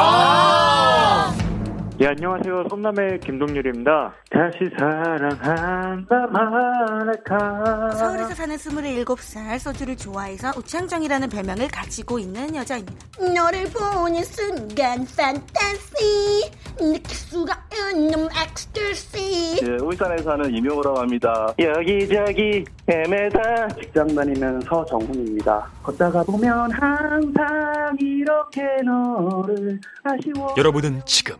[2.01, 2.63] 예, 안녕하세요.
[2.67, 4.15] som남의 김동률입니다.
[4.31, 7.91] 다시 사랑한다 말할까.
[7.91, 13.05] 서울에서 사는 27살 소주를 좋아해서 우창정이라는 별명을 가지고 있는 여자입니다.
[13.19, 16.49] 너를 보는 순간 판타시
[16.79, 21.53] 느낄 수가 없는 엑스터시 예, 울산에 사는 이명호라고 합니다.
[21.59, 25.69] 여기저기 헤매다 직장 다니는 서정훈입니다.
[25.83, 30.55] 걷다가 보면 항상 이렇게 너를 아쉬워.
[30.57, 31.35] 여러분은 지금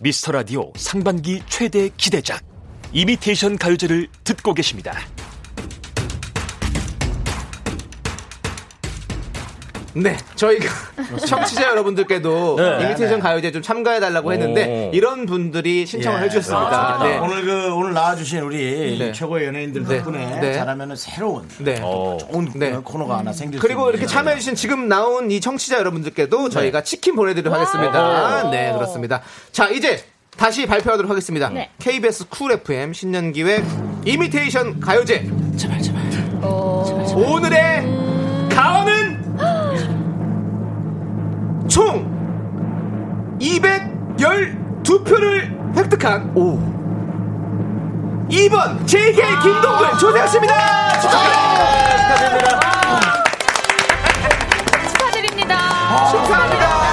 [0.00, 2.44] 미스터 라디오 상반기 최대 기대작
[2.92, 4.92] 이미테이션 가요제를 듣고 계십니다.
[9.96, 10.68] 네, 저희가
[11.26, 12.84] 청취자 여러분들께도 네.
[12.84, 14.94] 이미테이션 가요제 좀 참가해달라고 했는데 오.
[14.94, 16.24] 이런 분들이 신청을 예.
[16.24, 17.00] 해주셨습니다.
[17.00, 17.18] 아, 네.
[17.18, 19.12] 오늘 그 오늘 나와주신 우리 네.
[19.12, 19.96] 최고의 연예인들 네.
[19.98, 20.52] 덕분에 네.
[20.52, 21.76] 잘하면 새로운 네.
[21.76, 22.72] 좋은 네.
[22.84, 27.58] 코너가 하나 생길 수 그리고 이렇게 참여해주신 지금 나온 이 청취자 여러분들께도 저희가 치킨 보내드리도록
[27.58, 28.50] 하겠습니다.
[28.50, 29.22] 네, 그렇습니다.
[29.50, 30.04] 자, 이제
[30.36, 31.48] 다시 발표하도록 하겠습니다.
[31.48, 31.70] 네.
[31.78, 33.64] KBS 쿨 FM 신년 기획
[34.04, 35.26] 이미테이션 가요제.
[35.56, 36.06] 제발, 제발.
[37.16, 37.82] 오늘의
[38.50, 39.05] 가원은
[41.68, 42.06] 총
[43.40, 46.32] 212표를 획득한
[48.30, 50.54] 2번 JK 김동근 조세호 씨입니다.
[51.00, 52.60] 축하드립니다.
[54.88, 55.54] 축하드립니다.
[56.10, 56.85] 조세호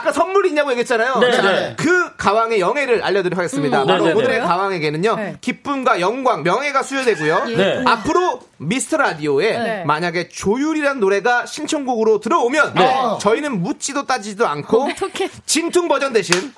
[0.00, 1.18] 아까 선물 있냐고 얘기했잖아요.
[1.18, 1.74] 네, 자, 네.
[1.76, 3.82] 그 가왕의 영예를 알려드리도록 하겠습니다.
[3.82, 3.86] 음.
[3.86, 4.46] 바로 네, 네, 오늘의 네.
[4.46, 5.36] 가왕에게는요, 네.
[5.40, 7.44] 기쁨과 영광, 명예가 수여되고요.
[7.56, 7.84] 네.
[7.86, 9.84] 앞으로 미스터 라디오에 네.
[9.84, 12.94] 만약에 조율이란 노래가 신청곡으로 들어오면 네.
[13.20, 15.30] 저희는 묻지도 따지도 않고 어떡해.
[15.46, 16.52] 진퉁 버전 대신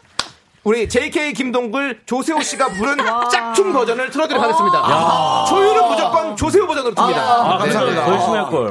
[0.65, 2.97] 우리 JK 김동글 조세호 씨가 부른
[3.33, 5.45] 짝퉁 버전을 틀어드리도록 하겠습니다.
[5.49, 7.21] 조율은 무조건 조세호 버전으로 틉니다.
[7.21, 8.05] 아, 감사합니다.
[8.05, 8.71] 더 열심히 할 걸.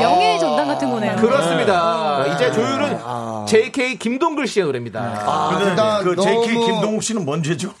[0.00, 1.14] 명예의 전당 같은 거네요.
[1.16, 1.80] 그렇습니다.
[1.80, 2.98] 아, 이제 조율은
[3.46, 5.00] JK 김동글 씨의 노래입니다.
[5.24, 7.70] 아, 근데 일단 그 JK 너무- 김동욱 씨는 뭔 죄죠?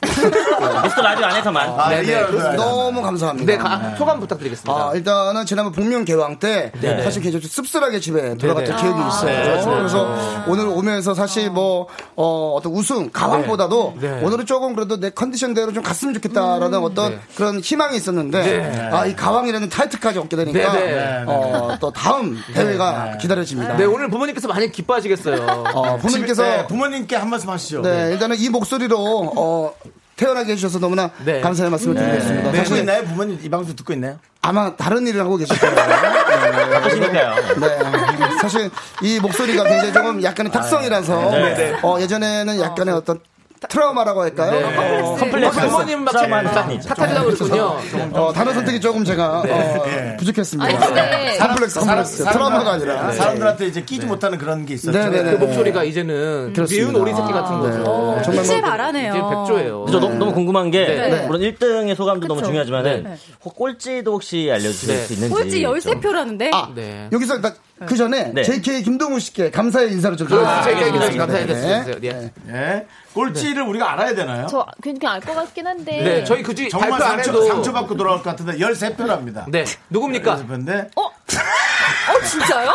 [0.84, 1.68] 미스터 라디오 안에서만.
[1.80, 2.02] 아, 네네.
[2.02, 2.56] real.
[2.56, 3.52] 너무 감사합니다.
[3.52, 4.72] 네, 가- 소감 부탁드리겠습니다.
[4.72, 7.02] 아, 일단은 지난번 복면 개왕 때 네네.
[7.02, 8.80] 사실 굉장히 좀 씁쓸하게 집에 들어갔던 네네.
[8.82, 9.30] 기억이 아, 있어요.
[9.30, 9.70] 네, 그렇죠.
[9.70, 14.08] 그래서 오늘 오면서 사실 뭐 어, 어떤 우승 가왕보다도 네.
[14.08, 14.24] 네.
[14.24, 17.20] 오늘은 조금 그래도 내 컨디션대로 좀 갔으면 좋겠다라는 어떤 네.
[17.36, 18.88] 그런 희망이 있었는데 네.
[18.92, 21.24] 아, 이 가왕이라는 타이틀까지 얻게 되니까 네, 네.
[21.26, 23.76] 어, 또 다음 대회 가 기다려집니다.
[23.76, 25.42] 네, 오늘 부모님께서 많이 기뻐하시겠어요.
[25.74, 27.82] 어, 부모님께서 네, 부모님께 한 말씀 하시죠.
[27.82, 29.74] 네, 일단은 이 목소리로 어,
[30.16, 31.10] 태어나게 해주셔서 너무나
[31.42, 32.42] 감사의 말씀을 드리겠습니다.
[32.50, 33.04] 듣고 사실 있나요?
[33.04, 34.18] 부모님 이 방송 듣고 있나요?
[34.42, 35.74] 아마 다른 일을 하고 계실 거예요.
[35.76, 36.70] 네.
[36.70, 37.34] 바쁘시니까요.
[37.60, 38.38] 네.
[38.40, 38.70] 사실
[39.02, 41.78] 이 목소리가 굉장히 조금 약간의 특성이라서 네, 네.
[41.82, 43.20] 어, 예전에는 약간의 어떤
[43.68, 44.50] 트라우마라고 할까요?
[44.52, 45.00] 네.
[45.00, 45.60] 어, 컴플렉스.
[45.60, 46.88] 부모님 막 트라우마는 자- 있죠.
[46.94, 47.76] 탓하려고 그러군요.
[48.12, 50.16] 어, 단어 선택이 조금 제가 어, 네.
[50.18, 50.64] 부족했습니다.
[50.68, 52.24] 아니, 근데 컴플렉스, 컴플렉스.
[52.24, 53.10] 트라우마가 아니라.
[53.12, 54.96] 사람들한테 이제 끼지 못하는 그런 게 있었죠.
[54.96, 55.30] 네, 네, 네.
[55.32, 58.14] 그 목소리가 이제는 미운 오리 새끼 같은 거죠.
[58.18, 58.22] 네.
[58.22, 59.10] 정말 빛을 뭐- 발하네요.
[59.12, 59.86] 이제 백조예요.
[59.90, 61.26] 저 너무, 너무 궁금한 게 네.
[61.26, 62.42] 물론 1등의 소감도 너무.
[62.42, 63.16] 중요하지만은 네.
[63.44, 65.02] 혹 꼴찌도 혹시 알려주실 네.
[65.04, 65.74] 수 있는지 꼴찌 좀.
[65.74, 66.50] 13표라는데.
[66.54, 67.08] 아, 네.
[67.12, 67.40] 여기서
[67.86, 68.42] 그 전에 네.
[68.42, 70.44] JK 김동훈 씨께 감사의 인사를 좀 그렇죠.
[70.44, 70.62] 드리겠습니다.
[70.64, 71.26] 제가 얘기해서 알겠습니다.
[71.26, 72.00] 감사해드렸어요.
[72.00, 72.32] 네.
[72.44, 72.52] 네.
[72.54, 72.86] 예.
[73.14, 74.46] 꼴찌를 우리가 알아야 되나요?
[74.50, 76.02] 저 그냥 알 것 같긴 한데.
[76.02, 79.48] 네, 저희 그중 정말 발표 안 상처, 해도 상처받고 돌아올 것 같은데 13표랍니다.
[79.50, 80.36] 네, 누굽니까?
[80.36, 81.02] 13표인데 어?
[81.02, 82.72] 어, 진짜요?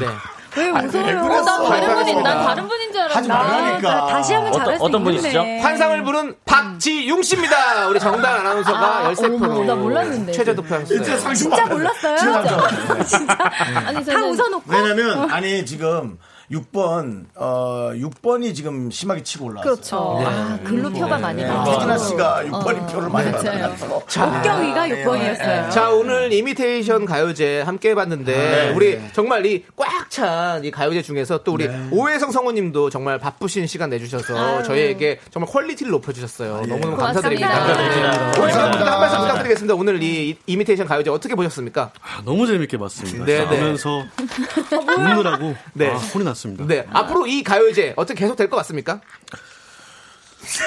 [0.00, 0.06] 네.
[0.56, 1.04] 왜 웃어요?
[1.04, 1.44] 왜 어, 그랬어?
[1.44, 2.22] 난 다른 분인.
[2.22, 3.14] 난 다른 분인 줄 알았는데.
[3.14, 3.90] 하지 말라니까.
[3.92, 5.18] 아, 다시 하면 어떤- 잘할 수 어떤 있겠네.
[5.20, 5.62] 분이시죠?
[5.68, 7.86] 환상을 부른 박지윤 씨입니다.
[7.88, 10.32] 우리 정다은 아나운서가 아, 13%로 어머, 나 몰랐는데.
[10.32, 11.02] 최저 득표하셨어요.
[11.02, 11.66] 진짜 진짜.
[11.66, 12.16] 몰랐어요.
[12.16, 13.36] 진짜 진짜.
[13.86, 14.64] 아니, 다 웃어놓고.
[14.72, 16.18] 왜냐면 아니 지금
[16.50, 19.74] 6번 어 6번이 지금 심하게 치고 올라왔어요.
[19.74, 20.16] 그렇죠.
[20.18, 20.26] 네.
[20.26, 21.64] 아, 글로 표가 많이 나와.
[21.64, 23.30] 태진아 씨가 6번이 어, 표를 많이.
[23.30, 25.70] 받아서 목경이가 6번이었어요.
[25.70, 28.72] 자, 오늘 이미테이션 가요제 함께 해봤는데, 네.
[28.74, 33.90] 우리 정말 이 꽉 찬 이 가요제 중에서 또 우리 오해성 성우님도 정말 바쁘신 시간
[33.90, 34.62] 내주셔서 아유.
[34.64, 36.62] 저희에게 정말 quality를 높여주셨어요.
[36.66, 37.48] 너무너무 고맙습니다.
[37.48, 37.48] 감사드립니다.
[37.48, 38.40] 감사드립니다.
[38.42, 39.74] 오해성 님도 한 말씀 부탁드리겠습니다.
[39.74, 41.92] 오늘 이 이미테이션 가요제 어떻게 보셨습니까?
[42.02, 43.24] 아, 너무 재밌게 봤습니다.
[43.24, 43.46] 네, 네.
[43.48, 44.04] 보면서
[44.98, 45.90] 웃느라고 네.
[45.90, 46.64] 아, 혼이 났 습니다.
[46.66, 46.86] 네.
[46.92, 49.00] 앞으로 이 가요제 어떻게 계속 될 것 같습니까?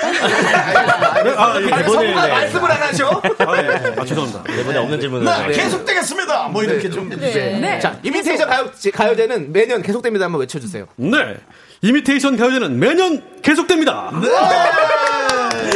[0.04, 2.14] 아, 예, 아니, 이번에 네.
[2.14, 3.22] 말씀을 안 하죠?
[3.40, 3.94] 아, 예.
[3.98, 4.54] 아, 죄송합니다.
[4.54, 5.54] 이번에 없는 질문을 네, 네.
[5.54, 6.48] 계속되겠습니다.
[6.50, 7.18] 뭐 이렇게 좀 네.
[7.60, 7.80] 네.
[7.80, 10.26] 자, 이미테이션 가요제, 가요제는 매년 계속됩니다.
[10.26, 10.86] 한번 외쳐주세요.
[10.96, 11.38] 네.
[11.82, 14.12] 이미테이션 가요제는 매년 계속됩니다.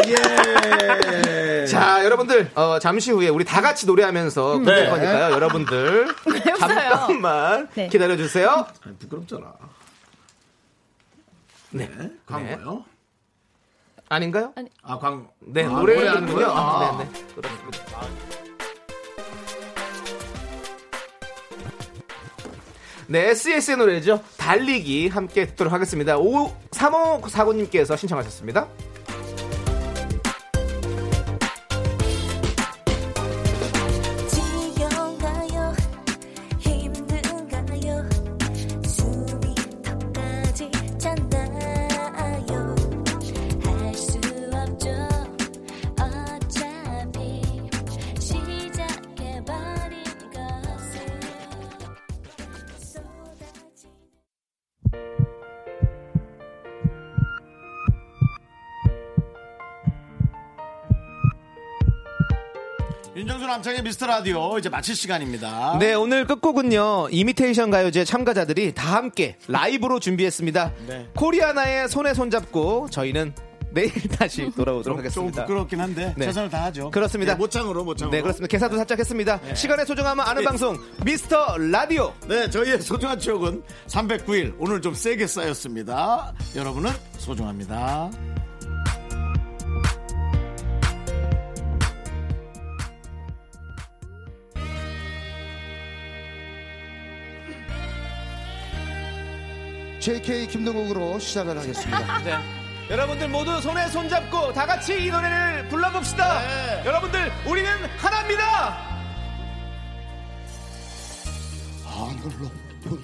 [0.07, 1.65] 예.
[1.65, 4.90] 자, 여러분들, 어, 잠시 후에 우리 다 같이 노래하면서 끝낼 네.
[4.90, 5.34] 거니까요.
[5.34, 6.07] 여러분들,
[6.60, 7.88] 잠깐만 네.
[7.90, 8.65] 기다려 주세요.
[8.99, 9.53] 부끄럽잖아.
[11.72, 11.89] 네.
[12.26, 12.85] 광고요?
[14.10, 14.53] 아닌가요?
[14.84, 15.27] 아, 광.
[15.39, 16.34] 네, 아, 노래하는군요.
[16.34, 16.45] 노래하는군요.
[16.48, 16.98] 아, 아.
[16.98, 17.26] 네, 네.
[17.35, 18.02] 그렇습니다.
[23.10, 24.22] 네, SES의 노래죠.
[24.38, 26.18] 달리기 함께 듣도록 하겠습니다.
[26.18, 28.68] 5, 3549님께서 신청하셨습니다.
[63.57, 65.77] 남창의 미스터 라디오 이제 마칠 시간입니다.
[65.79, 67.07] 네, 오늘 끝곡은요.
[67.09, 70.73] 이미테이션 가요제 참가자들이 다 함께 라이브로 준비했습니다.
[70.88, 71.07] 네.
[71.15, 73.34] 코리아나의 손에 손잡고 저희는
[73.71, 75.45] 내일 다시 돌아오도록 좀 하겠습니다.
[75.45, 76.25] 부끄럽긴 한데 네.
[76.25, 76.91] 최선을 다하죠.
[76.91, 77.34] 그렇습니다.
[77.34, 78.15] 네, 모창으로 모창으로.
[78.15, 78.47] 네, 그렇습니다.
[78.51, 79.39] 개사도 살짝 했습니다.
[79.55, 80.45] 시간의 소중함을 아는 네.
[80.45, 82.13] 방송 미스터 라디오.
[82.27, 86.31] 네, 저희의 소중한 추억은 309일 오늘 좀 세게 쌓였습니다.
[86.55, 88.11] 여러분은 소중합니다.
[100.07, 102.19] JK 김동욱으로 시작을 하겠습니다.
[102.23, 102.38] 네.
[102.89, 106.39] 여러분들 모두 손에 손잡고 다 같이 이 노래를 불러봅시다.
[106.39, 106.85] 네.
[106.85, 108.88] 여러분들 우리는 하나입니다.
[111.84, 113.03] 하늘 높은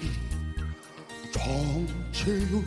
[1.30, 2.64] 정치율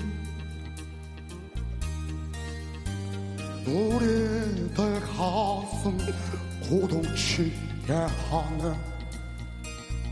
[3.66, 5.98] 우리들 가슴
[6.70, 8.78] 고동치게 하네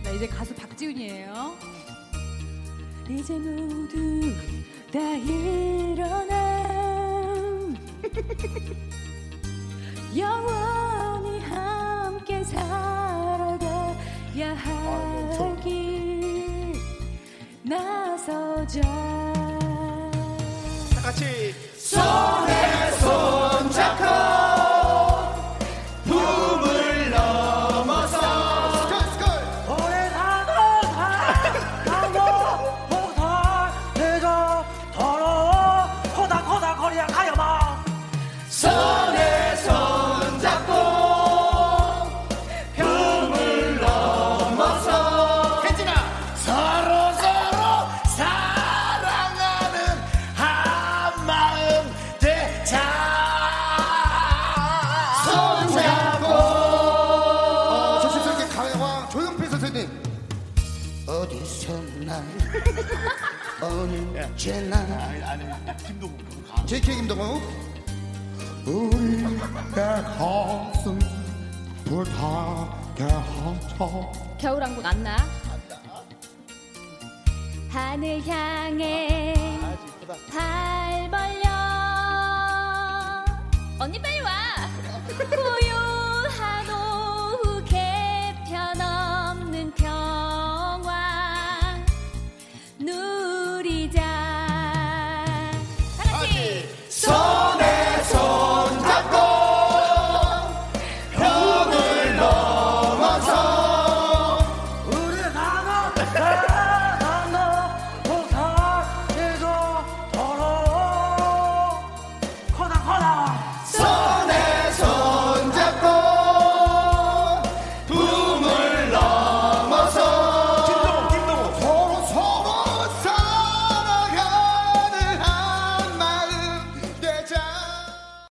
[0.03, 1.74] 네, 이제 가수 박지훈이에요.
[3.09, 4.31] 이제 모두
[4.91, 6.35] 다 일어나.
[10.17, 14.55] 영원히 함께 살아가야 아,
[15.37, 16.73] 할길
[17.63, 18.81] 나서자.
[18.81, 21.53] 다 같이.
[21.77, 22.54] 소리
[67.15, 67.41] 동안
[68.65, 69.37] 우리의
[70.17, 70.99] 가슴
[71.85, 74.11] 불타게 하죠.
[74.37, 75.15] 겨울왕국 안나?
[77.69, 79.33] 하늘 향해
[80.29, 81.49] 발 벌려.
[83.79, 84.31] 언니 빨리 와.
[85.29, 86.04] 고요